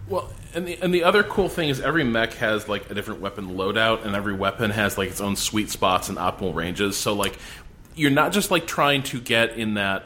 Well, 0.08 0.32
and 0.54 0.66
the 0.66 0.78
and 0.82 0.92
the 0.94 1.04
other 1.04 1.22
cool 1.22 1.48
thing 1.48 1.68
is 1.68 1.80
every 1.80 2.04
mech 2.04 2.32
has 2.34 2.68
like 2.68 2.90
a 2.90 2.94
different 2.94 3.20
weapon 3.20 3.56
loadout, 3.56 4.04
and 4.04 4.16
every 4.16 4.34
weapon 4.34 4.70
has 4.70 4.96
like 4.98 5.10
its 5.10 5.20
own 5.20 5.36
sweet 5.36 5.70
spots 5.70 6.08
and 6.08 6.18
optimal 6.18 6.54
ranges. 6.54 6.96
So 6.96 7.12
like, 7.12 7.38
you're 7.94 8.10
not 8.10 8.32
just 8.32 8.50
like 8.50 8.66
trying 8.66 9.02
to 9.04 9.20
get 9.20 9.56
in 9.56 9.74
that. 9.74 10.04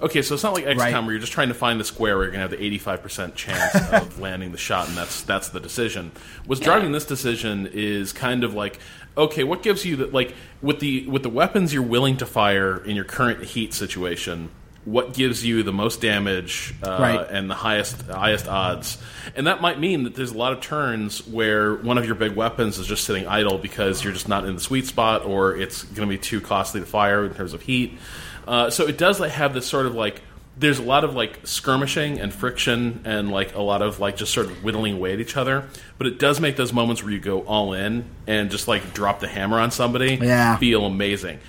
Okay, 0.00 0.20
so 0.20 0.34
it's 0.34 0.42
not 0.42 0.52
like 0.52 0.64
XCOM 0.64 0.76
Right. 0.78 1.00
where 1.04 1.12
you're 1.12 1.20
just 1.20 1.32
trying 1.32 1.48
to 1.48 1.54
find 1.54 1.78
the 1.78 1.84
square 1.84 2.16
where 2.16 2.24
you're 2.24 2.32
going 2.32 2.46
to 2.46 2.56
have 2.56 2.60
the 2.60 2.78
85% 2.78 3.36
chance 3.36 3.74
of 3.92 4.18
landing 4.18 4.50
the 4.50 4.58
shot, 4.58 4.88
and 4.88 4.96
that's 4.96 5.22
that's 5.22 5.50
the 5.50 5.60
decision. 5.60 6.10
What's 6.44 6.60
driving 6.60 6.90
this 6.90 7.04
decision 7.04 7.68
is 7.72 8.12
kind 8.12 8.42
of 8.42 8.52
like, 8.52 8.80
okay, 9.16 9.44
what 9.44 9.62
gives 9.62 9.84
you 9.84 9.96
the 9.96 10.06
like 10.06 10.34
with 10.62 10.80
the 10.80 11.06
with 11.06 11.22
the 11.22 11.28
weapons 11.30 11.72
you're 11.72 11.82
willing 11.82 12.16
to 12.18 12.26
fire 12.26 12.76
in 12.84 12.96
your 12.96 13.04
current 13.04 13.44
heat 13.44 13.74
situation. 13.74 14.50
What 14.84 15.14
gives 15.14 15.44
you 15.44 15.64
the 15.64 15.72
most 15.72 16.00
damage 16.00 16.72
uh, 16.80 16.96
Right. 17.00 17.26
and 17.28 17.50
the 17.50 17.56
highest 17.56 18.02
highest 18.02 18.46
odds? 18.46 18.98
And 19.34 19.48
that 19.48 19.60
might 19.60 19.80
mean 19.80 20.04
that 20.04 20.14
there's 20.14 20.30
a 20.30 20.36
lot 20.38 20.52
of 20.52 20.60
turns 20.60 21.26
where 21.26 21.74
one 21.74 21.98
of 21.98 22.06
your 22.06 22.14
big 22.14 22.36
weapons 22.36 22.78
is 22.78 22.86
just 22.86 23.02
sitting 23.02 23.26
idle 23.26 23.58
because 23.58 24.04
you're 24.04 24.12
just 24.12 24.28
not 24.28 24.44
in 24.44 24.54
the 24.54 24.60
sweet 24.60 24.86
spot, 24.86 25.24
or 25.24 25.56
it's 25.56 25.82
going 25.82 26.08
to 26.08 26.14
be 26.14 26.18
too 26.18 26.40
costly 26.40 26.78
to 26.80 26.86
fire 26.86 27.24
in 27.24 27.34
terms 27.34 27.52
of 27.52 27.62
heat. 27.62 27.98
Uh, 28.46 28.70
so 28.70 28.86
it 28.86 28.96
does 28.96 29.18
like 29.18 29.32
have 29.32 29.54
this 29.54 29.66
sort 29.66 29.86
of 29.86 29.96
like 29.96 30.22
there's 30.58 30.78
a 30.78 30.82
lot 30.82 31.04
of 31.04 31.14
like 31.14 31.46
skirmishing 31.46 32.18
and 32.18 32.32
friction 32.32 33.02
and 33.04 33.30
like 33.30 33.54
a 33.54 33.60
lot 33.60 33.82
of 33.82 34.00
like 34.00 34.16
just 34.16 34.32
sort 34.32 34.46
of 34.46 34.64
whittling 34.64 34.94
away 34.94 35.12
at 35.12 35.20
each 35.20 35.36
other. 35.36 35.64
But 35.98 36.06
it 36.06 36.18
does 36.18 36.40
make 36.40 36.56
those 36.56 36.72
moments 36.72 37.02
where 37.02 37.12
you 37.12 37.20
go 37.20 37.40
all 37.42 37.74
in 37.74 38.04
and 38.26 38.50
just 38.50 38.66
like 38.66 38.94
drop 38.94 39.20
the 39.20 39.28
hammer 39.28 39.58
on 39.60 39.70
somebody 39.70 40.14
Yeah. 40.14 40.56
feel 40.56 40.86
amazing. 40.86 41.40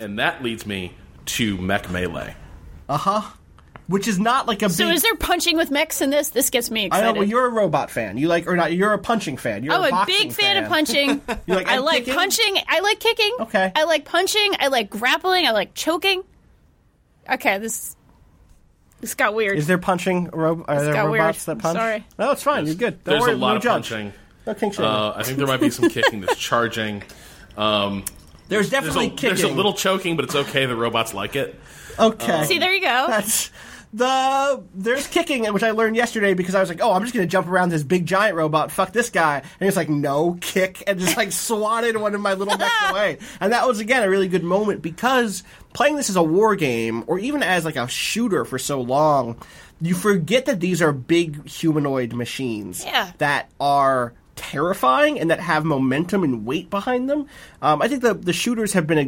And 0.00 0.18
that 0.18 0.42
leads 0.42 0.66
me 0.66 0.94
to 1.26 1.56
Mech 1.58 1.90
Melee. 1.90 2.34
Uh-huh 2.88 3.22
which 3.86 4.08
is 4.08 4.18
not 4.18 4.48
like 4.48 4.62
a 4.62 4.70
So 4.70 4.86
big. 4.86 4.94
is 4.94 5.02
there 5.02 5.14
punching 5.16 5.58
with 5.58 5.70
mechs 5.70 6.00
in 6.00 6.08
this? 6.08 6.30
This 6.30 6.48
gets 6.48 6.70
me 6.70 6.84
I 6.84 6.86
excited. 6.86 7.04
know, 7.06 7.18
well, 7.20 7.28
you're 7.28 7.44
a 7.44 7.50
robot 7.50 7.90
fan. 7.90 8.16
You 8.16 8.28
like, 8.28 8.46
or 8.46 8.56
not? 8.56 8.72
You're 8.72 8.94
a 8.94 8.98
punching 8.98 9.36
fan. 9.36 9.62
You're 9.62 9.74
I'm 9.74 9.92
a, 9.92 9.96
a 10.02 10.06
big 10.06 10.32
fan, 10.32 10.56
of 10.64 10.70
punching. 10.70 11.20
You 11.46 11.54
like 11.54 11.68
I 11.68 11.80
like 11.80 12.06
kicking? 12.06 12.14
punching. 12.14 12.56
I 12.66 12.80
like 12.80 12.98
kicking. 12.98 13.36
Okay. 13.40 13.72
I 13.76 13.84
like 13.84 14.06
punching. 14.06 14.52
I 14.58 14.68
like 14.68 14.88
grappling. 14.88 15.46
I 15.46 15.50
like 15.50 15.74
choking. 15.74 16.22
Okay, 17.30 17.58
this 17.58 17.94
this 19.04 19.14
got 19.14 19.34
weird. 19.34 19.58
Is 19.58 19.66
there 19.66 19.76
punching? 19.76 20.30
Ro- 20.32 20.64
are 20.66 20.82
there 20.82 20.94
robots 21.06 21.46
weird. 21.46 21.58
that 21.58 21.62
punch? 21.62 21.76
Sorry. 21.76 22.06
No, 22.18 22.30
it's 22.30 22.42
fine. 22.42 22.64
You're 22.66 22.74
good. 22.74 23.04
Don't 23.04 23.12
There's 23.12 23.20
worry, 23.20 23.32
a 23.32 23.36
lot 23.36 23.50
no 23.50 23.56
of 23.56 23.62
judge. 23.62 23.90
punching. 23.90 24.12
No 24.46 24.54
king. 24.54 24.72
Uh, 24.78 25.12
I 25.14 25.22
think 25.22 25.38
there 25.38 25.46
might 25.46 25.60
be 25.60 25.70
some 25.70 25.90
kicking. 25.90 26.20
There's 26.22 26.38
charging. 26.38 27.02
Um, 27.56 28.04
there's 28.48 28.70
there's, 28.70 28.70
definitely 28.70 29.06
a, 29.06 29.10
kicking. 29.10 29.28
there's 29.28 29.42
a 29.42 29.48
little 29.48 29.74
choking, 29.74 30.16
but 30.16 30.24
it's 30.24 30.34
okay. 30.34 30.66
The 30.66 30.76
robots 30.76 31.12
like 31.14 31.36
it. 31.36 31.58
Okay. 31.98 32.44
See, 32.44 32.58
there 32.58 32.72
you 32.72 32.80
go. 32.80 33.06
That's 33.08 33.50
the 33.94 34.62
there's 34.74 35.06
kicking, 35.06 35.50
which 35.52 35.62
I 35.62 35.70
learned 35.70 35.94
yesterday 35.96 36.34
because 36.34 36.54
I 36.54 36.60
was 36.60 36.68
like, 36.68 36.80
oh, 36.82 36.92
I'm 36.92 37.02
just 37.02 37.14
gonna 37.14 37.26
jump 37.26 37.46
around 37.48 37.68
this 37.70 37.82
big 37.84 38.06
giant 38.06 38.36
robot, 38.36 38.72
fuck 38.72 38.92
this 38.92 39.08
guy, 39.10 39.38
and 39.38 39.66
he's 39.66 39.76
like, 39.76 39.88
no, 39.88 40.36
kick, 40.40 40.82
and 40.86 40.98
just 40.98 41.16
like 41.16 41.30
swatted 41.46 41.96
one 41.96 42.14
of 42.14 42.20
my 42.20 42.34
little 42.34 42.58
mechs 42.58 42.72
away, 42.90 43.18
and 43.40 43.52
that 43.52 43.66
was 43.66 43.80
again 43.80 44.02
a 44.02 44.10
really 44.10 44.28
good 44.28 44.42
moment 44.44 44.82
because 44.82 45.42
playing 45.72 45.96
this 45.96 46.10
as 46.10 46.16
a 46.16 46.22
war 46.22 46.56
game 46.56 47.04
or 47.06 47.18
even 47.18 47.42
as 47.42 47.64
like 47.64 47.76
a 47.76 47.86
shooter 47.88 48.44
for 48.44 48.58
so 48.58 48.80
long, 48.80 49.36
you 49.80 49.94
forget 49.94 50.46
that 50.46 50.60
these 50.60 50.82
are 50.82 50.92
big 50.92 51.48
humanoid 51.48 52.12
machines 52.12 52.84
Yeah. 52.84 53.12
that 53.18 53.50
are 53.60 54.12
terrifying 54.36 55.18
and 55.18 55.30
that 55.30 55.40
have 55.40 55.64
momentum 55.64 56.22
and 56.22 56.46
weight 56.46 56.70
behind 56.70 57.08
them. 57.08 57.26
Um, 57.62 57.82
I 57.82 57.88
think 57.88 58.02
the 58.02 58.14
the 58.14 58.32
shooters 58.32 58.72
have 58.72 58.86
been 58.86 58.98
a, 58.98 59.04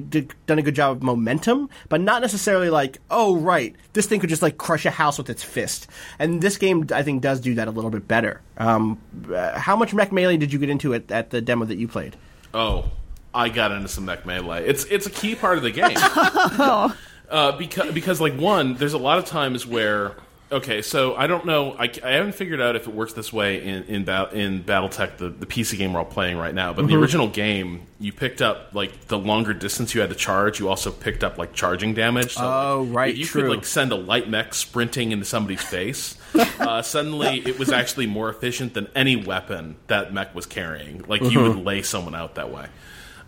done 0.47 0.59
a 0.59 0.63
good 0.63 0.75
job 0.75 0.97
of 0.97 1.03
momentum, 1.03 1.69
but 1.89 2.01
not 2.01 2.23
necessarily 2.23 2.71
like, 2.71 2.99
oh 3.11 3.37
right, 3.37 3.75
this 3.93 4.07
thing 4.07 4.21
could 4.21 4.31
just 4.31 4.43
like 4.43 4.59
crush 4.59 4.85
a 4.87 4.91
house 4.91 5.19
with 5.19 5.31
its 5.31 5.43
fist. 5.43 5.87
And 6.19 6.41
this 6.41 6.57
game, 6.57 6.87
I 6.93 7.03
think, 7.03 7.23
does 7.23 7.41
do 7.41 7.55
that 7.55 7.69
a 7.69 7.71
little 7.71 7.91
bit 7.91 8.07
better. 8.07 8.41
Um, 8.59 9.01
uh, 9.33 9.59
how 9.59 9.77
much 9.77 9.95
mech 9.95 10.13
melee 10.13 10.37
did 10.37 10.53
you 10.53 10.59
get 10.59 10.71
into 10.71 10.93
it 10.93 11.11
at 11.11 11.31
the 11.31 11.41
demo 11.41 11.65
that 11.65 11.77
you 11.77 11.89
played? 11.89 12.17
Oh, 12.55 12.91
I 13.35 13.49
got 13.49 13.73
into 13.73 13.89
some 13.89 14.07
mech 14.07 14.25
melee. 14.27 14.67
It's 14.67 14.85
it's 14.87 15.07
a 15.07 15.11
key 15.11 15.35
part 15.35 15.59
of 15.59 15.63
the 15.63 15.71
game. 15.71 15.97
uh, 17.31 17.53
because 17.53 17.93
because 17.93 18.21
like 18.21 18.35
one, 18.39 18.75
there's 18.75 18.95
a 18.95 18.99
lot 18.99 19.19
of 19.19 19.27
times 19.27 19.67
where 19.67 20.17
okay, 20.53 20.81
so 20.83 21.15
I 21.17 21.27
don't 21.27 21.45
know, 21.45 21.73
I, 21.79 21.91
I 22.05 22.13
haven't 22.13 22.35
figured 22.35 22.61
out 22.61 22.77
if 22.77 22.87
it 22.87 22.95
works 22.95 23.13
this 23.15 23.33
way 23.33 23.63
in 23.63 23.83
in, 23.85 24.05
ba- 24.05 24.31
in 24.33 24.63
BattleTech, 24.65 25.17
the, 25.19 25.29
the 25.29 25.47
PC 25.47 25.77
game 25.79 25.93
we're 25.93 26.01
all 26.01 26.05
playing 26.05 26.37
right 26.39 26.55
now. 26.55 26.73
But 26.73 26.83
in 26.83 26.87
the 26.91 26.97
original 26.97 27.29
game, 27.29 27.83
you 27.99 28.13
picked 28.13 28.41
up 28.43 28.75
like 28.75 29.07
the 29.09 29.19
longer 29.19 29.53
distance 29.55 29.95
you 29.95 30.01
had 30.01 30.11
to 30.11 30.17
charge. 30.17 30.61
You 30.61 30.69
also 30.69 30.91
picked 30.91 31.25
up 31.25 31.39
like 31.39 31.53
charging 31.53 31.95
damage. 31.95 32.35
So, 32.35 32.43
Oh, 32.45 32.83
like, 32.89 32.97
right, 32.97 33.15
you 33.15 33.25
true. 33.25 33.43
could 33.43 33.51
like 33.51 33.65
send 33.65 33.93
a 33.93 33.97
light 33.97 34.29
mech 34.29 34.55
sprinting 34.55 35.13
into 35.13 35.25
somebody's 35.25 35.63
face. 35.63 36.17
uh, 36.61 36.83
suddenly, 36.83 37.39
it 37.47 37.59
was 37.59 37.71
actually 37.73 38.07
more 38.07 38.29
efficient 38.31 38.75
than 38.75 38.89
any 38.95 39.17
weapon 39.17 39.77
that 39.87 40.13
mech 40.13 40.35
was 40.35 40.47
carrying. 40.47 41.05
Like 41.09 41.23
you 41.23 41.41
would 41.43 41.57
lay 41.65 41.83
someone 41.83 42.15
out 42.15 42.35
that 42.37 42.51
way. 42.53 42.67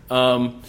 Um, 0.09 0.61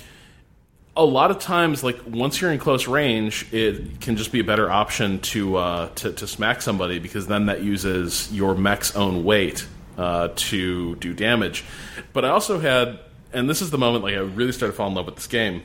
a 1.01 1.05
lot 1.05 1.31
of 1.31 1.39
times, 1.39 1.83
like 1.83 1.99
once 2.07 2.41
you're 2.41 2.53
in 2.53 2.59
close 2.59 2.87
range, 2.87 3.51
it 3.53 4.03
can 4.03 4.19
just 4.19 4.33
be 4.33 4.41
a 4.41 4.45
better 4.45 4.71
option 4.71 5.19
to 5.21 5.57
uh, 5.57 5.89
to, 5.95 6.13
to 6.13 6.27
smack 6.27 6.61
somebody 6.61 6.99
because 6.99 7.27
then 7.27 7.47
that 7.47 7.63
uses 7.63 8.31
your 8.31 8.55
mech's 8.55 8.95
own 8.95 9.25
weight 9.25 9.67
uh, 9.97 10.29
to 10.37 10.97
do 10.97 11.15
damage. 11.15 11.65
But 12.13 12.27
I 12.27 12.29
also 12.29 12.61
had, 12.61 13.01
and 13.33 13.49
this 13.49 13.63
is 13.63 13.71
the 13.71 13.79
moment 13.79 14.05
like 14.05 14.15
I 14.15 14.19
really 14.19 14.53
started 14.53 14.73
to 14.73 14.77
fall 14.77 14.89
in 14.89 14.95
love 14.95 15.07
with 15.07 15.15
this 15.15 15.27
game. 15.27 15.63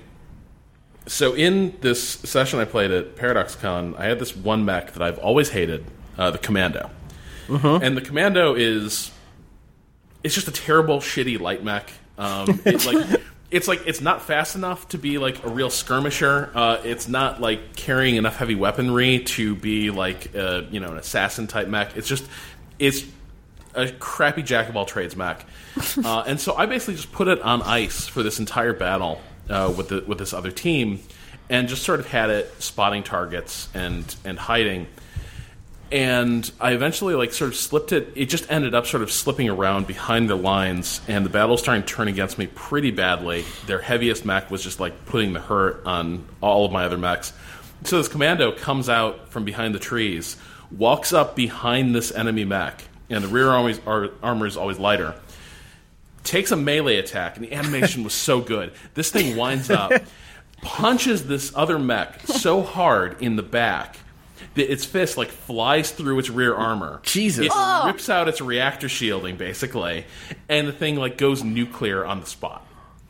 So 1.05 1.33
in 1.33 1.75
this 1.81 2.01
session 2.01 2.59
I 2.59 2.65
played 2.65 2.91
at 2.91 3.17
ParadoxCon, 3.17 3.99
I 3.99 4.05
had 4.05 4.19
this 4.19 4.35
one 4.37 4.63
mech 4.63 4.93
that 4.93 5.01
I've 5.01 5.19
always 5.19 5.49
hated, 5.49 5.85
uh, 6.17 6.31
the 6.31 6.37
Commando, 6.37 6.89
and 7.83 7.97
the 7.97 8.01
Commando 8.01 8.55
is 8.55 9.11
it's 10.23 10.33
just 10.33 10.47
a 10.47 10.51
terrible, 10.51 10.99
shitty 10.99 11.41
light 11.41 11.61
mech. 11.61 11.91
Um, 12.17 12.61
it's 12.63 12.85
like 12.85 13.21
it's 13.55 13.69
like 13.69 13.87
it's 13.87 14.01
not 14.01 14.21
fast 14.21 14.57
enough 14.57 14.89
to 14.89 14.97
be 14.97 15.17
like 15.17 15.45
a 15.45 15.47
real 15.47 15.69
skirmisher. 15.69 16.51
Uh, 16.53 16.81
it's 16.83 17.07
not 17.07 17.39
like 17.39 17.77
carrying 17.77 18.17
enough 18.17 18.35
heavy 18.35 18.53
weaponry 18.53 19.19
to 19.19 19.55
be 19.55 19.91
like 19.91 20.35
uh, 20.35 20.63
you 20.69 20.81
know 20.81 20.91
an 20.91 20.97
assassin 20.97 21.47
type 21.47 21.69
mech. 21.69 21.95
It's 21.95 22.07
just 22.07 22.27
it's 22.79 23.05
a 23.73 23.89
crappy 23.93 24.43
jack 24.43 24.67
of 24.67 24.75
all 24.75 24.85
trades 24.85 25.15
mech. 25.15 25.45
Uh, 26.05 26.23
and 26.25 26.39
so 26.39 26.55
I 26.55 26.67
basically 26.67 26.95
just 26.95 27.11
put 27.11 27.27
it 27.27 27.41
on 27.41 27.61
ice 27.61 28.07
for 28.07 28.23
this 28.23 28.39
entire 28.39 28.71
battle 28.71 29.21
uh, 29.49 29.73
with 29.75 29.89
the, 29.89 30.05
with 30.07 30.17
this 30.19 30.33
other 30.33 30.49
team, 30.51 31.01
and 31.49 31.67
just 31.67 31.83
sort 31.83 31.99
of 31.99 32.07
had 32.07 32.29
it 32.29 32.61
spotting 32.61 33.03
targets 33.03 33.67
and 33.73 34.15
and 34.23 34.39
hiding 34.39 34.87
and 35.95 36.51
I 36.59 36.73
eventually 36.73 37.15
like 37.15 37.31
sort 37.31 37.51
of 37.51 37.55
slipped 37.55 37.93
it. 37.93 38.11
It 38.15 38.25
just 38.25 38.51
ended 38.51 38.75
up 38.75 38.85
sort 38.85 39.01
of 39.01 39.09
slipping 39.09 39.49
around 39.49 39.87
behind 39.87 40.29
the 40.29 40.35
lines, 40.35 40.99
and 41.07 41.25
the 41.25 41.29
battle 41.29 41.55
to 41.55 41.81
turn 41.83 42.09
against 42.09 42.37
me 42.37 42.47
pretty 42.47 42.91
badly. 42.91 43.45
Their 43.65 43.79
heaviest 43.79 44.25
mech 44.25 44.51
was 44.51 44.61
just 44.61 44.81
like 44.81 45.05
putting 45.05 45.31
the 45.31 45.39
hurt 45.39 45.85
on 45.85 46.27
all 46.41 46.65
of 46.65 46.73
my 46.73 46.83
other 46.83 46.97
mechs. 46.97 47.31
So 47.85 47.97
this 47.97 48.09
commando 48.09 48.51
comes 48.51 48.89
out 48.89 49.29
from 49.29 49.45
behind 49.45 49.73
the 49.73 49.79
trees, 49.79 50.35
walks 50.69 51.13
up 51.13 51.33
behind 51.33 51.95
this 51.95 52.11
enemy 52.11 52.43
mech, 52.43 52.83
and 53.09 53.23
the 53.23 53.29
rear 53.29 53.49
armor 53.49 53.75
ar- 53.87 54.09
armor 54.21 54.47
is 54.47 54.57
always 54.57 54.77
lighter. 54.77 55.15
Takes 56.25 56.51
a 56.51 56.57
melee 56.57 56.97
attack, 56.97 57.37
and 57.37 57.45
the 57.45 57.53
animation 57.53 58.03
was 58.03 58.13
so 58.13 58.41
good. 58.41 58.73
This 58.95 59.11
thing 59.11 59.37
winds 59.37 59.69
up, 59.69 59.93
punches 60.61 61.25
this 61.25 61.53
other 61.55 61.79
mech 61.79 62.19
so 62.27 62.63
hard 62.63 63.21
in 63.21 63.37
the 63.37 63.43
back 63.43 63.99
its 64.55 64.85
fist 64.85 65.17
like 65.17 65.29
flies 65.29 65.91
through 65.91 66.19
its 66.19 66.29
rear 66.29 66.55
armor. 66.55 66.99
Jesus. 67.03 67.47
It 67.47 67.85
rips 67.85 68.09
out 68.09 68.27
its 68.27 68.41
reactor 68.41 68.89
shielding 68.89 69.37
basically, 69.37 70.05
and 70.49 70.67
the 70.67 70.73
thing 70.73 70.95
like 70.95 71.17
goes 71.17 71.43
nuclear 71.43 72.05
on 72.05 72.19
the 72.19 72.25
spot. 72.25 72.65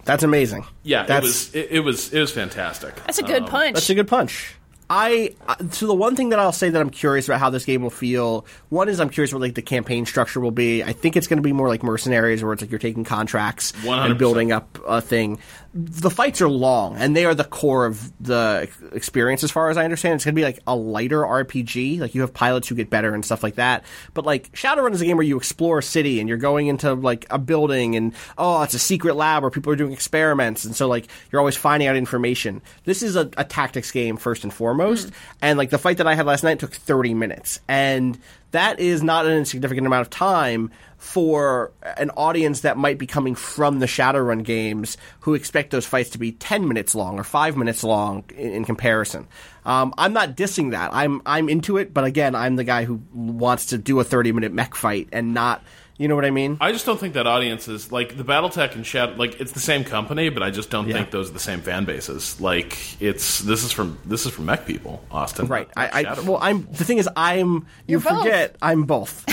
That's 0.05 0.23
amazing. 0.23 0.65
Yeah, 0.84 1.03
That's, 1.03 1.25
it 1.25 1.27
was 1.27 1.55
it, 1.55 1.67
it 1.71 1.79
was 1.79 2.13
it 2.13 2.19
was 2.19 2.31
fantastic. 2.31 2.95
That's 3.05 3.17
a 3.17 3.23
good 3.23 3.47
punch. 3.47 3.73
That's 3.73 3.89
a 3.89 3.95
good 3.95 4.08
punch. 4.08 4.55
I 4.88 5.34
uh, 5.47 5.55
so 5.71 5.88
the 5.88 5.95
one 5.95 6.15
thing 6.15 6.29
that 6.29 6.38
I'll 6.38 6.51
say 6.51 6.69
that 6.69 6.79
I'm 6.79 6.91
curious 6.91 7.27
about 7.27 7.39
how 7.39 7.49
this 7.49 7.65
game 7.65 7.81
will 7.81 7.89
feel. 7.89 8.45
One 8.69 8.88
is 8.88 8.99
I'm 8.99 9.10
curious 9.10 9.34
what 9.34 9.41
like 9.41 9.55
the 9.55 9.63
campaign 9.63 10.05
structure 10.05 10.39
will 10.39 10.51
be. 10.51 10.84
I 10.84 10.93
think 10.93 11.17
it's 11.17 11.25
going 11.25 11.38
to 11.38 11.43
be 11.43 11.53
more 11.53 11.67
like 11.67 11.81
mercenaries, 11.81 12.43
where 12.43 12.53
it's 12.53 12.62
like 12.62 12.69
you're 12.69 12.79
taking 12.79 13.03
contracts 13.03 13.71
100%. 13.71 14.05
and 14.05 14.19
building 14.19 14.51
up 14.51 14.79
a 14.88 15.01
thing. 15.01 15.39
The 15.77 16.09
fights 16.09 16.41
are 16.41 16.47
long, 16.47 16.95
and 16.95 17.17
they 17.17 17.25
are 17.25 17.35
the 17.35 17.43
core 17.43 17.85
of 17.85 18.09
the 18.23 18.69
experience, 18.93 19.43
as 19.43 19.51
far 19.51 19.69
as 19.69 19.75
I 19.75 19.83
understand. 19.83 20.15
It's 20.15 20.23
going 20.23 20.33
to 20.33 20.39
be 20.39 20.45
like 20.45 20.61
a 20.65 20.73
lighter 20.73 21.19
RPG. 21.21 21.99
Like 21.99 22.15
you 22.15 22.21
have 22.21 22.33
pilots 22.33 22.69
who 22.69 22.75
get 22.75 22.89
better 22.89 23.13
and 23.13 23.25
stuff 23.25 23.43
like 23.43 23.55
that. 23.55 23.83
But 24.13 24.25
like 24.25 24.49
Shadowrun 24.53 24.93
is 24.93 25.01
a 25.01 25.05
game 25.05 25.17
where 25.17 25.25
you 25.25 25.35
explore 25.35 25.79
a 25.79 25.83
city 25.83 26.21
and 26.21 26.29
you're 26.29 26.38
going 26.38 26.67
into 26.67 26.93
like 26.93 27.25
a 27.29 27.38
building, 27.38 27.97
and 27.97 28.13
oh, 28.38 28.61
it's 28.63 28.73
a 28.73 28.79
secret 28.79 29.17
lab 29.17 29.43
where 29.43 29.51
people 29.51 29.73
are 29.73 29.75
doing 29.75 29.91
experiments, 29.91 30.63
and 30.63 30.73
so 30.73 30.88
like 30.88 31.07
you're 31.29 31.41
always 31.41 31.57
finding 31.57 31.89
out 31.89 31.97
information. 31.97 32.61
This 32.85 33.03
is 33.03 33.17
a, 33.17 33.29
a 33.35 33.43
tactics 33.43 33.91
game 33.91 34.15
first 34.15 34.45
and 34.45 34.53
foremost, 34.53 35.09
mm. 35.09 35.13
and 35.41 35.57
like 35.57 35.71
the 35.71 35.77
fight 35.77 35.97
that 35.97 36.07
I 36.07 36.15
had 36.15 36.25
last 36.25 36.43
night 36.43 36.59
took 36.59 36.73
30 36.73 37.13
minutes, 37.15 37.59
and 37.67 38.17
that 38.55 38.79
is 38.79 39.03
not 39.03 39.25
an 39.25 39.33
insignificant 39.33 39.85
amount 39.85 40.01
of 40.01 40.09
time 40.09 40.71
for 40.97 41.71
an 41.97 42.09
audience 42.11 42.61
that 42.61 42.77
might 42.77 42.97
be 42.97 43.05
coming 43.05 43.36
from 43.36 43.80
the 43.80 43.86
Shadowrun 43.86 44.43
games 44.43 44.97
who 45.19 45.34
expect 45.34 45.69
those 45.71 45.86
fights 45.86 46.09
to 46.11 46.17
be 46.17 46.32
10 46.32 46.67
minutes 46.67 46.95
long 46.95 47.19
or 47.19 47.23
5 47.23 47.57
minutes 47.57 47.84
long 47.84 48.23
in, 48.36 48.51
in 48.51 48.65
comparison. 48.65 49.27
Um, 49.65 49.93
I'm 49.97 50.13
not 50.13 50.36
dissing 50.36 50.71
that. 50.71 50.93
I'm 50.93 51.21
I'm 51.25 51.49
into 51.49 51.77
it, 51.77 51.93
but 51.93 52.03
again, 52.03 52.36
I'm 52.36 52.55
the 52.55 52.63
guy 52.63 52.86
who 52.86 53.01
wants 53.13 53.67
to 53.67 53.77
do 53.77 53.99
a 53.99 54.03
30 54.03 54.32
minute 54.32 54.53
mech 54.53 54.75
fight 54.75 55.09
and 55.11 55.34
not 55.34 55.63
You 55.97 56.09
know 56.09 56.15
what 56.15 56.25
I 56.25 56.29
mean? 56.31 56.57
I 56.59 56.73
just 56.73 56.85
don't 56.85 56.99
think 56.99 57.13
that 57.13 57.25
audience 57.25 57.69
is 57.69 57.89
like 57.89 58.17
the 58.17 58.23
BattleTech 58.25 58.75
and 58.75 58.85
Shadow. 58.85 59.13
Like 59.15 59.39
it's 59.39 59.53
the 59.53 59.61
same 59.61 59.85
company, 59.85 60.27
but 60.27 60.43
I 60.43 60.51
just 60.51 60.69
don't 60.69 60.87
Yeah. 60.89 60.95
think 60.95 61.11
those 61.11 61.29
are 61.29 61.33
the 61.33 61.39
same 61.39 61.61
fan 61.61 61.85
bases. 61.85 62.39
Like 62.41 63.01
it's 63.01 63.39
this 63.39 63.63
is 63.63 63.71
from 63.71 63.97
this 64.05 64.25
is 64.25 64.33
from 64.33 64.45
mech 64.45 64.65
people, 64.65 65.01
Austin. 65.09 65.47
Right. 65.47 65.69
I, 65.77 66.03
I 66.05 66.19
well, 66.21 66.37
I'm 66.41 66.67
the 66.71 66.83
thing 66.83 66.97
is, 66.97 67.07
I'm 67.15 67.47
you 67.53 67.63
You're 67.87 67.99
both. 68.01 68.23
forget 68.23 68.55
I'm 68.61 68.83
both. 68.83 69.23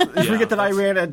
you 0.00 0.06
Yeah, 0.16 0.22
forget 0.24 0.48
that 0.50 0.58
I 0.58 0.72
ran 0.72 0.96
a 0.96 1.12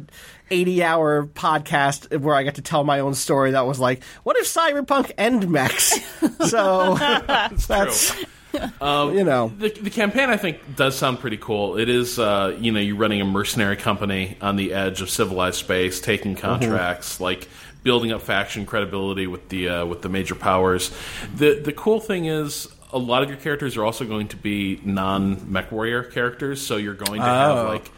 80 0.50 0.84
hour 0.84 1.26
podcast 1.28 2.20
where 2.22 2.34
I 2.36 2.44
got 2.44 2.56
to 2.56 2.62
tell 2.64 2.84
my 2.84 3.00
own 3.02 3.14
story. 3.14 3.52
That 3.52 3.68
was 3.68 3.80
like, 3.80 4.04
what 4.24 4.38
if 4.38 4.46
Cyberpunk 4.46 5.12
and 5.20 5.50
mechs? 5.50 6.02
so 6.50 6.96
that's 6.96 8.16
you 8.60 9.24
know 9.24 9.52
The, 9.58 9.70
the 9.70 9.90
campaign, 9.90 10.30
I 10.30 10.38
think, 10.38 10.76
does 10.76 10.96
sound 10.98 11.20
pretty 11.20 11.38
cool. 11.38 11.78
It 11.78 11.90
is, 11.90 12.18
uh, 12.20 12.58
you 12.60 12.72
know, 12.72 12.80
you're 12.80 12.96
running 12.96 13.22
a 13.22 13.26
mercenary 13.26 13.76
company 13.78 14.38
on 14.42 14.56
the 14.56 14.74
edge 14.74 15.02
of 15.02 15.10
civilized 15.10 15.58
space, 15.58 16.00
taking 16.02 16.36
contracts, 16.36 17.20
like 17.20 17.48
building 17.84 18.12
up 18.12 18.22
faction 18.22 18.66
credibility 18.66 19.28
with 19.28 19.50
the 19.50 19.70
uh, 19.70 19.86
with 19.86 20.02
the 20.02 20.10
major 20.10 20.36
powers. 20.36 20.92
The 21.36 21.60
the 21.60 21.74
cool 21.74 22.00
thing 22.00 22.26
is. 22.26 22.68
A 22.94 23.00
lot 23.00 23.24
of 23.24 23.30
your 23.30 23.38
characters 23.40 23.76
are 23.76 23.84
also 23.84 24.06
going 24.06 24.30
to 24.30 24.38
be 24.38 24.80
non 24.86 25.52
mech 25.52 25.70
warrior 25.70 26.02
characters, 26.04 26.66
so 26.66 26.78
you're 26.78 26.94
going 26.94 27.20
to 27.20 27.26
have 27.28 27.58
Oh. 27.58 27.68
like 27.68 27.92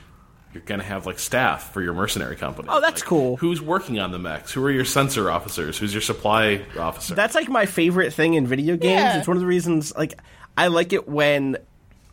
you're 0.53 0.63
going 0.63 0.79
to 0.79 0.85
have 0.85 1.05
like 1.05 1.19
staff 1.19 1.71
for 1.71 1.83
your 1.83 1.93
mercenary 1.93 2.35
company. 2.35 2.67
Oh, 2.71 2.81
that's 2.81 3.01
Like, 3.01 3.07
cool. 3.07 3.37
Who's 3.37 3.61
working 3.61 3.99
on 3.99 4.09
the 4.11 4.17
mechs? 4.17 4.51
Who 4.53 4.63
are 4.65 4.71
your 4.71 4.85
sensor 4.85 5.29
officers? 5.29 5.77
Who's 5.77 5.93
your 5.93 6.01
supply 6.01 6.61
officer? 6.79 7.13
That's 7.13 7.35
like 7.35 7.47
my 7.47 7.67
favorite 7.67 8.11
thing 8.11 8.33
in 8.35 8.47
video 8.47 8.75
games. 8.75 8.91
Yeah. 8.99 9.19
It's 9.19 9.27
one 9.27 9.37
of 9.37 9.41
the 9.41 9.47
reasons 9.47 9.95
like 9.95 10.17
I 10.57 10.67
like 10.67 10.91
it 10.93 11.07
when 11.07 11.57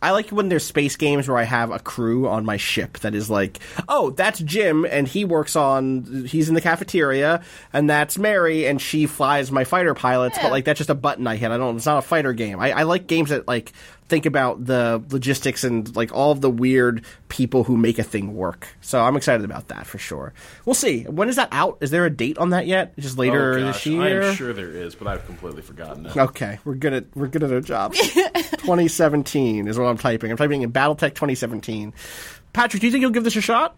I 0.01 0.11
like 0.11 0.29
when 0.29 0.49
there's 0.49 0.63
space 0.63 0.97
games 0.97 1.27
where 1.27 1.37
I 1.37 1.43
have 1.43 1.71
a 1.71 1.79
crew 1.79 2.27
on 2.27 2.45
my 2.45 2.57
ship 2.57 2.99
that 2.99 3.15
is 3.15 3.27
like, 3.27 3.59
oh, 3.89 4.11
that's 4.11 4.39
Jim 4.39 4.85
and 4.85 5.07
he 5.07 5.25
works 5.25 5.55
on 5.55 6.25
he's 6.27 6.47
in 6.47 6.53
the 6.53 6.61
cafeteria 6.61 7.41
and 7.73 7.89
that's 7.89 8.17
Mary 8.17 8.67
and 8.67 8.79
she 8.79 9.07
flies 9.07 9.51
my 9.51 9.63
fighter 9.63 9.95
pilots, 9.95 10.37
Yeah. 10.37 10.43
but 10.43 10.51
like 10.51 10.65
that's 10.65 10.77
just 10.77 10.91
a 10.91 10.95
button 10.95 11.25
I 11.25 11.37
hit. 11.37 11.49
I 11.49 11.57
don't 11.57 11.77
it's 11.77 11.87
not 11.87 11.97
a 11.97 12.01
fighter 12.03 12.33
game. 12.33 12.59
I, 12.59 12.71
I 12.71 12.83
like 12.83 13.07
games 13.07 13.29
that 13.31 13.47
like 13.47 13.73
think 14.07 14.25
about 14.25 14.65
the 14.65 15.03
logistics 15.09 15.63
and 15.63 15.95
like 15.95 16.13
all 16.13 16.31
of 16.31 16.41
the 16.41 16.49
weird 16.49 17.03
people 17.29 17.63
who 17.63 17.75
make 17.75 17.97
a 17.97 18.03
thing 18.03 18.35
work. 18.35 18.67
So 18.81 19.01
I'm 19.01 19.15
excited 19.15 19.43
about 19.43 19.69
that 19.69 19.87
for 19.87 19.97
sure. 19.97 20.33
We'll 20.65 20.75
see. 20.75 21.03
When 21.03 21.29
is 21.29 21.37
that 21.37 21.49
out? 21.51 21.77
Is 21.81 21.91
there 21.91 22.05
a 22.05 22.09
date 22.09 22.37
on 22.37 22.51
that 22.51 22.67
yet? 22.67 22.97
Just 22.97 23.17
later 23.17 23.53
oh, 23.53 23.65
this 23.65 23.85
year? 23.85 24.29
I'm 24.29 24.35
sure 24.35 24.53
there 24.53 24.69
is, 24.69 24.95
but 24.95 25.07
I've 25.07 25.25
completely 25.25 25.61
forgotten 25.61 26.05
it. 26.05 26.15
Okay, 26.15 26.59
we're 26.65 26.75
good 26.75 26.93
at 26.93 27.05
we're 27.15 27.27
good 27.27 27.43
at 27.43 27.51
our 27.51 27.61
job. 27.61 27.93
2017 28.65 29.67
is 29.67 29.77
what 29.77 29.85
I'm 29.85 29.97
typing. 29.97 30.31
I'm 30.31 30.37
typing 30.37 30.61
in 30.61 30.71
BattleTech 30.71 31.15
2017. 31.15 31.93
Patrick, 32.53 32.81
do 32.81 32.87
you 32.87 32.91
think 32.91 33.01
you'll 33.01 33.11
give 33.11 33.23
this 33.23 33.35
a 33.35 33.41
shot? 33.41 33.75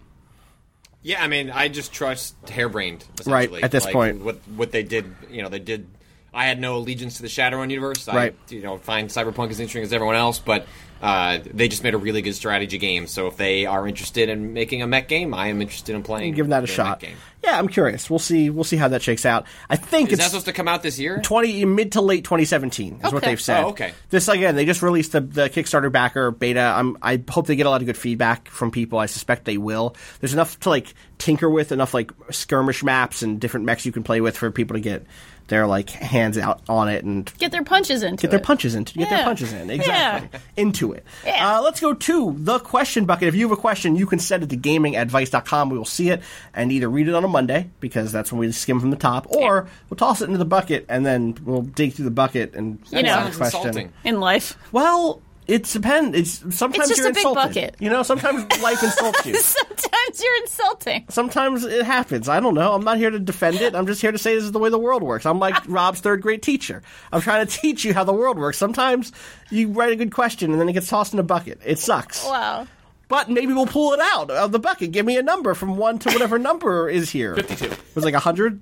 Yeah, 1.04 1.24
I 1.24 1.28
mean, 1.28 1.52
I 1.52 1.70
just 1.70 1.94
trust 1.94 2.36
Harebrained. 2.48 3.06
Right, 3.26 3.52
at 3.64 3.72
this 3.72 3.86
Like, 3.86 3.94
point. 3.94 4.24
what 4.24 4.36
what 4.56 4.72
they 4.72 4.84
did, 4.84 5.06
you 5.30 5.42
know, 5.42 5.50
they 5.50 5.60
did. 5.60 5.88
I 6.34 6.46
had 6.46 6.60
no 6.60 6.78
allegiance 6.78 7.18
to 7.18 7.22
the 7.22 7.28
Shadowrun 7.28 7.70
universe. 7.70 8.08
I, 8.08 8.16
Right. 8.16 8.36
You 8.50 8.62
know, 8.62 8.78
find 8.78 9.10
Cyberpunk 9.10 9.50
as 9.50 9.60
interesting 9.60 9.84
as 9.84 9.94
everyone 9.94 10.16
else, 10.16 10.40
but 10.40 10.68
uh, 11.02 11.40
they 11.54 11.68
just 11.68 11.84
made 11.84 11.94
a 11.94 11.98
really 11.98 12.22
good 12.22 12.34
strategy 12.36 12.78
game. 12.78 13.08
So 13.08 13.28
if 13.28 13.38
they 13.38 13.66
are 13.66 13.88
interested 13.88 14.30
in 14.30 14.54
making 14.54 14.82
a 14.82 14.88
mech 14.88 15.08
game, 15.08 15.34
I 15.34 15.48
am 15.48 15.62
interested 15.62 15.96
in 15.96 16.04
playing. 16.04 16.34
Give 16.34 16.48
that 16.50 16.64
a 16.64 16.68
shot. 16.68 17.04
Yeah, 17.44 17.58
I'm 17.58 17.68
curious. 17.68 18.10
We'll 18.10 18.20
see. 18.20 18.50
We'll 18.50 18.64
see 18.64 18.76
how 18.78 18.88
that 18.90 19.02
shakes 19.02 19.26
out. 19.26 19.46
I 19.70 19.76
think 19.78 20.10
Is 20.10 20.14
it's 20.14 20.24
that 20.24 20.30
supposed 20.32 20.48
to 20.48 20.54
come 20.54 20.68
out 20.68 20.84
this 20.84 21.00
year? 21.00 21.22
20 21.22 21.66
mid 21.66 21.92
to 21.94 22.02
late 22.02 22.24
2017 22.24 23.02
is 23.06 23.14
what 23.14 23.24
they've 23.24 23.40
said. 23.40 23.64
Oh, 23.64 23.70
okay. 23.70 23.94
This 24.10 24.28
again, 24.28 24.56
they 24.56 24.66
just 24.66 24.82
released 24.82 25.12
the, 25.14 25.22
the 25.22 25.50
Kickstarter 25.50 25.92
backer 25.92 26.32
beta. 26.32 26.60
I'm, 26.60 26.98
I 27.02 27.24
hope 27.30 27.48
they 27.48 27.56
get 27.56 27.66
a 27.66 27.70
lot 27.70 27.82
of 27.82 27.86
good 27.88 27.96
feedback 27.98 28.50
from 28.50 28.72
people. 28.72 29.00
I 29.00 29.06
suspect 29.06 29.46
they 29.46 29.58
will. 29.58 29.96
There's 30.20 30.34
enough 30.34 30.60
to 30.62 30.70
like 30.70 30.94
tinker 31.20 31.50
with, 31.50 31.72
enough 31.72 31.94
like 31.94 32.12
skirmish 32.32 32.84
maps 32.84 33.22
and 33.22 33.40
different 33.40 33.66
mechs 33.66 33.86
you 33.86 33.92
can 33.92 34.04
play 34.04 34.20
with 34.20 34.36
for 34.36 34.52
people 34.52 34.74
to 34.76 34.82
get 34.82 35.06
their 35.48 35.66
like 35.66 35.90
hands 35.90 36.38
out 36.38 36.62
on 36.68 36.90
it 36.90 37.06
and 37.06 37.32
Get 37.38 37.54
their 37.54 37.64
punches 37.64 38.04
into 38.04 38.22
get 38.24 38.32
their 38.32 38.40
it. 38.42 38.46
punches 38.46 38.76
in. 38.76 38.84
Get 38.84 39.10
their 39.10 39.24
punches 39.24 39.54
in. 39.54 39.70
Exactly. 39.78 40.40
Into 40.58 40.87
it. 40.94 41.06
Yeah. 41.26 41.58
Uh, 41.58 41.62
let's 41.62 41.80
go 41.80 41.94
to 41.94 42.36
the 42.38 42.60
question 42.60 43.06
bucket. 43.06 43.28
If 43.28 43.36
you 43.36 43.48
have 43.48 43.58
a 43.58 43.62
question, 43.62 43.96
you 43.96 44.06
can 44.06 44.20
send 44.20 44.44
it 44.44 44.50
to 44.50 44.56
gaming 44.56 44.96
at 44.96 45.08
vice.com. 45.08 45.70
We 45.70 45.78
will 45.78 45.86
see 45.86 46.10
it 46.10 46.22
and 46.54 46.72
either 46.72 46.90
read 46.90 47.08
it 47.08 47.14
on 47.16 47.24
a 47.24 47.28
Monday 47.28 47.70
because 47.80 48.12
that's 48.12 48.32
when 48.32 48.40
we 48.40 48.52
skim 48.52 48.80
from 48.80 48.90
the 48.92 48.98
top, 48.98 49.28
or 49.36 49.68
we'll 49.90 49.98
toss 49.98 50.22
it 50.22 50.26
into 50.26 50.38
the 50.38 50.46
bucket 50.46 50.86
and 50.90 51.06
then 51.06 51.38
we'll 51.44 51.62
dig 51.62 51.94
through 51.94 52.06
the 52.06 52.12
bucket 52.12 52.54
and 52.56 52.80
You 52.90 53.04
know. 53.04 53.10
answer 53.12 53.26
the 53.30 53.34
Sounds 53.34 53.38
question. 53.52 53.68
insulting. 53.70 53.94
in 54.04 54.20
life. 54.20 54.58
Well, 54.72 55.22
it 55.48 55.64
depends. 55.64 56.18
It's 56.18 56.56
sometimes 56.58 56.90
It's 56.90 56.98
just 56.98 56.98
you're 57.00 57.08
a 57.08 57.12
big 57.14 57.18
insulted. 57.26 57.54
bucket. 57.56 57.76
You 57.80 57.90
know, 57.90 58.04
sometimes 58.04 58.46
life 58.62 58.82
insults 58.84 59.26
you. 59.26 59.36
Sometimes 59.88 60.24
you're 60.24 60.38
insulting. 60.42 61.06
Sometimes 61.10 61.64
it 61.64 61.86
happens. 61.86 62.28
I 62.28 62.40
don't 62.40 62.54
know. 62.56 62.74
I'm 62.74 62.84
not 62.84 62.98
here 62.98 63.10
to 63.10 63.20
defend 63.20 63.62
it. 63.62 63.76
I'm 63.76 63.86
just 63.88 64.02
here 64.02 64.12
to 64.12 64.18
say 64.18 64.36
this 64.36 64.44
is 64.44 64.52
the 64.52 64.60
way 64.60 64.70
the 64.70 64.80
world 64.80 65.04
works. 65.04 65.26
I'm 65.26 65.40
like 65.40 65.56
Rob's 65.68 66.00
third 66.02 66.22
grade 66.22 66.42
teacher. 66.42 66.82
I'm 67.12 67.22
trying 67.22 67.46
to 67.46 67.52
teach 67.58 67.86
you 67.86 67.94
how 67.94 68.04
the 68.04 68.14
world 68.14 68.38
works. 68.38 68.58
Sometimes 68.58 69.12
you 69.52 69.70
write 69.70 69.92
a 69.92 69.96
good 69.96 70.12
question 70.12 70.52
and 70.52 70.60
then 70.60 70.68
it 70.70 70.74
gets 70.74 70.88
tossed 70.88 71.14
in 71.14 71.20
a 71.20 71.24
bucket. 71.24 71.60
It 71.66 71.80
sucks. 71.80 72.26
Wow. 72.26 72.68
But 73.08 73.30
maybe 73.30 73.54
we'll 73.54 73.68
pull 73.68 73.94
it 73.94 74.00
out 74.02 74.30
of 74.32 74.52
the 74.52 74.60
bucket. 74.60 74.92
Give 74.92 75.06
me 75.06 75.18
a 75.18 75.24
number 75.24 75.54
from 75.54 75.78
one 75.78 76.00
to 76.00 76.12
whatever 76.12 76.38
number 76.50 76.90
is 76.90 77.10
here. 77.10 77.36
52. 77.36 77.66
It 77.66 77.80
was 77.96 78.04
like 78.04 78.14
100? 78.14 78.62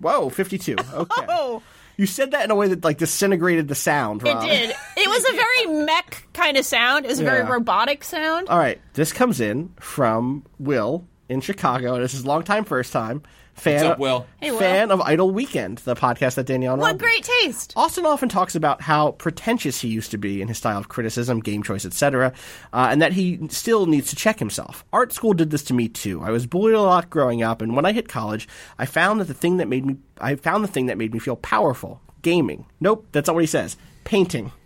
Whoa, 0.00 0.28
52. 0.30 0.76
Okay. 0.94 1.26
Oh, 1.28 1.62
You 1.96 2.06
said 2.06 2.32
that 2.32 2.44
in 2.44 2.50
a 2.50 2.54
way 2.54 2.68
that 2.68 2.82
like 2.84 2.98
disintegrated 2.98 3.68
the 3.68 3.74
sound, 3.74 4.22
it 4.26 4.40
did. 4.40 4.74
It 4.96 5.08
was 5.08 5.24
a 5.24 5.36
very 5.36 5.84
mech 5.84 6.26
kind 6.32 6.56
of 6.56 6.64
sound. 6.64 7.04
It 7.04 7.08
was 7.08 7.20
a 7.20 7.24
very 7.24 7.40
Yeah. 7.44 7.50
robotic 7.52 8.02
sound. 8.04 8.48
All 8.48 8.58
right, 8.58 8.80
this 8.94 9.12
comes 9.12 9.40
in 9.40 9.70
from 9.78 10.44
Will 10.58 11.06
in 11.28 11.40
Chicago. 11.40 11.98
This 12.00 12.14
is 12.14 12.26
long 12.26 12.42
time, 12.42 12.64
first 12.64 12.92
time 12.92 13.22
fan. 13.54 13.74
What's 13.74 13.84
up, 13.84 13.98
Will? 13.98 14.26
Hey, 14.40 14.50
Will. 14.50 14.58
Fan 14.58 14.90
of 14.90 15.00
Idle 15.00 15.30
Weekend, 15.30 15.78
the 15.78 15.94
podcast 15.94 16.34
that 16.34 16.46
Danielle. 16.46 16.74
and 16.74 16.82
What 16.82 16.92
Rob 16.92 16.98
great 17.00 17.24
taste. 17.42 17.72
Austin 17.76 18.06
often 18.06 18.28
talks 18.28 18.54
about 18.54 18.80
how 18.82 19.12
pretentious 19.12 19.80
he 19.80 19.88
used 19.88 20.10
to 20.10 20.18
be 20.18 20.42
in 20.42 20.48
his 20.48 20.58
style 20.58 20.78
of 20.78 20.88
criticism, 20.88 21.40
game 21.40 21.62
choice, 21.62 21.84
etc., 21.84 22.32
uh, 22.72 22.88
and 22.90 23.00
that 23.02 23.12
he 23.12 23.40
still 23.48 23.86
needs 23.86 24.10
to 24.10 24.16
check 24.16 24.38
himself. 24.38 24.84
Art 24.92 25.12
school 25.12 25.32
did 25.32 25.50
this 25.50 25.64
to 25.64 25.74
me 25.74 25.88
too. 25.88 26.20
I 26.22 26.30
was 26.30 26.46
bullied 26.46 26.74
a 26.74 26.82
lot 26.82 27.10
growing 27.10 27.42
up, 27.42 27.62
and 27.62 27.74
when 27.74 27.86
I 27.86 27.92
hit 27.92 28.08
college, 28.08 28.46
I 28.78 28.86
found 28.86 29.20
that 29.20 29.24
the 29.28 29.34
thing 29.34 29.56
that 29.58 29.68
made 29.68 29.84
me 29.86 29.96
I 30.20 30.36
found 30.36 30.62
the 30.64 30.68
thing 30.68 30.86
that 30.86 30.98
made 30.98 31.12
me 31.12 31.18
feel 31.18 31.36
powerful. 31.36 32.00
Gaming. 32.22 32.66
Nope, 32.80 33.06
that's 33.12 33.26
not 33.26 33.34
what 33.34 33.42
he 33.42 33.46
says. 33.48 33.76
Painting. 34.04 34.52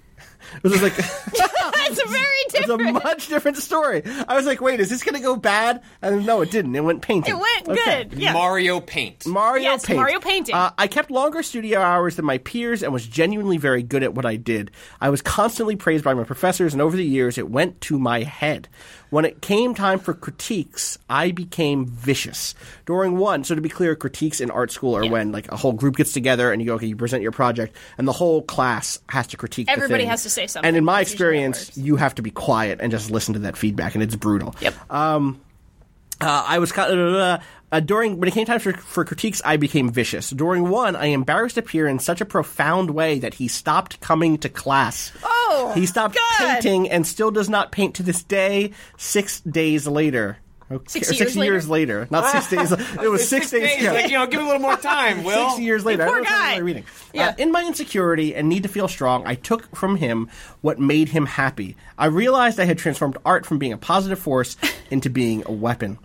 It 0.63 0.69
was 0.69 0.81
like 0.83 0.95
That's 1.97 2.11
very 2.11 2.25
different. 2.51 2.81
it's 2.83 2.89
a 2.91 2.93
much 3.09 3.29
different 3.29 3.57
story. 3.59 4.03
I 4.29 4.35
was 4.37 4.47
like, 4.47 4.61
wait, 4.61 4.81
is 4.81 4.91
this 4.91 5.03
going 5.03 5.15
to 5.15 5.21
go 5.21 5.37
bad? 5.37 5.83
And 6.03 6.27
no, 6.27 6.41
it 6.43 6.51
didn't. 6.51 6.75
It 6.75 6.81
went 6.81 7.03
painting. 7.03 7.35
It 7.35 7.39
went 7.39 7.79
Okay. 7.79 8.05
good. 8.05 8.19
Yeah. 8.21 8.33
Mario 8.33 8.81
Paint. 8.81 9.27
Mario 9.27 9.63
Yes, 9.65 9.85
Paint. 9.87 9.97
Mario 9.99 10.21
painting. 10.21 10.55
Uh, 10.55 10.71
I 10.79 10.87
kept 10.87 11.11
longer 11.11 11.43
studio 11.43 11.81
hours 11.81 12.17
than 12.17 12.25
my 12.25 12.39
peers 12.39 12.83
and 12.83 12.93
was 12.93 13.07
genuinely 13.07 13.57
very 13.59 13.83
good 13.83 14.03
at 14.03 14.15
what 14.15 14.25
I 14.27 14.37
did. 14.37 14.71
I 15.01 15.11
was 15.11 15.23
constantly 15.23 15.77
praised 15.77 16.05
by 16.05 16.15
my 16.15 16.25
professors, 16.25 16.73
and 16.73 16.83
over 16.83 16.97
the 16.97 17.05
years, 17.05 17.39
it 17.39 17.51
went 17.51 17.81
to 17.83 17.99
my 17.99 18.23
head. 18.23 18.69
When 19.11 19.25
it 19.25 19.41
came 19.41 19.75
time 19.75 19.99
for 19.99 20.13
critiques, 20.15 20.99
I 21.09 21.31
became 21.31 21.87
vicious. 21.87 22.55
During 22.85 23.17
one, 23.17 23.45
so 23.45 23.55
to 23.55 23.61
be 23.61 23.69
clear, 23.69 23.97
critiques 23.97 24.41
in 24.41 24.51
art 24.51 24.71
school 24.71 24.97
are 24.97 25.07
when 25.09 25.33
like 25.33 25.51
a 25.51 25.57
whole 25.57 25.73
group 25.73 25.97
gets 25.97 26.13
together 26.13 26.53
and 26.53 26.61
you 26.61 26.69
go, 26.69 26.75
okay, 26.75 26.87
you 26.87 26.97
present 26.97 27.23
your 27.23 27.33
project, 27.33 27.75
and 27.97 28.07
the 28.07 28.13
whole 28.13 28.43
class 28.43 28.99
has 29.09 29.27
to 29.29 29.37
critique. 29.37 29.69
Everybody 29.71 30.05
has 30.05 30.23
to 30.25 30.31
say 30.31 30.47
something. 30.47 30.69
And 30.69 30.77
in 30.77 30.85
my 30.85 31.01
That's 31.01 31.13
usually 31.13 31.39
how 31.39 31.45
it 31.45 31.49
experience, 31.49 31.77
you 31.79 31.97
have 31.97 32.15
to 32.17 32.23
be 32.23 32.31
quiet 32.31 32.81
and 32.83 32.93
just 32.93 33.11
listen 33.11 33.35
to 33.35 33.41
that 33.41 33.57
feedback, 33.57 33.95
and 33.95 34.03
it's 34.03 34.17
brutal. 34.17 34.55
Yep. 34.61 34.75
Uh, 36.21 36.45
I 36.49 36.59
was 36.59 36.73
kind 36.73 36.93
of, 36.93 37.15
uh, 37.15 37.39
uh, 37.71 37.81
during 37.81 38.19
when 38.19 38.29
it 38.29 38.33
came 38.33 38.47
time 38.47 38.61
for, 38.61 38.73
for 38.73 39.05
critiques, 39.05 39.43
I 39.45 39.57
became 39.57 39.91
vicious. 39.91 40.31
During 40.31 40.69
one, 40.69 40.97
I 40.97 41.07
embarrassed 41.07 41.59
a 41.59 41.63
peer 41.63 41.87
in 41.87 41.99
such 41.99 42.21
a 42.21 42.25
profound 42.25 42.91
way 42.91 43.19
that 43.19 43.35
he 43.35 43.49
stopped 43.49 44.01
coming 44.01 44.39
to 44.39 44.49
class. 44.49 45.13
Oh, 45.23 45.73
he 45.75 45.87
stopped 45.87 46.15
God. 46.15 46.39
painting 46.39 46.91
and 46.91 47.07
still 47.07 47.31
does 47.31 47.49
not 47.49 47.73
paint 47.73 47.97
to 47.97 48.03
this 48.03 48.23
day. 48.23 48.73
Six 48.97 49.41
days 49.41 49.87
later. 49.87 50.39
Okay, 50.71 50.85
Six 50.87 51.09
or 51.11 51.15
years 51.15 51.33
six 51.33 51.37
years 51.37 51.69
later. 51.69 52.07
Not 52.11 52.31
six 52.31 52.51
days. 52.71 52.73
It 53.03 53.09
was 53.11 53.27
six, 53.27 53.51
days. 53.51 53.81
ago. 53.81 53.95
Like, 53.95 54.11
you 54.11 54.19
know, 54.19 54.27
give 54.27 54.41
it 54.41 54.43
a 54.43 54.47
little 54.47 54.61
more 54.61 54.77
time, 54.83 55.25
Will. 55.25 55.51
Six 55.51 55.61
years 55.61 55.85
later, 55.85 56.05
poor 56.05 56.17
I 56.17 56.19
don't 56.19 56.25
guy. 56.29 56.57
Reading. 56.59 56.85
Yeah. 57.15 57.29
Uh, 57.29 57.35
in 57.39 57.53
my 57.53 57.65
insecurity 57.65 58.35
and 58.35 58.51
need 58.51 58.65
to 58.65 58.69
feel 58.69 58.87
strong, 58.87 59.27
I 59.27 59.35
took 59.35 59.75
from 59.75 59.97
him 59.97 60.29
what 60.61 60.79
made 60.79 61.09
him 61.09 61.25
happy. 61.25 61.77
I 61.97 62.07
realized 62.07 62.61
I 62.61 62.65
had 62.67 62.77
transformed 62.77 63.17
art 63.25 63.47
from 63.47 63.59
being 63.59 63.73
a 63.73 63.79
positive 63.79 64.19
force 64.19 64.57
into 64.91 65.09
being 65.09 65.43
a 65.47 65.53
weapon. 65.53 65.99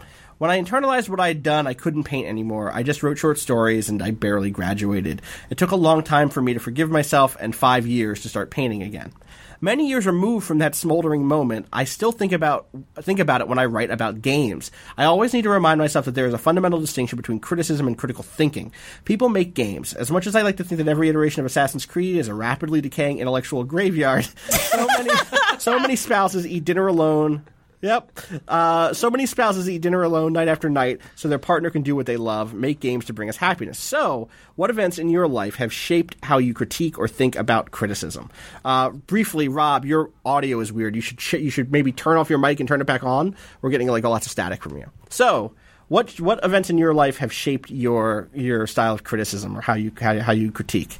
When 0.44 0.52
I 0.52 0.62
internalized 0.62 1.08
what 1.08 1.22
I 1.22 1.30
had 1.30 1.42
done, 1.42 1.68
I 1.68 1.74
couldn't 1.74 2.04
paint 2.04 2.28
anymore. 2.28 2.70
I 2.70 2.84
just 2.84 3.02
wrote 3.02 3.18
short 3.18 3.40
stories 3.40 3.88
and 3.88 4.04
I 4.04 4.12
barely 4.12 4.52
graduated. 4.52 5.22
It 5.50 5.58
took 5.58 5.72
a 5.72 5.78
long 5.78 6.04
time 6.04 6.28
for 6.28 6.42
me 6.42 6.54
to 6.54 6.60
forgive 6.60 6.92
myself 6.92 7.38
and 7.40 7.56
five 7.56 7.88
years 7.88 8.24
to 8.24 8.28
start 8.28 8.52
painting 8.52 8.84
again. 8.84 9.14
Many 9.62 9.88
years 9.88 10.06
removed 10.06 10.46
from 10.46 10.58
that 10.58 10.76
smoldering 10.76 11.26
moment, 11.26 11.68
I 11.72 11.86
still 11.86 12.12
think 12.12 12.34
about 12.34 12.68
think 12.96 13.22
about 13.22 13.40
it 13.40 13.48
when 13.48 13.58
I 13.58 13.68
write 13.68 13.90
about 13.90 14.22
games. 14.22 14.70
I 14.98 15.06
always 15.06 15.32
need 15.32 15.44
to 15.44 15.50
remind 15.50 15.78
myself 15.78 16.04
that 16.04 16.12
there 16.12 16.28
is 16.28 16.34
a 16.34 16.38
fundamental 16.38 16.82
distinction 16.82 17.16
between 17.16 17.40
criticism 17.40 17.88
and 17.88 17.98
critical 17.98 18.26
thinking. 18.26 18.74
People 19.06 19.30
make 19.30 19.54
games. 19.54 19.94
As 19.94 20.12
much 20.12 20.28
as 20.28 20.36
I 20.36 20.42
like 20.42 20.58
to 20.58 20.66
think 20.66 20.80
that 20.80 20.90
every 20.90 21.08
iteration 21.08 21.40
of 21.40 21.46
Assassin's 21.46 21.86
Creed 21.86 22.18
is 22.18 22.28
a 22.28 22.34
rapidly 22.34 22.82
decaying 22.82 23.20
intellectual 23.20 23.64
graveyard, 23.64 24.26
so 24.50 24.88
many 24.88 25.10
so 25.58 25.80
many 25.80 25.96
spouses 25.96 26.46
eat 26.46 26.66
dinner 26.66 26.88
alone 26.88 27.46
Yep. 27.84 28.18
Uh, 28.48 28.94
so 28.94 29.12
many 29.12 29.26
spouses 29.26 29.70
eat 29.70 29.82
dinner 29.82 30.04
alone 30.04 30.32
night 30.32 30.48
after 30.48 30.70
night 30.70 31.02
so 31.16 31.28
their 31.28 31.38
partner 31.38 31.70
can 31.70 31.82
do 31.82 31.98
what 31.98 32.06
they 32.06 32.16
love, 32.16 32.54
make 32.54 32.80
games 32.80 33.04
to 33.06 33.14
bring 33.14 33.28
us 33.28 33.36
happiness. 33.36 33.78
So, 33.78 34.30
what 34.56 34.70
events 34.70 34.98
in 34.98 35.10
your 35.10 35.28
life 35.28 35.56
have 35.56 35.74
shaped 35.74 36.16
how 36.24 36.38
you 36.38 36.54
critique 36.54 36.98
or 36.98 37.10
think 37.10 37.36
about 37.36 37.72
criticism? 37.72 38.32
Uh, 38.64 38.92
briefly, 38.92 39.50
Rob, 39.50 39.84
your 39.84 40.12
audio 40.24 40.62
is 40.62 40.72
weird. 40.72 40.96
You 40.96 41.02
should 41.02 41.20
sh- 41.20 41.34
you 41.34 41.50
should 41.50 41.74
maybe 41.74 41.92
turn 41.92 42.16
off 42.18 42.30
your 42.30 42.40
mic 42.40 42.62
and 42.62 42.70
turn 42.70 42.80
it 42.80 42.88
back 42.88 43.04
on. 43.04 43.36
We're 43.62 43.70
getting 43.70 43.90
like 43.90 44.06
lots 44.06 44.28
of 44.28 44.32
static 44.32 44.64
from 44.64 44.78
you. 44.78 44.90
So, 45.10 45.54
what 45.90 46.22
what 46.22 46.40
events 46.46 46.70
in 46.70 46.78
your 46.78 46.94
life 46.94 47.18
have 47.18 47.34
shaped 47.34 47.70
your 47.70 48.30
your 48.34 48.66
style 48.66 48.94
of 48.94 49.04
criticism 49.04 49.58
or 49.58 49.62
how 49.62 49.74
you 49.74 49.92
how, 50.00 50.18
how 50.20 50.32
you 50.32 50.54
critique? 50.54 51.00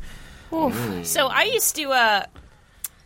So 1.04 1.28
I 1.28 1.44
used 1.44 1.78
to. 1.78 1.92
Uh, 1.92 2.26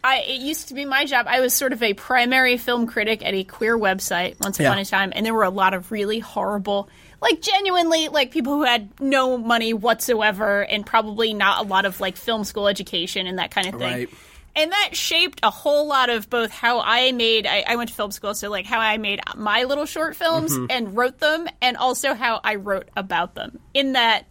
I 0.08 0.20
it 0.20 0.39
used 0.39 0.70
to 0.70 0.74
be 0.74 0.86
my 0.86 1.03
job. 1.03 1.26
I 1.28 1.41
was 1.41 1.53
sort 1.53 1.74
of 1.74 1.84
a 1.84 1.93
primary 1.93 2.55
film 2.58 2.88
critic 2.88 3.26
at 3.26 3.34
a 3.34 3.43
queer 3.43 3.78
website 3.78 4.39
once 4.39 4.58
Yeah. 4.58 4.70
upon 4.70 4.80
a 4.80 4.86
time, 4.86 5.12
and 5.14 5.26
there 5.26 5.34
were 5.34 5.43
a 5.43 5.49
lot 5.49 5.74
of 5.74 5.91
really 5.91 6.20
horrible, 6.20 6.88
like 7.22 7.41
genuinely, 7.41 8.08
like 8.08 8.32
people 8.32 8.53
who 8.53 8.64
had 8.64 8.89
no 9.01 9.38
money 9.38 9.74
whatsoever, 9.74 10.62
and 10.62 10.86
probably 10.86 11.34
not 11.34 11.66
a 11.66 11.68
lot 11.68 11.84
of 11.84 11.99
like 11.99 12.16
film 12.16 12.45
school 12.45 12.70
education 12.70 13.28
and 13.28 13.38
that 13.38 13.51
kind 13.51 13.68
of 13.68 13.74
thing. 13.74 13.91
Right. 13.91 14.10
And 14.55 14.72
that 14.72 14.95
shaped 14.95 15.41
a 15.43 15.51
whole 15.51 15.88
lot 15.88 16.10
of 16.10 16.30
both 16.30 16.51
how 16.51 16.80
I 16.80 17.12
made. 17.12 17.45
I, 17.45 17.66
I 17.68 17.76
went 17.76 17.89
to 17.89 17.95
film 17.95 18.12
school, 18.12 18.34
so 18.34 18.49
like 18.49 18.66
how 18.66 18.80
I 18.80 18.97
made 18.97 19.20
my 19.36 19.66
little 19.66 19.86
short 19.86 20.16
films 20.16 20.53
mm-hmm. 20.53 20.68
and 20.70 20.95
wrote 20.95 21.20
them, 21.20 21.49
and 21.62 21.76
also 21.76 22.14
how 22.14 22.39
I 22.41 22.55
wrote 22.55 22.88
about 22.95 23.36
them. 23.36 23.60
In 23.74 23.91
that, 23.93 24.26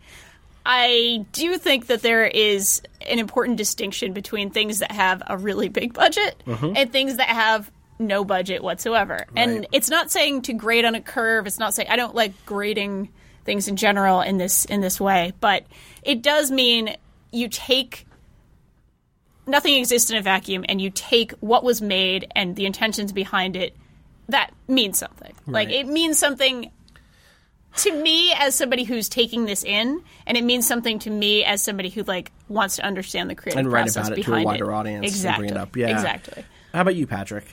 I 0.65 1.27
do 1.33 1.59
think 1.59 1.89
that 1.89 2.01
there 2.01 2.27
is 2.27 2.81
an 3.09 3.19
important 3.19 3.57
distinction 3.57 4.13
between 4.13 4.51
things 4.51 4.81
that 4.81 4.93
have 4.93 5.23
a 5.27 5.37
really 5.37 5.69
big 5.69 5.93
budget 5.93 6.43
mm-hmm. 6.47 6.73
and 6.77 6.93
things 6.93 7.17
that 7.17 7.29
have 7.29 7.71
no 7.99 8.25
budget 8.25 8.63
whatsoever. 8.63 9.27
And 9.35 9.67
it's 9.73 9.89
not 9.89 10.11
saying 10.11 10.43
to 10.43 10.53
grade 10.53 10.85
on 10.85 10.95
a 10.95 11.01
curve. 11.01 11.47
It's 11.47 11.59
not 11.59 11.75
saying 11.75 11.89
I 11.91 11.97
don't 11.97 12.15
like 12.15 12.33
grading 12.45 13.11
things 13.45 13.69
in 13.69 13.77
general 13.77 14.21
in 14.21 14.39
this 14.39 14.65
in 14.67 14.81
this 14.81 15.01
way, 15.01 15.33
but 15.41 15.65
it 16.03 16.23
does 16.23 16.51
mean 16.51 16.97
you 17.33 17.49
take 17.49 18.07
nothing 19.47 19.75
exists 19.75 20.11
in 20.11 20.17
a 20.17 20.23
vacuum 20.23 20.65
and 20.69 20.81
you 20.81 20.91
take 20.91 21.33
what 21.41 21.65
was 21.65 21.81
made 21.81 22.31
and 22.35 22.57
the 22.57 22.67
intentions 22.67 23.13
behind 23.13 23.57
it 23.57 23.75
that 24.29 24.53
means 24.67 24.99
something. 24.99 25.33
Like 25.47 25.71
it 25.71 25.87
means 25.87 26.19
something 26.19 26.71
to 27.79 27.93
me 28.03 28.33
as 28.39 28.55
somebody 28.55 28.85
who's 28.85 29.09
taking 29.09 29.45
this 29.47 29.65
in, 29.65 30.03
and 30.27 30.37
it 30.37 30.45
means 30.45 30.67
something 30.67 30.99
to 31.01 31.11
me 31.11 31.45
as 31.45 31.63
somebody 31.63 31.89
who 31.91 32.03
like 32.03 32.33
wants 32.49 32.77
to 32.77 32.85
understand 32.85 33.31
the 33.31 33.35
creative 33.35 33.59
And 33.61 33.73
write 33.73 33.83
process 33.85 34.09
about 34.09 34.19
it 34.19 34.23
to 34.23 34.31
a 34.31 34.35
behind 34.35 34.45
wider 34.47 34.73
audience 34.73 34.95
and 34.95 35.01
bring 35.01 35.15
Exactly. 35.15 35.49
it 35.49 35.57
up. 35.57 35.77
Yeah. 35.77 35.89
Exactly. 35.89 36.45
How 36.75 36.81
about 36.83 36.95
you, 36.97 37.07
Patrick? 37.07 37.45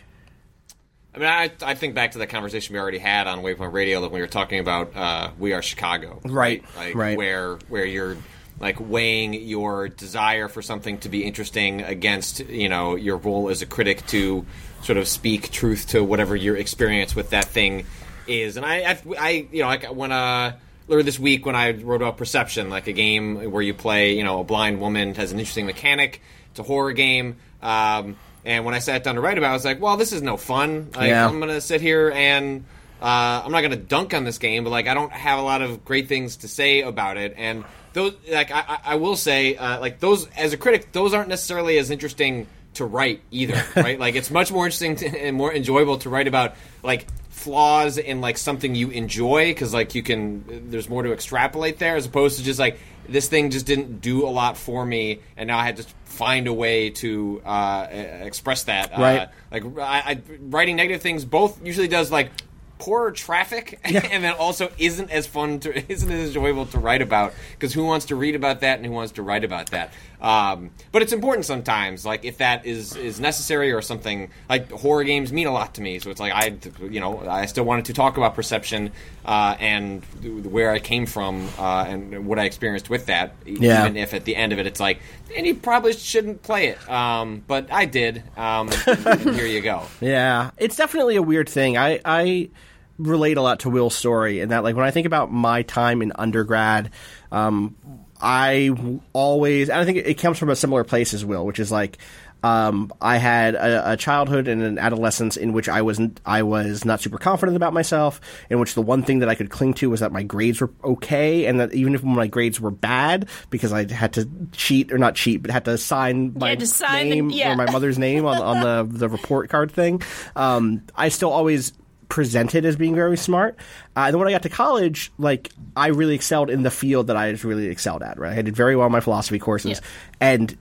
I 1.15 1.17
mean, 1.19 1.28
I, 1.28 1.51
I 1.61 1.76
think 1.76 1.93
back 1.93 2.13
to 2.13 2.17
the 2.17 2.26
conversation 2.28 2.74
we 2.74 2.80
already 2.80 2.97
had 2.97 3.28
on 3.28 3.43
Waypoint 3.43 3.71
Radio 3.71 4.01
that 4.01 4.07
when 4.07 4.15
we 4.15 4.21
were 4.21 4.28
talking 4.28 4.59
about 4.59 4.95
uh, 4.95 5.30
We 5.38 5.53
Are 5.53 5.61
Chicago, 5.61 6.19
Right, 6.26 6.63
Like 6.76 6.95
right. 6.95 7.17
where 7.17 7.55
where 7.69 7.86
you're 7.86 8.17
like 8.59 8.78
weighing 8.80 9.34
your 9.34 9.89
desire 9.89 10.47
for 10.47 10.61
something 10.61 10.97
to 10.99 11.09
be 11.09 11.24
interesting 11.24 11.82
against 11.82 12.39
you 12.39 12.69
know 12.69 12.95
your 12.95 13.17
role 13.17 13.49
as 13.49 13.61
a 13.61 13.65
critic 13.65 14.05
to 14.07 14.45
sort 14.84 14.97
of 14.97 15.07
speak 15.07 15.51
truth 15.51 15.89
to 15.89 16.03
whatever 16.03 16.36
your 16.36 16.55
experience 16.57 17.15
with 17.15 17.30
that 17.32 17.45
thing 17.45 17.86
is. 18.28 18.57
And 18.57 18.65
I, 18.65 18.91
I, 18.91 18.99
I 19.19 19.30
you 19.51 19.61
know, 19.61 19.67
like 19.67 19.86
when 19.93 20.11
uh. 20.11 20.57
Earlier 20.89 21.03
this 21.03 21.17
week, 21.17 21.45
when 21.45 21.55
I 21.55 21.71
wrote 21.71 22.01
about 22.01 22.17
Perception, 22.17 22.69
like 22.69 22.88
a 22.88 22.91
game 22.91 23.49
where 23.51 23.61
you 23.61 23.74
play, 23.74 24.17
you 24.17 24.24
know, 24.26 24.41
a 24.41 24.43
blind 24.43 24.82
woman 24.82 25.15
has 25.15 25.32
an 25.32 25.39
interesting 25.39 25.65
mechanic. 25.65 26.21
It's 26.51 26.59
a 26.59 26.63
horror 26.63 26.91
game. 26.91 27.38
Um, 27.61 28.17
and 28.43 28.65
when 28.65 28.74
I 28.76 28.80
sat 28.80 29.01
down 29.05 29.15
to 29.15 29.21
write 29.21 29.38
about 29.38 29.47
it, 29.47 29.51
I 29.51 29.53
was 29.53 29.63
like, 29.63 29.80
well, 29.80 29.95
this 29.95 30.11
is 30.11 30.21
no 30.21 30.36
fun. 30.36 30.89
Like, 30.93 31.07
Yeah. 31.07 31.26
I'm 31.26 31.39
going 31.39 31.53
to 31.53 31.61
sit 31.61 31.80
here 31.80 32.11
and 32.13 32.65
uh, 33.01 33.05
I'm 33.45 33.51
not 33.53 33.61
going 33.61 33.71
to 33.71 33.78
dunk 33.78 34.13
on 34.13 34.26
this 34.26 34.38
game, 34.39 34.65
but 34.65 34.71
like 34.71 34.88
I 34.89 34.93
don't 34.93 35.13
have 35.13 35.39
a 35.39 35.41
lot 35.41 35.61
of 35.61 35.86
great 35.86 36.09
things 36.09 36.36
to 36.38 36.49
say 36.49 36.82
about 36.82 37.15
it. 37.15 37.34
And 37.38 37.63
those, 37.93 38.15
like 38.30 38.51
I, 38.51 38.59
I- 38.67 38.80
I 38.84 38.95
will 38.95 39.15
say, 39.15 39.55
uh, 39.55 39.80
like 39.80 40.01
those 40.01 40.28
as 40.32 40.51
a 40.51 40.57
critic, 40.57 40.91
those 40.91 41.13
aren't 41.13 41.30
necessarily 41.30 41.78
as 41.78 41.91
interesting 41.91 42.45
to 42.74 42.84
write 42.84 43.21
either, 43.32 43.63
right? 43.78 43.97
like 43.97 44.15
it's 44.15 44.32
much 44.32 44.51
more 44.51 44.65
interesting 44.65 44.97
to, 44.97 45.07
and 45.07 45.38
more 45.38 45.53
enjoyable 45.53 45.97
to 45.99 46.09
write 46.09 46.28
about 46.28 46.55
like 46.84 47.07
flaws 47.34 47.97
in 47.97 48.21
like 48.21 48.38
something 48.38 48.75
you 48.75 48.89
enjoy 48.91 49.49
because 49.49 49.73
like 49.73 49.95
you 49.95 50.03
can 50.03 50.69
there's 50.69 50.88
more 50.88 51.01
to 51.01 51.11
extrapolate 51.11 51.79
there 51.79 51.95
as 51.95 52.05
opposed 52.05 52.38
to 52.38 52.43
just 52.43 52.59
like 52.59 52.77
this 53.09 53.27
thing 53.27 53.49
just 53.49 53.65
didn't 53.65 54.01
do 54.01 54.25
a 54.27 54.29
lot 54.29 54.55
for 54.55 54.86
me 54.86 55.19
and 55.36 55.47
now 55.47 55.57
i 55.57 55.63
had 55.65 55.77
to 55.77 55.86
find 56.05 56.45
a 56.45 56.53
way 56.53 56.91
to 56.91 57.41
uh, 57.43 57.88
express 57.89 58.65
that 58.65 58.91
Right. 58.91 59.21
uh, 59.21 59.27
like 59.51 59.63
I, 59.79 60.11
I, 60.11 60.21
writing 60.41 60.75
negative 60.75 61.01
things 61.01 61.25
both 61.25 61.59
usually 61.65 61.88
does 61.88 62.11
like 62.11 62.29
poorer 62.77 63.11
traffic 63.11 63.79
and 63.84 64.23
then 64.23 64.34
also 64.34 64.69
isn't 64.77 65.09
as 65.09 65.25
fun 65.25 65.59
to 65.61 65.75
isn't 65.91 66.11
as 66.11 66.27
enjoyable 66.27 66.67
to 66.67 66.77
write 66.77 67.01
about 67.01 67.34
because 67.53 67.73
who 67.73 67.84
wants 67.84 68.05
to 68.07 68.15
read 68.15 68.36
about 68.36 68.59
that 68.59 68.77
and 68.77 68.86
who 68.86 68.91
wants 68.91 69.13
to 69.13 69.23
write 69.23 69.43
about 69.43 69.71
that 69.71 69.91
um, 70.24 70.71
but 70.93 71.01
it's 71.01 71.11
important 71.11 71.45
sometimes 71.45 72.05
like 72.05 72.24
if 72.24 72.38
that 72.38 72.65
is 72.65 72.95
is 72.95 73.19
necessary 73.19 73.74
or 73.74 73.82
something 73.82 74.32
like 74.49 74.71
horror 74.71 75.03
games 75.03 75.34
mean 75.34 75.47
a 75.47 75.51
lot 75.51 75.76
to 75.76 75.82
me. 75.82 75.99
So 75.99 76.09
it's 76.09 76.19
like 76.19 76.32
i 76.34 76.57
you 76.82 77.01
know 77.01 77.19
i 77.28 77.45
still 77.45 77.65
wanted 77.65 77.86
to 77.86 77.93
talk 77.93 78.15
about 78.15 78.34
perception 78.34 78.91
uh, 79.26 79.57
and 79.59 80.01
where 80.45 80.71
i 80.71 80.80
came 80.80 81.05
from 81.05 81.49
uh, 81.59 81.86
and 81.88 82.26
what 82.26 82.39
i 82.39 82.45
experienced 82.45 82.89
with 82.89 83.07
that. 83.07 83.36
Yeah. 83.45 83.82
even 83.84 83.97
if 83.97 84.13
at 84.13 84.24
the 84.24 84.36
end 84.36 84.53
of 84.53 84.59
it 84.59 84.65
it's 84.65 84.80
like 84.80 85.01
and 85.36 85.45
you 85.45 85.55
probably 85.55 85.91
shouldn't 85.93 86.41
play 86.41 86.67
it. 86.67 86.89
Um, 86.89 87.43
but 87.45 87.71
i 87.71 87.86
did. 87.86 88.24
Um, 88.38 88.71
here 89.17 89.45
you 89.45 89.59
go. 89.61 89.84
Yeah, 89.99 90.51
it's 90.57 90.78
definitely 90.78 91.17
a 91.17 91.21
weird 91.21 91.49
thing. 91.49 91.78
I 91.78 91.99
I 92.05 92.49
relate 92.97 93.38
a 93.38 93.41
lot 93.41 93.61
to 93.61 93.69
Will's 93.69 93.95
story 93.95 94.39
and 94.39 94.51
that, 94.51 94.63
like, 94.63 94.76
when 94.76 94.86
I 94.86 94.91
think 94.91 95.07
about 95.07 95.32
my 95.32 95.63
time 95.63 96.01
in 96.01 96.11
undergrad, 96.15 96.91
um, 97.32 97.76
I 98.24 98.71
always, 99.11 99.69
and 99.69 99.80
I 99.80 99.86
think 99.86 99.97
it, 99.97 100.17
comes 100.17 100.39
from 100.39 100.49
a 100.49 100.55
similar 100.55 100.86
place 100.86 101.13
as 101.13 101.26
Will, 101.26 101.45
which 101.45 101.59
is 101.59 101.71
like. 101.71 101.97
Um, 102.45 102.91
I 102.99 103.19
had 103.19 103.55
a, 103.55 103.93
a 103.93 103.95
childhood 103.95 104.49
and 104.49 104.61
an 104.61 104.78
adolescence 104.78 105.38
in 105.38 105.53
which 105.53 105.69
I 105.69 105.82
wasn't, 105.82 106.19
I 106.26 106.43
was 106.43 106.84
not 106.84 106.99
super 106.99 107.17
confident 107.17 107.55
about 107.55 107.71
myself. 107.71 108.19
In 108.49 108.59
which 108.59 108.74
the 108.74 108.82
one 108.82 109.01
thing 109.01 109.19
that 109.19 109.30
I 109.30 109.36
could 109.36 109.49
cling 109.49 109.76
to 109.76 109.89
was 109.89 110.01
that 110.01 110.11
my 110.11 110.24
grades 110.24 110.59
were 110.59 110.69
okay, 110.84 111.45
and 111.45 111.61
that 111.61 111.74
even 111.74 111.95
if 111.95 112.03
my 112.03 112.28
grades 112.28 112.59
were 112.59 112.69
bad, 112.69 113.30
because 113.49 113.71
I 113.71 113.89
had 113.89 114.11
to 114.15 114.28
cheat 114.51 114.91
or 114.91 114.97
not 114.97 115.15
cheat, 115.15 115.41
but 115.41 115.51
had 115.51 115.63
to 115.63 115.78
sign 115.78 116.34
my 116.34 116.55
to 116.55 116.67
sign 116.67 117.07
the- 117.07 117.15
name 117.15 117.30
yeah. 117.30 117.53
or 117.53 117.55
my 117.55 117.71
mother's 117.71 117.97
name 117.97 118.26
on, 118.26 118.41
on 118.41 118.59
the 118.59 118.97
the 118.97 119.07
report 119.07 119.49
card 119.49 119.71
thing. 119.71 120.01
Um, 120.36 120.82
I 120.97 121.07
still 121.07 121.32
always 121.32 121.71
presented 122.14 122.64
as 122.64 122.76
being 122.76 122.93
very 122.93 123.18
smart. 123.18 123.55
Uh, 123.97 124.01
and 124.01 124.14
then 124.14 124.20
when 124.20 124.28
I 124.28 124.32
got 124.32 124.43
to 124.43 124.49
college, 124.49 125.11
like 125.18 125.49
I 125.76 125.88
really 125.88 126.14
excelled 126.14 126.51
in 126.51 126.61
the 126.61 126.70
field 126.70 127.07
that 127.07 127.18
I 127.18 127.32
really 127.32 127.70
excelled 127.70 128.03
at. 128.03 128.20
Right, 128.20 128.38
I 128.38 128.41
did 128.43 128.55
very 128.55 128.76
well 128.76 128.86
in 128.86 128.91
my 128.91 128.99
philosophy 128.99 129.39
courses, 129.39 129.82
Yeah. 129.82 129.88
and 130.22 130.55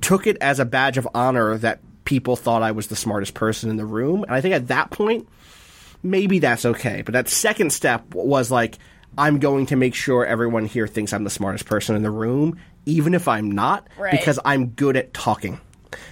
took 0.00 0.26
it 0.26 0.38
as 0.40 0.58
a 0.58 0.64
badge 0.64 0.96
of 0.96 1.06
honor 1.14 1.58
that 1.58 1.80
people 2.06 2.34
thought 2.34 2.62
I 2.62 2.70
was 2.72 2.86
the 2.86 2.96
smartest 2.96 3.34
person 3.34 3.68
in 3.68 3.76
the 3.76 3.84
room. 3.84 4.22
And 4.22 4.32
I 4.32 4.40
think 4.40 4.54
at 4.54 4.68
that 4.68 4.90
point, 4.90 5.28
maybe 6.02 6.38
that's 6.38 6.64
okay. 6.64 7.02
But 7.02 7.12
that 7.12 7.28
second 7.28 7.74
step 7.74 8.14
was 8.14 8.50
like, 8.50 8.78
I'm 9.18 9.38
going 9.38 9.66
to 9.66 9.76
make 9.76 9.94
sure 9.94 10.24
everyone 10.24 10.64
here 10.64 10.86
thinks 10.86 11.12
I'm 11.12 11.24
the 11.24 11.30
smartest 11.30 11.66
person 11.66 11.94
in 11.94 12.02
the 12.02 12.10
room, 12.10 12.58
even 12.86 13.12
if 13.12 13.28
I'm 13.28 13.50
not, 13.50 13.86
Right. 13.98 14.12
because 14.12 14.38
I'm 14.46 14.68
good 14.68 14.96
at 14.96 15.12
talking. 15.12 15.60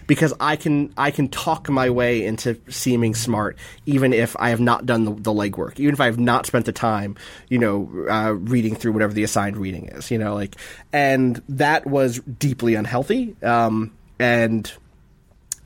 Because 0.07 0.33
I 0.41 0.57
can 0.57 0.93
I 0.97 1.11
can 1.11 1.29
talk 1.29 1.68
my 1.68 1.91
way 1.91 2.24
into 2.24 2.61
seeming 2.68 3.14
smart, 3.14 3.57
even 3.87 4.12
if 4.12 4.37
I 4.39 4.51
have 4.51 4.61
not 4.61 4.87
done 4.87 5.05
the, 5.05 5.12
the 5.12 5.33
legwork, 5.33 5.79
even 5.79 5.95
if 5.95 6.01
I 6.01 6.07
have 6.07 6.18
not 6.18 6.47
spent 6.47 6.66
the 6.66 6.72
time, 6.72 7.16
you 7.49 7.59
know, 7.59 8.07
uh, 8.11 8.33
reading 8.33 8.74
through 8.74 8.93
whatever 8.93 9.12
the 9.12 9.22
assigned 9.22 9.57
reading 9.57 9.87
is, 9.87 10.11
you 10.11 10.18
know, 10.18 10.35
like, 10.35 10.57
and 10.93 11.43
that 11.49 11.87
was 11.87 12.20
deeply 12.20 12.74
unhealthy, 12.74 13.37
um, 13.43 13.93
and 14.18 14.72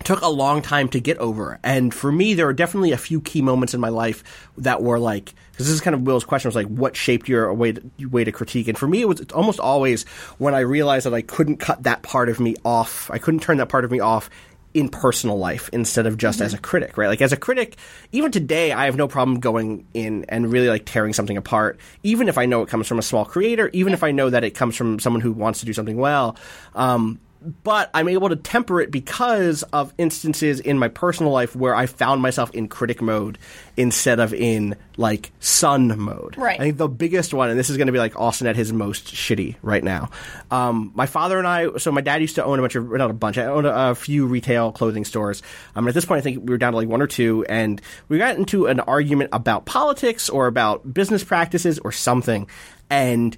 took 0.04 0.20
a 0.20 0.28
long 0.28 0.62
time 0.62 0.88
to 0.88 1.00
get 1.00 1.18
over. 1.18 1.58
And 1.62 1.92
for 1.94 2.10
me, 2.10 2.34
there 2.34 2.48
are 2.48 2.52
definitely 2.52 2.92
a 2.92 2.98
few 2.98 3.20
key 3.20 3.42
moments 3.42 3.74
in 3.74 3.80
my 3.80 3.88
life 3.88 4.48
that 4.58 4.82
were 4.82 4.98
like, 4.98 5.34
because 5.52 5.66
this 5.66 5.74
is 5.74 5.80
kind 5.80 5.94
of 5.94 6.02
Will's 6.02 6.24
question 6.24 6.48
was 6.48 6.56
like, 6.56 6.66
what 6.66 6.96
shaped 6.96 7.28
your 7.28 7.52
way 7.54 7.72
to, 7.72 8.06
way 8.06 8.24
to 8.24 8.32
critique? 8.32 8.68
And 8.68 8.76
for 8.76 8.88
me, 8.88 9.02
it 9.02 9.08
was 9.08 9.20
almost 9.32 9.60
always 9.60 10.04
when 10.38 10.54
I 10.54 10.60
realized 10.60 11.06
that 11.06 11.14
I 11.14 11.22
couldn't 11.22 11.58
cut 11.58 11.84
that 11.84 12.02
part 12.02 12.28
of 12.28 12.40
me 12.40 12.56
off. 12.64 13.10
I 13.10 13.18
couldn't 13.18 13.40
turn 13.40 13.58
that 13.58 13.68
part 13.68 13.84
of 13.84 13.90
me 13.90 14.00
off 14.00 14.28
in 14.74 14.88
personal 14.88 15.38
life 15.38 15.68
instead 15.72 16.06
of 16.06 16.16
just 16.16 16.40
as 16.40 16.54
a 16.54 16.58
critic, 16.58 16.96
right? 16.96 17.08
Like 17.08 17.20
as 17.20 17.32
a 17.32 17.36
critic, 17.36 17.76
even 18.10 18.32
today, 18.32 18.72
I 18.72 18.86
have 18.86 18.96
no 18.96 19.06
problem 19.06 19.40
going 19.40 19.86
in 19.92 20.24
and 20.28 20.50
really 20.50 20.68
like 20.68 20.84
tearing 20.86 21.12
something 21.12 21.36
apart, 21.36 21.78
even 22.02 22.28
if 22.28 22.38
I 22.38 22.46
know 22.46 22.62
it 22.62 22.68
comes 22.68 22.88
from 22.88 22.98
a 22.98 23.02
small 23.02 23.24
creator, 23.24 23.68
even 23.72 23.92
if 23.92 24.02
I 24.02 24.12
know 24.12 24.30
that 24.30 24.44
it 24.44 24.52
comes 24.52 24.74
from 24.74 24.98
someone 24.98 25.20
who 25.20 25.32
wants 25.32 25.60
to 25.60 25.66
do 25.66 25.72
something 25.72 25.96
well. 25.96 26.36
Um, 26.74 27.20
but 27.62 27.90
I'm 27.94 28.08
able 28.08 28.28
to 28.28 28.36
temper 28.36 28.80
it 28.80 28.90
because 28.90 29.62
of 29.64 29.92
instances 29.98 30.60
in 30.60 30.78
my 30.78 30.88
personal 30.88 31.32
life 31.32 31.56
where 31.56 31.74
I 31.74 31.86
found 31.86 32.22
myself 32.22 32.50
in 32.52 32.68
critic 32.68 33.02
mode 33.02 33.38
instead 33.76 34.20
of 34.20 34.34
in 34.34 34.76
like 34.96 35.32
sun 35.40 35.98
mode. 35.98 36.36
Right. 36.36 36.60
I 36.60 36.64
think 36.64 36.76
the 36.76 36.88
biggest 36.88 37.32
one, 37.34 37.50
and 37.50 37.58
this 37.58 37.70
is 37.70 37.76
going 37.76 37.86
to 37.86 37.92
be 37.92 37.98
like 37.98 38.18
Austin 38.18 38.46
at 38.46 38.56
his 38.56 38.72
most 38.72 39.06
shitty 39.06 39.56
right 39.62 39.82
now. 39.82 40.10
Um, 40.50 40.92
my 40.94 41.06
father 41.06 41.38
and 41.38 41.46
I, 41.46 41.76
so 41.78 41.90
my 41.90 42.00
dad 42.00 42.20
used 42.20 42.34
to 42.36 42.44
own 42.44 42.58
a 42.58 42.62
bunch 42.62 42.74
of, 42.76 42.90
not 42.90 43.10
a 43.10 43.14
bunch, 43.14 43.38
I 43.38 43.46
owned 43.46 43.66
a, 43.66 43.90
a 43.90 43.94
few 43.94 44.26
retail 44.26 44.72
clothing 44.72 45.04
stores. 45.04 45.42
Um, 45.74 45.88
at 45.88 45.94
this 45.94 46.04
point, 46.04 46.18
I 46.18 46.22
think 46.22 46.40
we 46.40 46.50
were 46.50 46.58
down 46.58 46.72
to 46.72 46.78
like 46.78 46.88
one 46.88 47.02
or 47.02 47.06
two, 47.06 47.44
and 47.48 47.80
we 48.08 48.18
got 48.18 48.36
into 48.36 48.66
an 48.66 48.80
argument 48.80 49.30
about 49.32 49.64
politics 49.64 50.28
or 50.28 50.46
about 50.46 50.92
business 50.92 51.24
practices 51.24 51.78
or 51.78 51.92
something. 51.92 52.46
And 52.90 53.36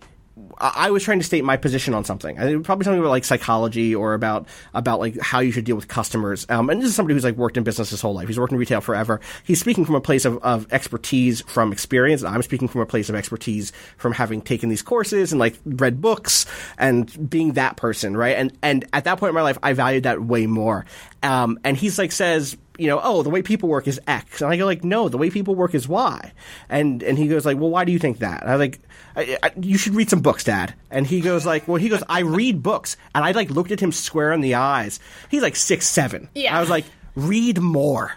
I 0.59 0.91
was 0.91 1.05
trying 1.05 1.21
to 1.21 1.25
state 1.25 1.45
my 1.45 1.57
position 1.57 1.95
on 1.95 2.05
something. 2.05 2.37
I 2.39 2.43
think 2.43 2.65
probably 2.65 2.85
something 2.85 2.99
about 2.99 3.11
like 3.11 3.25
psychology 3.25 3.95
or 3.95 4.15
about 4.15 4.49
about 4.73 4.99
like 4.99 5.17
how 5.21 5.39
you 5.39 5.53
should 5.53 5.65
deal 5.65 5.77
with 5.77 5.87
customers. 5.87 6.45
Um, 6.49 6.71
and 6.71 6.83
this 6.83 6.89
is 6.89 6.97
somebody 6.97 7.15
who's 7.15 7.23
like 7.23 7.37
worked 7.37 7.57
in 7.57 7.63
business 7.63 7.91
his 7.91 8.01
whole 8.01 8.15
life. 8.15 8.27
He's 8.27 8.39
worked 8.39 8.53
in 8.53 8.59
retail 8.59 8.81
forever. 8.81 9.21
He's 9.45 9.61
speaking 9.61 9.85
from 9.85 9.95
a 9.95 10.01
place 10.01 10.25
of, 10.25 10.39
of 10.39 10.73
expertise 10.73 11.43
from 11.43 11.71
experience. 11.71 12.25
I'm 12.25 12.43
speaking 12.43 12.67
from 12.67 12.81
a 12.81 12.87
place 12.87 13.09
of 13.09 13.15
expertise 13.15 13.73
from 13.97 14.13
having 14.13 14.43
taken 14.43 14.71
these 14.71 14.83
courses 14.83 15.31
and 15.31 15.39
like 15.39 15.57
read 15.65 16.01
books 16.01 16.47
and 16.79 17.31
being 17.31 17.53
that 17.53 17.77
person, 17.77 18.17
right? 18.17 18.37
And 18.37 18.57
and 18.61 18.87
at 18.93 19.05
that 19.05 19.19
point 19.19 19.29
in 19.29 19.35
my 19.37 19.43
life, 19.43 19.59
I 19.63 19.73
valued 19.73 20.03
that 20.03 20.21
way 20.21 20.47
more. 20.49 20.85
Um, 21.23 21.61
and 21.63 21.77
he's 21.77 21.97
like 21.97 22.11
says, 22.11 22.57
you 22.77 22.89
know, 22.89 23.01
oh, 23.03 23.23
the 23.23 23.31
way 23.31 23.43
people 23.43 23.69
work 23.69 23.87
is 23.87 24.01
X, 24.07 24.43
and 24.43 24.53
I 24.53 24.57
go 24.57 24.65
like, 24.65 24.83
no, 24.83 25.09
the 25.09 25.17
way 25.17 25.31
people 25.31 25.55
work 25.55 25.75
is 25.75 25.87
Y, 25.87 26.33
and 26.69 27.03
and 27.05 27.17
he 27.17 27.29
goes 27.29 27.47
like, 27.47 27.57
well, 27.57 27.71
why 27.71 27.85
do 27.85 27.93
you 27.93 28.01
think 28.01 28.19
that? 28.19 28.43
And 28.43 28.51
I 28.51 28.57
was 28.57 28.61
like, 28.61 28.81
I, 29.17 29.39
I, 29.43 29.51
you 29.61 29.79
should 29.79 29.95
read 29.95 30.11
some 30.11 30.21
books, 30.21 30.45
Dad. 30.45 30.75
And 30.91 31.07
he 31.07 31.21
goes 31.21 31.47
like, 31.47 31.69
well, 31.69 31.77
he 31.77 31.89
goes, 31.89 32.03
I 32.09 32.21
read 32.21 32.63
books, 32.63 32.97
and 33.15 33.25
I 33.25 33.31
like 33.33 33.51
looked 33.51 33.71
at 33.71 33.81
him 33.81 33.93
square 33.93 34.33
in 34.33 34.41
the 34.41 34.55
eyes. 34.55 35.01
He's 35.31 35.43
like 35.43 35.57
six 35.57 35.87
seven. 35.89 36.29
Yeah. 36.35 36.57
I 36.57 36.61
was 36.61 36.71
like, 36.71 36.85
read 37.15 37.61
more. 37.61 38.13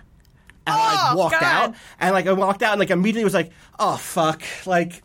And 0.66 0.76
I 0.76 0.94
like 0.96 1.14
Oh, 1.14 1.18
walked 1.18 1.40
God. 1.40 1.44
out, 1.44 1.76
and 2.00 2.14
like 2.14 2.28
I 2.28 2.34
walked 2.34 2.62
out, 2.64 2.74
and 2.74 2.80
like 2.80 2.90
immediately 2.90 3.24
was 3.24 3.34
like, 3.34 3.52
oh 3.80 3.98
fuck, 3.98 4.44
like. 4.66 5.04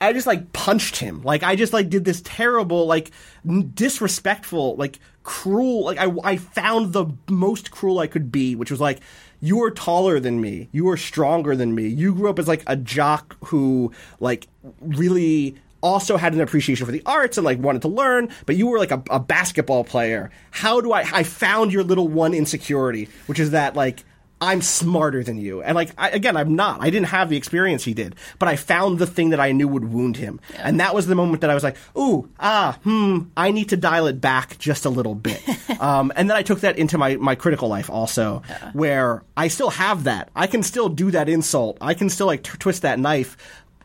I 0.00 0.12
just 0.12 0.28
like 0.28 0.52
punched 0.52 0.94
him. 0.94 1.22
Like 1.24 1.42
I 1.42 1.56
just 1.56 1.72
like 1.72 1.88
did 1.90 2.04
this 2.04 2.20
terrible, 2.24 2.86
like 2.86 3.10
n- 3.44 3.72
disrespectful, 3.74 4.76
like 4.76 5.00
cruel. 5.24 5.82
Like 5.86 5.98
I, 5.98 6.08
I 6.22 6.36
found 6.36 6.92
the 6.92 7.06
most 7.28 7.72
cruel 7.72 7.98
I 7.98 8.06
could 8.06 8.30
be, 8.30 8.54
which 8.54 8.70
was 8.70 8.80
like, 8.80 9.00
you 9.40 9.62
are 9.62 9.70
taller 9.70 10.20
than 10.20 10.40
me. 10.40 10.68
You 10.72 10.88
are 10.88 10.96
stronger 10.96 11.54
than 11.54 11.74
me. 11.74 11.86
You 11.88 12.14
grew 12.14 12.28
up 12.28 12.38
as 12.38 12.48
like 12.48 12.62
a 12.66 12.76
jock 12.76 13.36
who 13.46 13.92
like 14.20 14.48
really 14.80 15.56
also 15.80 16.16
had 16.16 16.34
an 16.34 16.40
appreciation 16.40 16.84
for 16.84 16.92
the 16.92 17.02
arts 17.06 17.38
and 17.38 17.44
like 17.44 17.58
wanted 17.58 17.82
to 17.82 17.88
learn, 17.88 18.28
but 18.46 18.56
you 18.56 18.66
were 18.66 18.78
like 18.78 18.90
a, 18.90 19.02
a 19.10 19.20
basketball 19.20 19.84
player. 19.84 20.30
How 20.50 20.80
do 20.80 20.92
I? 20.92 21.04
I 21.12 21.22
found 21.22 21.72
your 21.72 21.84
little 21.84 22.08
one 22.08 22.34
insecurity, 22.34 23.08
which 23.26 23.38
is 23.38 23.52
that 23.52 23.74
like 23.76 24.04
I'm 24.40 24.62
smarter 24.62 25.24
than 25.24 25.38
you. 25.38 25.62
And 25.62 25.74
like 25.74 25.90
I, 25.98 26.10
again, 26.10 26.36
I'm 26.36 26.54
not. 26.54 26.80
I 26.80 26.90
didn't 26.90 27.08
have 27.08 27.28
the 27.28 27.36
experience 27.36 27.84
he 27.84 27.94
did, 27.94 28.14
but 28.38 28.48
I 28.48 28.56
found 28.56 28.98
the 28.98 29.06
thing 29.06 29.30
that 29.30 29.40
I 29.40 29.52
knew 29.52 29.66
would 29.66 29.92
wound 29.92 30.16
him. 30.16 30.40
And 30.56 30.78
that 30.80 30.94
was 30.94 31.06
the 31.06 31.14
moment 31.14 31.40
that 31.40 31.50
I 31.50 31.54
was 31.54 31.64
like, 31.64 31.76
"Ooh, 31.96 32.28
ah, 32.38 32.78
hmm, 32.84 33.22
I 33.36 33.50
need 33.50 33.70
to 33.70 33.76
dial 33.76 34.06
it 34.06 34.20
back 34.20 34.58
just 34.58 34.84
a 34.84 34.90
little 34.90 35.14
bit." 35.14 35.42
um, 35.80 36.12
and 36.14 36.30
then 36.30 36.36
I 36.36 36.42
took 36.42 36.60
that 36.60 36.78
into 36.78 36.98
my 36.98 37.16
my 37.16 37.34
critical 37.34 37.68
life 37.68 37.90
also, 37.90 38.42
where 38.72 39.24
I 39.36 39.48
still 39.48 39.70
have 39.70 40.04
that. 40.04 40.30
I 40.36 40.46
can 40.46 40.62
still 40.62 40.88
do 40.88 41.10
that 41.10 41.28
insult. 41.28 41.78
I 41.80 41.94
can 41.94 42.08
still 42.08 42.26
like 42.26 42.44
t- 42.44 42.58
twist 42.58 42.82
that 42.82 42.98
knife. 42.98 43.36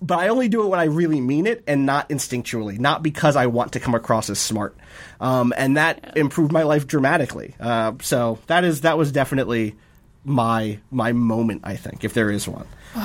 But 0.02 0.20
I 0.20 0.28
only 0.28 0.50
do 0.50 0.64
it 0.64 0.68
when 0.68 0.82
I 0.82 0.86
really 0.86 1.22
mean 1.22 1.48
it 1.48 1.64
and 1.66 1.86
not 1.86 2.10
instinctually, 2.10 2.78
not 2.78 3.04
because 3.04 3.38
I 3.38 3.46
want 3.46 3.72
to 3.72 3.80
come 3.80 3.96
across 3.96 4.30
as 4.30 4.38
smart. 4.38 4.76
Um, 5.22 5.54
and 5.56 5.78
that 5.78 6.18
improved 6.18 6.52
my 6.52 6.64
life 6.64 6.88
dramatically. 6.88 7.56
Uh, 7.58 7.94
so 8.02 8.38
that 8.48 8.66
is 8.66 8.82
that 8.82 8.98
was 8.98 9.14
definitely 9.14 9.76
my 10.26 10.80
my 10.92 11.12
moment 11.12 11.62
i 11.64 11.76
think 11.76 12.04
if 12.04 12.14
there 12.14 12.32
is 12.32 12.48
one 12.48 12.66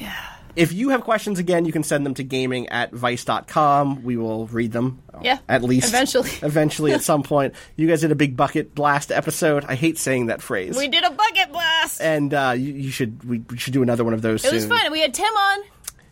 yeah. 0.00 0.14
if 0.56 0.72
you 0.72 0.88
have 0.90 1.02
questions 1.02 1.38
again 1.38 1.64
you 1.64 1.72
can 1.72 1.82
send 1.82 2.04
them 2.04 2.14
to 2.14 2.22
gaming 2.24 2.68
at 2.68 2.92
vice.com 2.92 4.02
we 4.02 4.16
will 4.16 4.46
read 4.48 4.72
them 4.72 5.00
Yeah, 5.22 5.38
at 5.48 5.62
least 5.62 5.88
eventually. 5.88 6.30
eventually 6.42 6.92
at 6.92 7.02
some 7.02 7.22
point 7.22 7.54
you 7.76 7.86
guys 7.86 8.00
did 8.00 8.10
a 8.12 8.16
big 8.16 8.36
bucket 8.36 8.74
blast 8.74 9.12
episode 9.12 9.64
i 9.66 9.74
hate 9.74 9.98
saying 9.98 10.26
that 10.26 10.42
phrase 10.42 10.76
We 10.76 10.88
did 10.88 11.04
a 11.04 11.10
bucket 11.10 11.52
blast. 11.52 12.00
and 12.00 12.34
uh, 12.34 12.54
you, 12.56 12.72
you 12.72 12.90
should 12.90 13.22
we, 13.24 13.38
we 13.50 13.56
should 13.56 13.72
do 13.72 13.82
another 13.82 14.02
one 14.04 14.14
of 14.14 14.22
those 14.22 14.44
It 14.44 14.48
soon 14.48 14.54
was 14.56 14.66
fun. 14.66 14.90
We 14.92 15.00
had 15.00 15.14
Tim 15.14 15.26
on. 15.26 15.60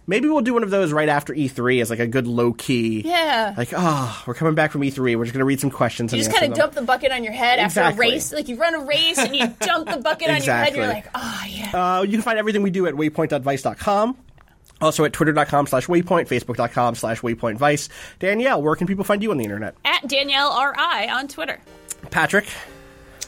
Maybe 0.07 0.29
we'll 0.29 0.41
do 0.43 0.55
one 0.55 0.63
of 0.63 0.71
those 0.71 0.93
right 0.93 1.09
after 1.09 1.33
e3 1.33 1.81
as 1.81 1.91
like 1.91 1.99
a 2.01 2.07
good 2.07 2.27
low 2.27 2.53
key 2.53 3.03
Yeah. 3.05 3.55
like 3.57 3.71
oh 3.77 4.23
we're 4.27 4.35
coming 4.35 4.55
back 4.55 4.71
from 4.73 4.81
e3 4.83 5.17
we're 5.17 5.25
just 5.25 5.33
gonna 5.33 5.45
read 5.45 5.61
some 5.61 5.71
questions 5.71 6.13
You 6.13 6.19
just 6.19 6.35
kind 6.37 6.51
of 6.53 6.59
dump 6.59 6.73
the 6.75 6.83
bucket 6.83 7.13
on 7.13 7.23
your 7.25 7.33
head 7.33 7.59
Exactly. 7.59 7.83
after 7.91 8.03
a 8.03 8.15
race. 8.15 8.33
Like 8.33 8.49
you 8.49 8.57
run 8.57 8.75
a 8.75 8.81
race 8.85 9.19
and 9.19 9.35
you 9.35 9.47
dump 9.61 9.89
the 9.89 9.99
bucket 9.99 10.31
on 10.31 10.43
your 10.43 10.55
head. 10.55 10.75
You're 10.77 10.87
like, 10.87 11.07
oh 11.15 11.45
yeah. 11.49 11.99
Uh, 11.99 12.03
you 12.03 12.11
can 12.13 12.23
find 12.23 12.39
everything 12.39 12.63
we 12.63 12.71
do 12.71 12.87
at 12.87 12.95
waypoint.vice.com. 12.95 14.17
Also 14.81 15.05
at 15.05 15.13
twitter.com 15.13 15.67
slash 15.69 15.87
waypoint, 15.87 16.27
facebook.com 16.29 16.95
slash 16.97 17.21
waypointvice. 17.21 17.89
Danielle, 18.19 18.61
where 18.63 18.75
can 18.75 18.87
people 18.89 19.05
find 19.05 19.23
you 19.23 19.31
on 19.31 19.37
the 19.39 19.45
internet? 19.45 19.77
At 19.85 20.09
Danielle 20.09 20.51
R 20.51 20.75
I 20.77 21.09
on 21.09 21.29
Twitter. 21.29 21.61
Patrick, 22.11 22.47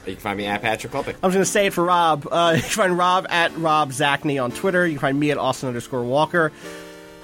You 0.06 0.12
can 0.14 0.20
find 0.20 0.36
me 0.36 0.46
at 0.46 0.60
Patrick 0.62 0.92
Klepek. 0.92 1.14
I'm 1.22 1.30
just 1.30 1.32
going 1.32 1.32
to 1.32 1.44
say 1.46 1.66
it 1.66 1.72
for 1.72 1.84
Rob. 1.84 2.26
Uh, 2.30 2.52
you 2.56 2.62
can 2.62 2.70
find 2.70 2.98
Rob 2.98 3.26
at 3.30 3.56
Rob 3.56 3.90
Zacny 3.90 4.42
on 4.42 4.50
Twitter. 4.52 4.86
You 4.86 4.94
can 4.94 5.00
find 5.00 5.18
me 5.20 5.30
at 5.30 5.38
Austin 5.38 5.68
underscore 5.68 6.02
Walker. 6.04 6.52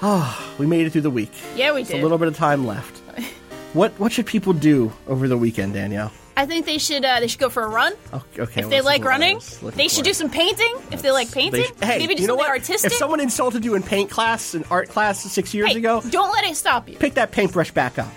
Oh, 0.01 0.53
we 0.57 0.65
made 0.65 0.87
it 0.87 0.91
through 0.91 1.01
the 1.01 1.09
week. 1.11 1.31
Yeah, 1.55 1.73
we 1.73 1.81
Just 1.81 1.91
did. 1.91 1.99
a 1.99 2.03
little 2.03 2.17
bit 2.17 2.27
of 2.27 2.35
time 2.35 2.65
left. 2.65 2.99
What 3.73 3.93
what 4.01 4.11
should 4.11 4.25
people 4.25 4.51
do 4.51 4.91
over 5.07 5.29
the 5.29 5.37
weekend, 5.37 5.73
Danielle? 5.75 6.11
I 6.35 6.45
think 6.45 6.65
they 6.65 6.77
should 6.77 7.05
uh, 7.05 7.21
they 7.21 7.27
should 7.29 7.39
go 7.39 7.49
for 7.49 7.63
a 7.63 7.69
run. 7.69 7.93
Okay, 8.37 8.59
if 8.61 8.69
they 8.69 8.81
like 8.81 9.05
running, 9.05 9.39
they 9.61 9.87
should 9.87 10.01
it. 10.01 10.09
do 10.09 10.13
some 10.13 10.29
painting. 10.29 10.75
If 10.91 11.01
they 11.01 11.11
like 11.11 11.29
They 11.29 11.39
painting, 11.43 11.63
sh- 11.63 11.81
hey, 11.85 11.99
maybe 11.99 12.15
do 12.15 12.21
you 12.21 12.27
know 12.27 12.35
what? 12.35 12.49
artistic. 12.49 12.91
If 12.91 12.97
someone 12.97 13.21
insulted 13.21 13.63
you 13.63 13.75
in 13.75 13.83
paint 13.83 14.09
class, 14.09 14.55
in 14.55 14.65
art 14.69 14.89
class 14.89 15.21
six 15.23 15.53
years 15.53 15.71
hey, 15.71 15.77
ago, 15.77 16.01
don't 16.09 16.33
let 16.33 16.43
it 16.43 16.57
stop 16.57 16.89
you. 16.89 16.97
pick 16.97 17.13
that 17.13 17.31
paintbrush 17.31 17.71
back 17.71 17.97
up. 17.97 18.11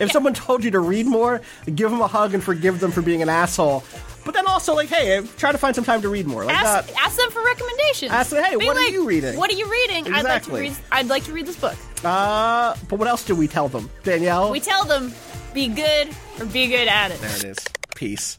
If 0.00 0.08
Yeah. 0.08 0.12
someone 0.12 0.34
told 0.34 0.64
you 0.64 0.70
to 0.72 0.80
read 0.80 1.06
more, 1.06 1.40
give 1.74 1.90
them 1.90 2.00
a 2.00 2.06
hug 2.06 2.34
and 2.34 2.42
forgive 2.42 2.80
them 2.80 2.90
for 2.92 3.02
being 3.02 3.22
an 3.22 3.28
asshole. 3.28 3.84
But 4.24 4.34
then 4.34 4.46
also, 4.46 4.74
like, 4.74 4.88
hey, 4.90 5.22
try 5.38 5.52
to 5.52 5.58
find 5.58 5.74
some 5.74 5.84
time 5.84 6.02
to 6.02 6.08
read 6.10 6.26
more. 6.26 6.44
Like 6.44 6.54
Ask, 6.54 6.88
that. 6.92 6.96
ask 7.06 7.16
them 7.16 7.30
for 7.30 7.42
recommendations. 7.42 8.12
Ask 8.12 8.30
them, 8.30 8.44
hey, 8.44 8.56
Be 8.56 8.66
what 8.66 8.76
are 8.76 8.88
you 8.88 9.04
reading? 9.06 9.36
What 9.38 9.50
are 9.50 9.54
you 9.54 9.70
reading? 9.70 10.12
I'd 10.12 10.24
like 10.24 10.42
to 10.44 10.52
read. 10.52 10.76
I'd 10.92 11.06
like 11.06 11.24
to 11.24 11.32
read 11.32 11.46
this 11.46 11.56
book. 11.56 11.76
Uh, 12.04 12.74
but 12.88 12.98
what 12.98 13.08
else 13.08 13.24
do 13.24 13.34
we 13.34 13.48
tell 13.48 13.68
them, 13.68 13.88
Danielle? 14.04 14.50
We 14.52 14.60
tell 14.60 14.84
them, 14.84 15.14
be 15.54 15.68
good 15.68 16.08
or 16.38 16.44
be 16.46 16.66
good 16.68 16.88
at 16.88 17.10
it. 17.10 17.20
there 17.22 17.36
it 17.36 17.44
is. 17.44 17.56
Peace. 17.94 18.38